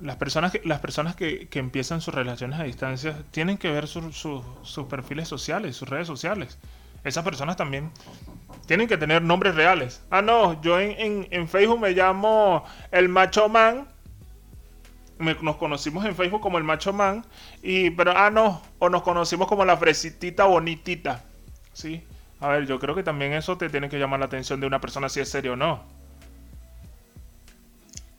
las 0.00 0.16
personas 0.16 0.52
que 0.52 0.60
las 0.64 0.80
personas 0.80 1.16
que, 1.16 1.48
que, 1.48 1.58
empiezan 1.58 2.00
sus 2.00 2.14
relaciones 2.14 2.58
a 2.60 2.64
distancia 2.64 3.24
tienen 3.30 3.58
que 3.58 3.70
ver 3.70 3.86
sus 3.88 4.16
su, 4.16 4.44
sus 4.62 4.86
perfiles 4.86 5.28
sociales, 5.28 5.76
sus 5.76 5.88
redes 5.88 6.06
sociales. 6.06 6.58
Esas 7.04 7.24
personas 7.24 7.56
también 7.56 7.90
tienen 8.66 8.88
que 8.88 8.96
tener 8.96 9.22
nombres 9.22 9.54
reales. 9.54 10.02
Ah, 10.10 10.22
no, 10.22 10.60
yo 10.62 10.78
en, 10.80 10.90
en, 10.98 11.28
en 11.30 11.48
Facebook 11.48 11.80
me 11.80 11.90
llamo 11.90 12.64
el 12.90 13.08
macho 13.08 13.48
man. 13.48 13.88
Nos 15.18 15.56
conocimos 15.56 16.04
en 16.04 16.14
Facebook 16.14 16.40
como 16.40 16.58
el 16.58 16.64
macho 16.64 16.92
man. 16.92 17.24
Y, 17.62 17.90
pero, 17.90 18.12
ah, 18.16 18.30
no, 18.30 18.62
o 18.78 18.88
nos 18.88 19.02
conocimos 19.02 19.48
como 19.48 19.64
la 19.64 19.76
fresitita 19.76 20.44
bonitita. 20.44 21.24
¿Sí? 21.72 22.04
A 22.40 22.48
ver, 22.48 22.66
yo 22.66 22.78
creo 22.78 22.94
que 22.94 23.02
también 23.02 23.32
eso 23.32 23.58
te 23.58 23.68
tiene 23.68 23.88
que 23.88 23.98
llamar 23.98 24.20
la 24.20 24.26
atención 24.26 24.60
de 24.60 24.66
una 24.66 24.80
persona 24.80 25.08
si 25.08 25.20
es 25.20 25.28
serio 25.28 25.54
o 25.54 25.56
no. 25.56 25.97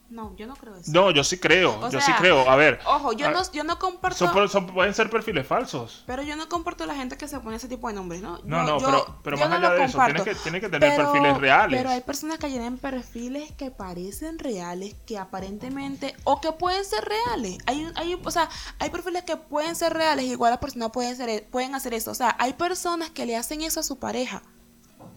No, 0.09 0.35
yo 0.37 0.47
no 0.47 0.55
creo 0.55 0.75
eso. 0.75 0.91
No, 0.91 1.11
yo 1.11 1.23
sí 1.23 1.37
creo, 1.37 1.77
O 1.77 1.81
yo 1.91 1.91
sea, 1.91 2.01
sí 2.01 2.11
creo. 2.17 2.49
A 2.49 2.55
ver, 2.55 2.79
Ojo, 2.87 3.13
yo 3.13 3.27
a- 3.27 3.31
no, 3.31 3.51
yo 3.51 3.63
no 3.63 3.77
comparto. 3.77 4.17
son, 4.27 4.49
son- 4.49 4.65
pueden 4.65 4.93
ser 4.95 5.07
perfiles 5.09 5.45
falsos. 5.45 6.03
Pero 6.07 6.23
yo 6.23 6.35
no 6.35 6.49
comparto 6.49 6.87
la 6.87 6.95
gente 6.95 7.15
que 7.15 7.27
se 7.27 7.39
pone 7.39 7.57
ese 7.57 7.67
tipo 7.67 7.87
de 7.89 7.93
nombres, 7.93 8.19
¿no? 8.21 8.39
No, 8.43 8.57
Yo- 8.57 8.63
no, 8.63 8.79
yo- 8.79 8.85
pero, 8.87 9.19
pero 9.23 9.37
más 9.37 9.49
no 9.49 9.55
allá 9.57 9.69
de 9.75 9.83
eso, 9.85 9.99
tienes 10.05 10.23
que, 10.23 10.33
tienes 10.35 10.61
que 10.61 10.69
tener 10.69 10.95
Pero- 10.95 11.11
perfiles 11.11 11.37
reales. 11.37 11.77
Pero 11.79 11.89
hay 11.91 12.01
personas 12.01 12.39
que 12.39 12.47
tienen 12.47 12.79
perfiles 12.79 13.51
que 13.51 13.69
parecen 13.69 14.39
reales, 14.39 14.95
que 15.05 15.19
aparentemente, 15.19 16.15
o 16.23 16.41
que 16.41 16.51
pueden 16.53 16.83
ser 16.85 17.03
reales. 17.05 17.59
Hay, 17.67 17.87
hay, 17.95 18.19
o 18.23 18.31
sea, 18.31 18.49
hay 18.79 18.89
perfiles 18.89 19.23
que 19.25 19.37
pueden 19.37 19.75
ser 19.75 19.93
reales, 19.93 20.25
igual 20.25 20.49
las 20.51 20.59
personas 20.59 20.89
pueden, 20.91 21.15
ser, 21.15 21.45
pueden 21.51 21.75
hacer 21.75 21.93
eso. 21.93 22.09
O 22.09 22.15
sea, 22.15 22.35
hay 22.39 22.53
personas 22.53 23.11
que 23.11 23.27
le 23.27 23.35
hacen 23.35 23.61
eso 23.61 23.79
a 23.79 23.83
su 23.83 23.99
pareja 23.99 24.41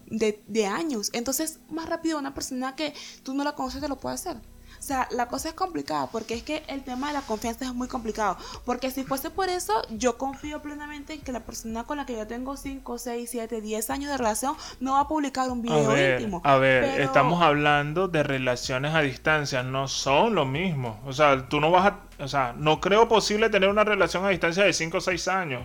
de, 0.07 0.43
de 0.47 0.67
años. 0.67 1.09
Entonces, 1.15 1.61
más 1.71 1.89
rápido 1.89 2.19
una 2.19 2.35
persona 2.35 2.77
que 2.77 2.93
tú 3.23 3.33
no 3.33 3.43
la 3.45 3.55
conoces 3.55 3.81
te 3.81 3.89
lo 3.89 3.97
puede 3.97 4.17
hacer. 4.17 4.37
O 4.83 4.85
sea, 4.85 5.07
la 5.13 5.29
cosa 5.29 5.51
es 5.51 5.55
complicada 5.55 6.09
porque 6.09 6.35
es 6.35 6.43
que 6.43 6.65
el 6.67 6.83
tema 6.83 7.07
de 7.07 7.13
la 7.13 7.21
confianza 7.21 7.65
es 7.65 7.73
muy 7.73 7.87
complicado. 7.87 8.37
Porque 8.65 8.91
si 8.91 9.05
fuese 9.05 9.31
por 9.31 9.49
eso, 9.49 9.73
yo 9.91 10.19
confío 10.19 10.61
plenamente 10.61 11.13
en 11.13 11.21
que 11.21 11.31
la 11.31 11.39
persona 11.39 11.85
con 11.85 11.99
la 11.99 12.05
que 12.05 12.17
yo 12.17 12.27
tengo 12.27 12.57
5, 12.57 12.99
6, 12.99 13.31
7, 13.31 13.61
10 13.61 13.91
años 13.91 14.11
de 14.11 14.19
relación 14.19 14.57
no 14.81 14.95
va 14.95 15.01
a 15.03 15.07
publicar 15.09 15.49
un 15.53 15.61
A 15.61 15.63
video 15.63 15.89
ver, 15.91 16.21
íntimo. 16.21 16.41
a 16.43 16.57
ver, 16.57 16.83
Pero- 16.83 17.05
estamos 17.05 17.41
hablando 17.41 18.09
de 18.09 18.25
relaciones 18.25 18.93
a 18.93 19.03
distancia, 19.03 19.63
no 19.63 19.87
son 19.87 20.35
lo 20.35 20.47
mismo. 20.47 21.01
O 21.07 21.13
sea, 21.13 21.49
tú 21.49 21.61
no 21.61 21.71
vas 21.71 21.87
a, 21.93 22.01
o 22.25 22.27
sea, 22.27 22.53
no 22.59 22.81
creo 22.81 23.07
posible 23.07 23.51
tener 23.51 23.69
una 23.69 23.85
relación 23.85 24.25
a 24.25 24.31
distancia 24.31 24.65
de 24.65 24.73
5 24.73 24.99
o 24.99 25.01
6 25.01 25.29
años. 25.29 25.63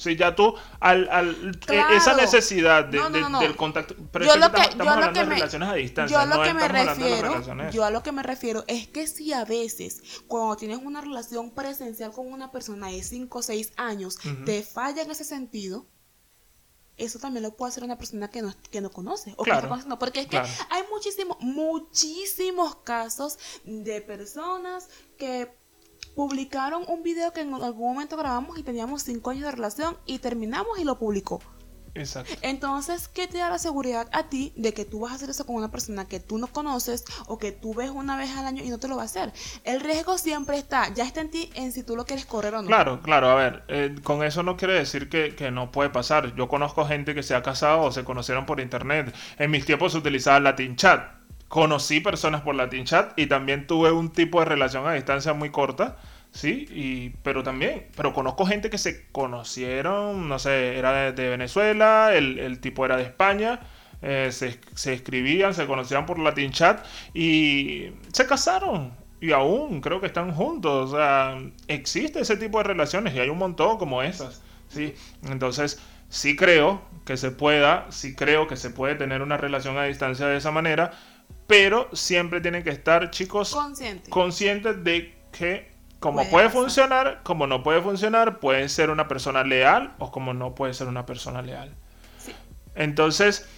Si 0.00 0.16
ya 0.16 0.34
tú, 0.34 0.54
al, 0.80 1.10
al 1.10 1.60
eh, 1.68 1.82
esa 1.92 2.14
necesidad 2.14 2.86
de, 2.86 2.98
del 3.38 3.54
contacto. 3.54 3.94
Pero 4.10 4.24
yo 4.24 4.36
lo 4.36 4.50
que, 4.50 4.62
estamos 4.62 4.86
yo 4.86 4.90
hablando 4.90 5.20
de 5.20 5.26
relaciones 5.26 5.68
a 5.68 5.74
distancia. 5.74 6.16
Yo 6.16 6.20
a 6.22 6.24
lo 6.24 6.42
que 6.42 6.54
me 6.54 6.68
refiero, 6.68 7.70
yo 7.70 7.84
a 7.84 7.90
lo 7.90 8.02
que 8.02 8.10
me 8.10 8.22
refiero 8.22 8.64
es 8.66 8.88
que 8.88 9.06
si 9.06 9.34
a 9.34 9.44
veces, 9.44 10.22
cuando 10.26 10.56
tienes 10.56 10.78
una 10.78 11.02
relación 11.02 11.50
presencial 11.50 12.12
con 12.12 12.32
una 12.32 12.50
persona 12.50 12.88
de 12.88 13.02
5 13.02 13.38
o 13.38 13.42
6 13.42 13.72
años, 13.76 14.16
te 14.46 14.62
falla 14.62 15.02
en 15.02 15.10
ese 15.10 15.24
sentido, 15.24 15.86
eso 16.96 17.18
también 17.18 17.42
lo 17.42 17.54
puede 17.54 17.70
hacer 17.70 17.84
una 17.84 17.98
persona 17.98 18.30
que 18.30 18.40
no, 18.40 18.54
que 18.70 18.80
no 18.80 18.90
conoce 18.90 19.34
o 19.36 19.44
que 19.44 19.50
conociendo. 19.50 19.98
Porque 19.98 20.20
es 20.20 20.26
que 20.28 20.38
hay 20.38 20.82
muchísimos, 20.90 21.36
muchísimos 21.40 22.76
casos 22.76 23.38
de 23.64 24.00
personas 24.00 24.88
que 25.18 25.59
publicaron 26.14 26.84
un 26.88 27.02
video 27.02 27.32
que 27.32 27.40
en 27.40 27.54
algún 27.54 27.94
momento 27.94 28.16
grabamos 28.16 28.58
y 28.58 28.62
teníamos 28.62 29.02
cinco 29.02 29.30
años 29.30 29.44
de 29.44 29.52
relación 29.52 29.96
y 30.06 30.18
terminamos 30.18 30.78
y 30.78 30.84
lo 30.84 30.98
publicó. 30.98 31.40
Exacto. 31.94 32.32
Entonces, 32.42 33.08
¿qué 33.08 33.26
te 33.26 33.38
da 33.38 33.50
la 33.50 33.58
seguridad 33.58 34.08
a 34.12 34.28
ti 34.28 34.52
de 34.56 34.72
que 34.72 34.84
tú 34.84 35.00
vas 35.00 35.12
a 35.12 35.14
hacer 35.16 35.30
eso 35.30 35.44
con 35.44 35.56
una 35.56 35.70
persona 35.70 36.06
que 36.06 36.20
tú 36.20 36.38
no 36.38 36.46
conoces 36.46 37.04
o 37.26 37.38
que 37.38 37.52
tú 37.52 37.74
ves 37.74 37.90
una 37.90 38.16
vez 38.16 38.30
al 38.36 38.46
año 38.46 38.62
y 38.62 38.70
no 38.70 38.78
te 38.78 38.88
lo 38.88 38.96
va 38.96 39.02
a 39.02 39.06
hacer? 39.06 39.32
El 39.64 39.80
riesgo 39.80 40.18
siempre 40.18 40.58
está, 40.58 40.92
ya 40.94 41.04
está 41.04 41.20
en 41.20 41.30
ti 41.30 41.50
en 41.54 41.72
si 41.72 41.82
tú 41.82 41.96
lo 41.96 42.04
quieres 42.04 42.26
correr 42.26 42.54
o 42.54 42.62
no. 42.62 42.68
Claro, 42.68 43.02
claro, 43.02 43.30
a 43.30 43.34
ver, 43.34 43.64
eh, 43.68 43.94
con 44.02 44.22
eso 44.22 44.42
no 44.42 44.56
quiere 44.56 44.74
decir 44.74 45.08
que, 45.08 45.34
que, 45.34 45.50
no 45.50 45.72
puede 45.72 45.90
pasar. 45.90 46.34
Yo 46.36 46.48
conozco 46.48 46.86
gente 46.86 47.14
que 47.14 47.22
se 47.22 47.34
ha 47.34 47.42
casado 47.42 47.82
o 47.82 47.92
se 47.92 48.04
conocieron 48.04 48.46
por 48.46 48.60
internet. 48.60 49.14
En 49.38 49.50
mis 49.50 49.64
tiempos 49.64 49.92
se 49.92 49.98
utilizaba 49.98 50.38
Latin 50.40 50.76
Chat. 50.76 51.19
Conocí 51.50 52.00
personas 52.00 52.40
por 52.40 52.54
Latin 52.54 52.86
Chat 52.86 53.18
y 53.18 53.26
también 53.26 53.66
tuve 53.66 53.92
un 53.92 54.10
tipo 54.10 54.40
de 54.40 54.46
relación 54.46 54.86
a 54.86 54.94
distancia 54.94 55.34
muy 55.34 55.50
corta 55.50 55.98
Sí, 56.32 56.66
y, 56.70 57.10
pero 57.22 57.42
también, 57.42 57.86
pero 57.96 58.12
conozco 58.12 58.46
gente 58.46 58.70
que 58.70 58.78
se 58.78 59.06
conocieron, 59.10 60.28
no 60.28 60.38
sé, 60.38 60.78
era 60.78 61.12
de, 61.12 61.28
Venezuela, 61.28 62.14
el, 62.14 62.60
tipo 62.60 62.84
era 62.84 62.96
de 62.96 63.02
España, 63.02 63.60
eh, 64.00 64.30
se, 64.30 64.60
escribían, 64.92 65.54
se 65.54 65.66
conocían 65.66 66.06
por 66.06 66.18
Latin 66.18 66.52
Chat 66.52 66.86
y 67.14 67.90
se 68.12 68.26
casaron. 68.26 68.92
Y 69.20 69.32
aún 69.32 69.80
creo 69.82 70.00
que 70.00 70.06
están 70.06 70.32
juntos. 70.32 70.92
O 70.92 70.96
sea, 70.96 71.38
existe 71.68 72.20
ese 72.20 72.36
tipo 72.36 72.58
de 72.58 72.64
relaciones 72.64 73.14
y 73.14 73.18
hay 73.20 73.28
un 73.28 73.38
montón 73.38 73.76
como 73.76 74.02
esas. 74.02 74.42
¿sí? 74.68 74.94
Entonces, 75.28 75.78
sí 76.08 76.36
creo 76.36 76.82
que 77.04 77.16
se 77.16 77.30
pueda, 77.32 77.86
sí 77.90 78.14
creo 78.14 78.46
que 78.46 78.56
se 78.56 78.70
puede 78.70 78.94
tener 78.94 79.20
una 79.20 79.36
relación 79.36 79.76
a 79.76 79.84
distancia 79.84 80.26
de 80.26 80.36
esa 80.38 80.52
manera, 80.52 80.92
pero 81.50 81.88
siempre 81.92 82.40
tienen 82.40 82.62
que 82.62 82.70
estar, 82.70 83.10
chicos, 83.10 83.58
conscientes 84.08 84.84
de 84.84 85.18
que 85.32 85.68
como 85.98 86.24
puede, 86.30 86.48
funcionar, 86.48 87.22
como 87.24 87.48
no 87.48 87.64
puede 87.64 87.82
funcionar, 87.82 88.38
puede 88.38 88.68
ser 88.68 88.88
una 88.88 89.08
persona 89.08 89.42
leal 89.42 89.92
o 89.98 90.12
como 90.12 90.32
no 90.32 90.54
puede 90.54 90.74
ser 90.74 90.86
una 90.86 91.06
persona 91.06 91.42
leal. 91.42 91.74
Entonces, 92.76 93.48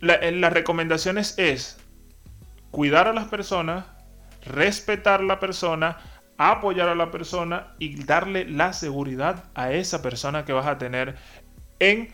las 0.00 0.52
recomendaciones 0.52 1.38
es 1.38 1.78
cuidar 2.72 3.06
a 3.06 3.12
las 3.12 3.26
personas, 3.26 3.84
respetar 4.44 5.20
a 5.20 5.24
la 5.24 5.38
persona, 5.38 5.98
apoyar 6.38 6.88
a 6.88 6.96
la 6.96 7.12
persona 7.12 7.74
y 7.78 8.02
darle 8.02 8.44
la 8.50 8.72
seguridad 8.72 9.44
a 9.54 9.70
esa 9.70 10.02
persona 10.02 10.44
que 10.44 10.52
vas 10.52 10.66
a 10.66 10.78
tener 10.78 11.14
en 11.78 12.12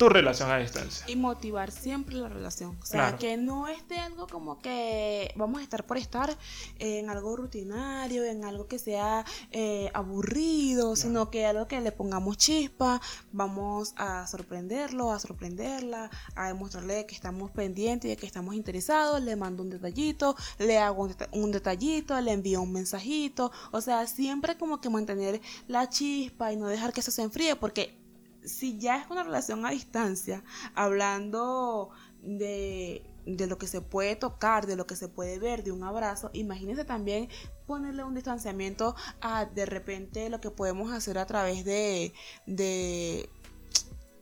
tu 0.00 0.08
relación 0.08 0.50
a 0.50 0.56
distancia. 0.56 1.04
Y 1.08 1.14
motivar 1.14 1.70
siempre 1.70 2.14
la 2.14 2.30
relación. 2.30 2.78
O 2.82 2.86
sea, 2.86 3.18
que 3.18 3.36
no 3.36 3.68
esté 3.68 3.98
algo 3.98 4.26
como 4.26 4.58
que 4.58 5.30
vamos 5.36 5.60
a 5.60 5.62
estar 5.62 5.84
por 5.84 5.98
estar 5.98 6.34
en 6.78 7.10
algo 7.10 7.36
rutinario, 7.36 8.24
en 8.24 8.46
algo 8.46 8.66
que 8.66 8.78
sea 8.78 9.26
eh, 9.50 9.90
aburrido, 9.92 10.96
sino 10.96 11.30
que 11.30 11.44
algo 11.44 11.68
que 11.68 11.82
le 11.82 11.92
pongamos 11.92 12.38
chispa, 12.38 12.98
vamos 13.30 13.92
a 13.98 14.26
sorprenderlo, 14.26 15.12
a 15.12 15.18
sorprenderla, 15.18 16.08
a 16.34 16.46
demostrarle 16.46 17.04
que 17.04 17.14
estamos 17.14 17.50
pendientes 17.50 18.10
y 18.10 18.16
que 18.16 18.24
estamos 18.24 18.54
interesados, 18.54 19.20
le 19.20 19.36
mando 19.36 19.62
un 19.62 19.68
detallito, 19.68 20.34
le 20.58 20.78
hago 20.78 21.10
un 21.32 21.52
detallito, 21.52 22.18
le 22.22 22.32
envío 22.32 22.62
un 22.62 22.72
mensajito, 22.72 23.52
o 23.70 23.82
sea, 23.82 24.06
siempre 24.06 24.56
como 24.56 24.80
que 24.80 24.88
mantener 24.88 25.42
la 25.68 25.90
chispa 25.90 26.54
y 26.54 26.56
no 26.56 26.68
dejar 26.68 26.94
que 26.94 27.00
eso 27.00 27.10
se 27.10 27.20
enfríe, 27.20 27.54
porque 27.54 27.99
si 28.44 28.78
ya 28.78 28.98
es 28.98 29.10
una 29.10 29.22
relación 29.22 29.64
a 29.66 29.70
distancia, 29.70 30.44
hablando 30.74 31.90
de, 32.22 33.02
lo 33.26 33.58
que 33.58 33.66
se 33.66 33.80
puede 33.80 34.16
tocar, 34.16 34.66
de 34.66 34.76
lo 34.76 34.86
que 34.86 34.96
se 34.96 35.08
puede 35.08 35.38
ver, 35.38 35.62
de 35.64 35.72
un 35.72 35.84
abrazo, 35.84 36.30
imagínense 36.32 36.84
también 36.84 37.28
ponerle 37.66 38.04
un 38.04 38.14
distanciamiento 38.14 38.94
a 39.20 39.44
de 39.44 39.66
repente 39.66 40.28
lo 40.30 40.40
que 40.40 40.50
podemos 40.50 40.92
hacer 40.92 41.18
a 41.18 41.26
través 41.26 41.64
de, 41.64 42.12
de 42.46 43.28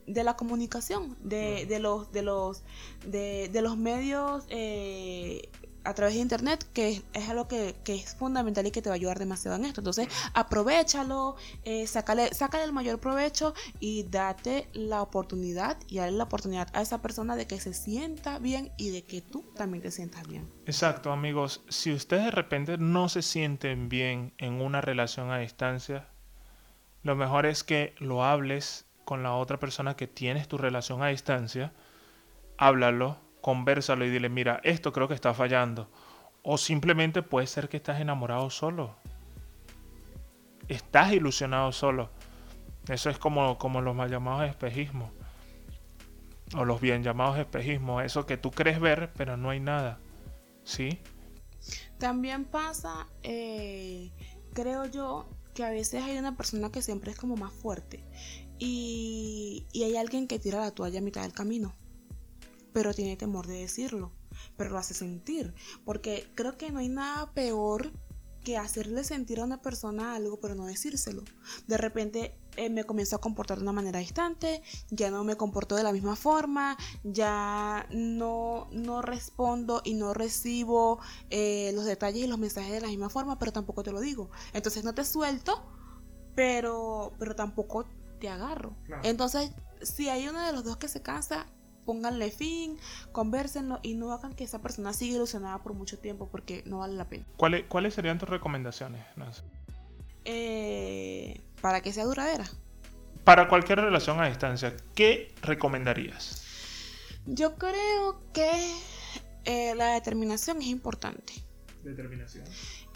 de 0.07 0.24
la 0.24 0.37
comunicación, 0.37 1.16
de, 1.22 1.66
de 1.66 1.78
los, 1.78 2.11
de 2.12 2.22
los, 2.22 2.62
de, 3.07 3.50
de 3.52 3.62
los 3.62 3.76
medios 3.76 4.46
eh, 4.48 5.50
a 5.88 5.94
través 5.94 6.14
de 6.14 6.20
internet, 6.20 6.66
que 6.74 7.03
es 7.14 7.29
algo 7.31 7.48
que, 7.48 7.74
es 7.87 8.14
fundamental 8.14 8.66
y 8.66 8.70
que 8.70 8.83
te 8.83 8.90
va 8.90 8.94
a 8.94 8.96
ayudar 8.96 9.18
demasiado 9.18 9.57
en 9.57 9.64
esto. 9.64 9.81
Entonces, 9.81 10.09
aprovechalo, 10.35 11.37
eh, 11.64 11.87
sácale, 11.87 12.31
el 12.62 12.72
mayor 12.72 12.98
provecho 13.01 13.55
y 13.81 14.03
date 14.03 14.68
la 14.74 15.01
oportunidad 15.01 15.79
y 15.88 15.98
dale 15.98 16.12
la 16.12 16.24
oportunidad 16.24 16.68
a 16.74 16.83
esa 16.83 17.01
persona 17.01 17.37
de 17.37 17.46
que 17.46 17.59
se 17.59 17.72
sienta 17.72 18.38
bien 18.38 18.70
y 18.77 18.90
de 18.90 19.03
que 19.03 19.22
tú 19.22 19.44
también 19.57 19.83
te 19.83 19.90
sientas 19.90 20.29
bien. 20.29 20.46
Exacto, 20.66 21.11
amigos. 21.11 21.62
Si 21.68 21.90
ustedes 21.90 22.27
de 22.27 22.31
repente 22.33 22.77
no 22.77 23.09
se 23.09 23.22
sienten 23.22 23.88
bien 23.88 24.35
en 24.37 24.61
una 24.61 24.83
relación 24.83 25.31
a 25.31 25.38
distancia, 25.38 26.09
lo 27.03 27.16
mejor 27.16 27.46
es 27.46 27.64
que 27.64 27.94
lo 27.98 28.24
hables 28.24 28.85
con 29.07 29.22
la 29.22 29.33
otra 29.33 29.59
persona 29.59 29.96
que 29.96 30.07
tienes 30.07 30.48
tu 30.48 30.59
relación 30.59 31.03
a 31.03 31.09
distancia. 31.09 31.72
Háblalo, 32.59 33.16
conversalo 33.48 34.04
y 34.04 34.11
dile, 34.11 34.28
mira, 34.28 34.61
esto 34.62 34.92
creo 34.92 35.08
que 35.08 35.14
está 35.14 35.32
fallando. 35.32 35.88
O 36.42 36.58
simplemente 36.58 37.22
puede 37.22 37.46
ser 37.46 37.70
que 37.70 37.78
estás 37.78 37.98
enamorado 37.98 38.50
solo. 38.50 38.94
Estás 40.68 41.14
ilusionado 41.14 41.72
solo. 41.72 42.11
Eso 42.90 43.08
es 43.08 43.16
como, 43.16 43.56
como 43.56 43.80
los 43.80 43.96
mal 43.96 44.11
llamados 44.11 44.46
espejismos. 44.50 45.11
O 46.54 46.66
los 46.66 46.78
bien 46.78 47.02
llamados 47.02 47.38
espejismos. 47.38 48.04
Eso 48.04 48.26
que 48.26 48.37
tú 48.37 48.50
crees 48.50 48.80
ver, 48.80 49.14
pero 49.16 49.38
no 49.38 49.48
hay 49.48 49.61
nada. 49.61 49.98
¿Sí? 50.62 50.98
También 51.96 52.44
pasa, 52.44 53.06
eh, 53.22 54.11
creo 54.52 54.84
yo, 54.84 55.26
que 55.54 55.64
a 55.64 55.70
veces 55.70 56.04
hay 56.04 56.18
una 56.18 56.37
persona 56.37 56.70
que 56.70 56.82
siempre 56.82 57.12
es 57.12 57.16
como 57.16 57.34
más 57.37 57.54
fuerte. 57.54 58.04
Y, 58.58 59.66
y 59.72 59.84
hay 59.84 59.96
alguien 59.96 60.28
que 60.28 60.38
tira 60.38 60.61
la 60.61 60.72
toalla 60.72 60.98
a 60.98 61.02
mitad 61.02 61.22
del 61.22 61.32
camino 61.32 61.74
pero 62.78 62.94
tiene 62.94 63.16
temor 63.16 63.48
de 63.48 63.58
decirlo, 63.58 64.12
pero 64.56 64.70
lo 64.70 64.78
hace 64.78 64.94
sentir, 64.94 65.52
porque 65.84 66.30
creo 66.36 66.56
que 66.56 66.70
no 66.70 66.78
hay 66.78 66.88
nada 66.88 67.32
peor 67.32 67.90
que 68.44 68.56
hacerle 68.56 69.02
sentir 69.02 69.40
a 69.40 69.44
una 69.44 69.60
persona 69.60 70.14
algo 70.14 70.38
pero 70.38 70.54
no 70.54 70.64
decírselo. 70.66 71.24
De 71.66 71.76
repente 71.76 72.38
eh, 72.54 72.70
me 72.70 72.84
comienzo 72.84 73.16
a 73.16 73.20
comportar 73.20 73.58
de 73.58 73.64
una 73.64 73.72
manera 73.72 73.98
distante, 73.98 74.62
ya 74.90 75.10
no 75.10 75.24
me 75.24 75.34
comporto 75.34 75.74
de 75.74 75.82
la 75.82 75.92
misma 75.92 76.14
forma, 76.14 76.76
ya 77.02 77.84
no, 77.90 78.68
no 78.70 79.02
respondo 79.02 79.82
y 79.84 79.94
no 79.94 80.14
recibo 80.14 81.00
eh, 81.30 81.72
los 81.74 81.84
detalles 81.84 82.22
y 82.22 82.26
los 82.28 82.38
mensajes 82.38 82.70
de 82.70 82.80
la 82.80 82.86
misma 82.86 83.10
forma, 83.10 83.40
pero 83.40 83.50
tampoco 83.50 83.82
te 83.82 83.90
lo 83.90 83.98
digo. 83.98 84.30
Entonces 84.52 84.84
no 84.84 84.94
te 84.94 85.04
suelto, 85.04 85.64
pero, 86.36 87.12
pero 87.18 87.34
tampoco 87.34 87.86
te 88.20 88.28
agarro. 88.28 88.76
Entonces, 89.02 89.50
si 89.82 90.08
hay 90.08 90.28
uno 90.28 90.46
de 90.46 90.52
los 90.52 90.62
dos 90.62 90.76
que 90.76 90.86
se 90.86 91.02
cansa, 91.02 91.48
pónganle 91.88 92.31
fin, 92.31 92.77
conversenlo 93.12 93.81
y 93.83 93.94
no 93.94 94.12
hagan 94.12 94.35
que 94.35 94.44
esa 94.44 94.61
persona 94.61 94.92
siga 94.92 95.16
ilusionada 95.16 95.62
por 95.62 95.72
mucho 95.72 95.98
tiempo 95.98 96.29
porque 96.31 96.62
no 96.66 96.81
vale 96.81 96.92
la 96.92 97.09
pena. 97.09 97.24
¿Cuáles, 97.38 97.64
cuáles 97.64 97.94
serían 97.94 98.18
tus 98.18 98.29
recomendaciones, 98.29 99.03
eh, 100.27 101.40
para 101.62 101.81
que 101.81 101.94
sea 101.94 102.05
duradera. 102.05 102.44
Para 103.24 103.48
cualquier 103.48 103.81
relación 103.81 104.20
a 104.20 104.29
distancia, 104.29 104.77
¿qué 104.94 105.35
recomendarías? 105.40 106.44
Yo 107.24 107.55
creo 107.55 108.20
que 108.35 108.51
eh, 109.46 109.74
la 109.74 109.94
determinación 109.94 110.59
es 110.59 110.66
importante. 110.66 111.33
Determinación. 111.85 112.44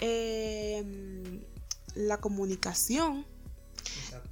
Em, 0.00 1.40
la 1.94 2.18
comunicación, 2.18 3.24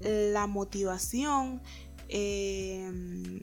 la 0.01 0.47
motivación, 0.47 1.63
eh, 2.11 3.41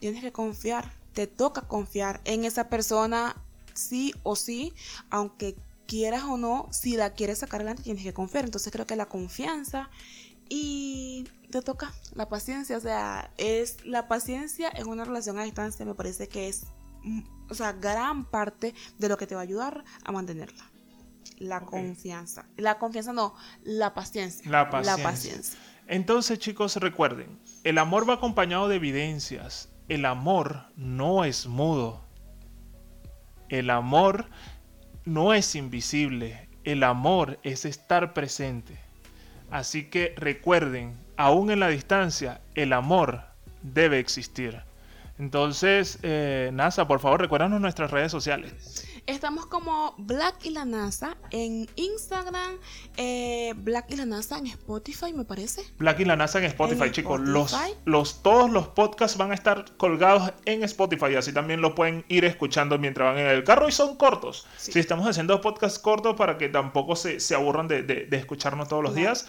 tienes 0.00 0.22
que 0.22 0.32
confiar, 0.32 0.92
te 1.12 1.26
toca 1.26 1.62
confiar 1.62 2.20
en 2.24 2.44
esa 2.44 2.68
persona 2.68 3.36
sí 3.74 4.14
o 4.22 4.36
sí, 4.36 4.74
aunque 5.10 5.56
quieras 5.86 6.24
o 6.24 6.36
no, 6.36 6.68
si 6.70 6.96
la 6.96 7.14
quieres 7.14 7.38
sacar 7.38 7.60
adelante 7.60 7.82
tienes 7.82 8.04
que 8.04 8.12
confiar. 8.12 8.44
Entonces 8.44 8.72
creo 8.72 8.86
que 8.86 8.96
la 8.96 9.06
confianza 9.06 9.90
y 10.48 11.28
te 11.50 11.62
toca 11.62 11.92
la 12.14 12.28
paciencia, 12.28 12.76
o 12.76 12.80
sea, 12.80 13.30
es 13.36 13.84
la 13.84 14.08
paciencia 14.08 14.70
en 14.74 14.88
una 14.88 15.04
relación 15.04 15.38
a 15.38 15.44
distancia 15.44 15.84
me 15.84 15.94
parece 15.94 16.28
que 16.28 16.48
es 16.48 16.66
o 17.48 17.54
sea, 17.54 17.72
gran 17.72 18.24
parte 18.24 18.74
de 18.98 19.08
lo 19.08 19.16
que 19.16 19.26
te 19.26 19.34
va 19.34 19.40
a 19.40 19.44
ayudar 19.44 19.84
a 20.04 20.12
mantenerla. 20.12 20.70
La 21.38 21.60
confianza. 21.60 22.46
La 22.56 22.78
confianza 22.78 23.12
no, 23.12 23.34
la 23.62 23.94
paciencia. 23.94 24.50
La 24.50 24.68
paciencia. 24.70 25.58
Entonces 25.86 26.38
chicos 26.38 26.76
recuerden, 26.76 27.38
el 27.64 27.78
amor 27.78 28.08
va 28.08 28.14
acompañado 28.14 28.68
de 28.68 28.76
evidencias. 28.76 29.70
El 29.88 30.04
amor 30.04 30.64
no 30.76 31.24
es 31.24 31.46
mudo. 31.46 32.00
El 33.48 33.70
amor 33.70 34.26
no 35.04 35.32
es 35.32 35.54
invisible. 35.54 36.48
El 36.64 36.82
amor 36.82 37.38
es 37.42 37.64
estar 37.64 38.12
presente. 38.12 38.78
Así 39.50 39.84
que 39.84 40.14
recuerden, 40.16 40.94
aún 41.16 41.50
en 41.50 41.60
la 41.60 41.68
distancia, 41.68 42.42
el 42.54 42.74
amor 42.74 43.22
debe 43.62 43.98
existir. 43.98 44.60
Entonces, 45.18 45.98
eh, 46.02 46.50
NASA, 46.52 46.86
por 46.86 47.00
favor, 47.00 47.20
recuérdanos 47.20 47.60
nuestras 47.60 47.90
redes 47.90 48.12
sociales. 48.12 48.86
Estamos 49.08 49.46
como 49.46 49.94
Black 49.96 50.44
y 50.44 50.50
la 50.50 50.66
NASA 50.66 51.16
en 51.30 51.66
Instagram, 51.76 52.58
eh, 52.98 53.54
Black 53.56 53.86
y 53.88 53.96
la 53.96 54.04
NASA 54.04 54.36
en 54.36 54.48
Spotify, 54.48 55.14
me 55.14 55.24
parece. 55.24 55.62
Black 55.78 56.00
y 56.00 56.04
la 56.04 56.14
NASA 56.14 56.40
en 56.40 56.44
Spotify, 56.44 56.90
chicos. 56.90 57.18
Los, 57.18 57.56
los, 57.86 58.22
todos 58.22 58.50
los 58.50 58.68
podcasts 58.68 59.16
van 59.16 59.30
a 59.30 59.34
estar 59.34 59.64
colgados 59.78 60.34
en 60.44 60.62
Spotify, 60.62 61.14
así 61.16 61.32
también 61.32 61.62
lo 61.62 61.74
pueden 61.74 62.04
ir 62.08 62.26
escuchando 62.26 62.78
mientras 62.78 63.14
van 63.14 63.24
en 63.24 63.28
el 63.28 63.44
carro 63.44 63.66
y 63.66 63.72
son 63.72 63.96
cortos. 63.96 64.46
Si 64.58 64.78
estamos 64.78 65.08
haciendo 65.08 65.40
podcasts 65.40 65.78
cortos 65.78 66.14
para 66.14 66.36
que 66.36 66.50
tampoco 66.50 66.94
se, 66.94 67.18
se 67.18 67.34
aburran 67.34 67.66
de, 67.66 67.82
de, 67.84 68.14
escucharnos 68.14 68.68
todos 68.68 68.82
los 68.82 68.94
días 68.94 69.26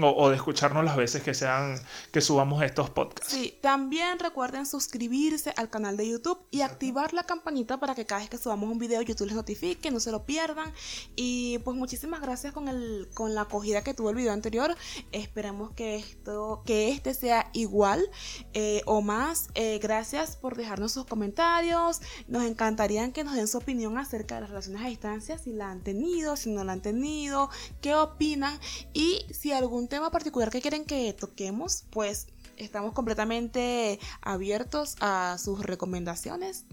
o, 0.00 0.06
o, 0.06 0.30
de 0.30 0.36
escucharnos 0.36 0.86
las 0.86 0.96
veces 0.96 1.22
que 1.22 1.34
sean 1.34 1.78
que 2.12 2.22
subamos 2.22 2.62
estos 2.62 2.88
podcasts. 2.88 3.30
Sí, 3.30 3.58
también 3.60 4.18
recuerden 4.18 4.64
suscribirse 4.64 5.52
al 5.58 5.68
canal 5.68 5.98
de 5.98 6.08
YouTube 6.08 6.38
y 6.50 6.62
activar 6.62 7.12
la 7.12 7.24
campanita 7.24 7.78
para 7.78 7.94
que 7.94 8.06
cada 8.06 8.22
vez 8.22 8.30
que 8.30 8.38
subamos 8.38 8.70
un 8.70 8.78
video 8.78 9.02
YouTube 9.02 9.17
les 9.24 9.34
notifique, 9.34 9.90
no 9.90 10.00
se 10.00 10.10
lo 10.10 10.24
pierdan. 10.24 10.72
Y 11.16 11.58
pues 11.58 11.76
muchísimas 11.76 12.20
gracias 12.20 12.52
con, 12.52 12.68
el, 12.68 13.08
con 13.14 13.34
la 13.34 13.42
acogida 13.42 13.82
que 13.82 13.94
tuvo 13.94 14.10
el 14.10 14.16
video 14.16 14.32
anterior. 14.32 14.74
Esperamos 15.12 15.72
que, 15.72 15.96
esto, 15.96 16.62
que 16.66 16.90
este 16.90 17.14
sea 17.14 17.50
igual 17.52 18.08
eh, 18.52 18.82
o 18.86 19.00
más. 19.00 19.48
Eh, 19.54 19.78
gracias 19.80 20.36
por 20.36 20.56
dejarnos 20.56 20.92
sus 20.92 21.06
comentarios. 21.06 22.00
Nos 22.26 22.44
encantaría 22.44 22.98
que 23.12 23.24
nos 23.24 23.34
den 23.34 23.46
su 23.46 23.58
opinión 23.58 23.96
acerca 23.96 24.36
de 24.36 24.40
las 24.42 24.50
relaciones 24.50 24.82
a 24.82 24.88
distancia, 24.88 25.38
si 25.38 25.52
la 25.52 25.70
han 25.70 25.82
tenido, 25.82 26.36
si 26.36 26.50
no 26.50 26.64
la 26.64 26.72
han 26.72 26.82
tenido, 26.82 27.48
qué 27.80 27.94
opinan 27.94 28.58
y 28.92 29.24
si 29.30 29.52
algún 29.52 29.88
tema 29.88 30.10
particular 30.10 30.50
que 30.50 30.60
quieren 30.60 30.84
que 30.84 31.12
toquemos, 31.12 31.84
pues 31.90 32.26
estamos 32.56 32.92
completamente 32.92 34.00
abiertos 34.20 34.96
a 35.00 35.36
sus 35.38 35.62
recomendaciones 35.62 36.64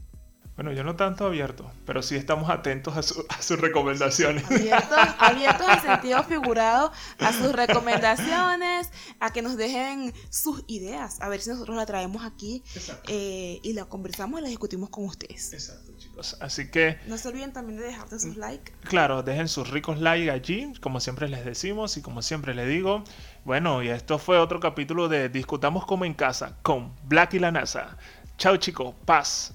bueno, 0.55 0.71
yo 0.71 0.85
no 0.85 0.95
tanto 0.95 1.25
abierto, 1.25 1.69
pero 1.85 2.01
sí 2.01 2.15
estamos 2.15 2.49
atentos 2.49 2.95
a, 2.95 3.41
sus 3.41 3.59
recomendaciones. 3.59 4.45
Abiertos, 4.45 4.97
abiertos 5.19 5.67
en 5.67 5.81
sentido 5.81 6.23
figurado 6.23 6.93
a 7.19 7.33
sus 7.33 7.51
recomendaciones, 7.51 8.89
a 9.19 9.33
que 9.33 9.41
nos 9.41 9.57
dejen 9.57 10.13
sus 10.29 10.63
ideas, 10.67 11.19
a 11.19 11.27
ver 11.27 11.41
si 11.41 11.49
nosotros 11.49 11.75
la 11.75 11.85
traemos 11.85 12.23
aquí 12.23 12.63
eh, 13.09 13.59
y 13.63 13.73
la 13.73 13.83
conversamos 13.83 14.39
y 14.39 14.43
la 14.43 14.49
discutimos 14.49 14.89
con 14.89 15.03
ustedes. 15.03 15.51
Exacto, 15.51 15.91
chicos. 15.97 16.37
Así 16.39 16.71
que... 16.71 16.99
No 17.05 17.17
se 17.17 17.27
olviden 17.27 17.51
también 17.51 17.77
de 17.77 17.87
dejar 17.87 18.07
sus 18.09 18.37
likes. 18.37 18.71
Claro, 18.83 19.23
dejen 19.23 19.49
sus 19.49 19.69
ricos 19.69 19.99
likes 19.99 20.31
allí, 20.31 20.71
como 20.79 21.01
siempre 21.01 21.27
les 21.27 21.43
decimos 21.43 21.97
y 21.97 22.01
como 22.01 22.21
siempre 22.21 22.55
les 22.55 22.69
digo. 22.69 23.03
Bueno, 23.43 23.83
y 23.83 23.89
esto 23.89 24.19
fue 24.19 24.37
otro 24.37 24.61
capítulo 24.61 25.09
de 25.09 25.27
Discutamos 25.27 25.85
como 25.85 26.05
en 26.05 26.13
casa 26.13 26.57
con 26.61 26.95
Black 27.03 27.33
y 27.33 27.39
la 27.39 27.51
NASA. 27.51 27.97
Chao 28.37 28.55
chicos, 28.55 28.95
paz. 29.05 29.54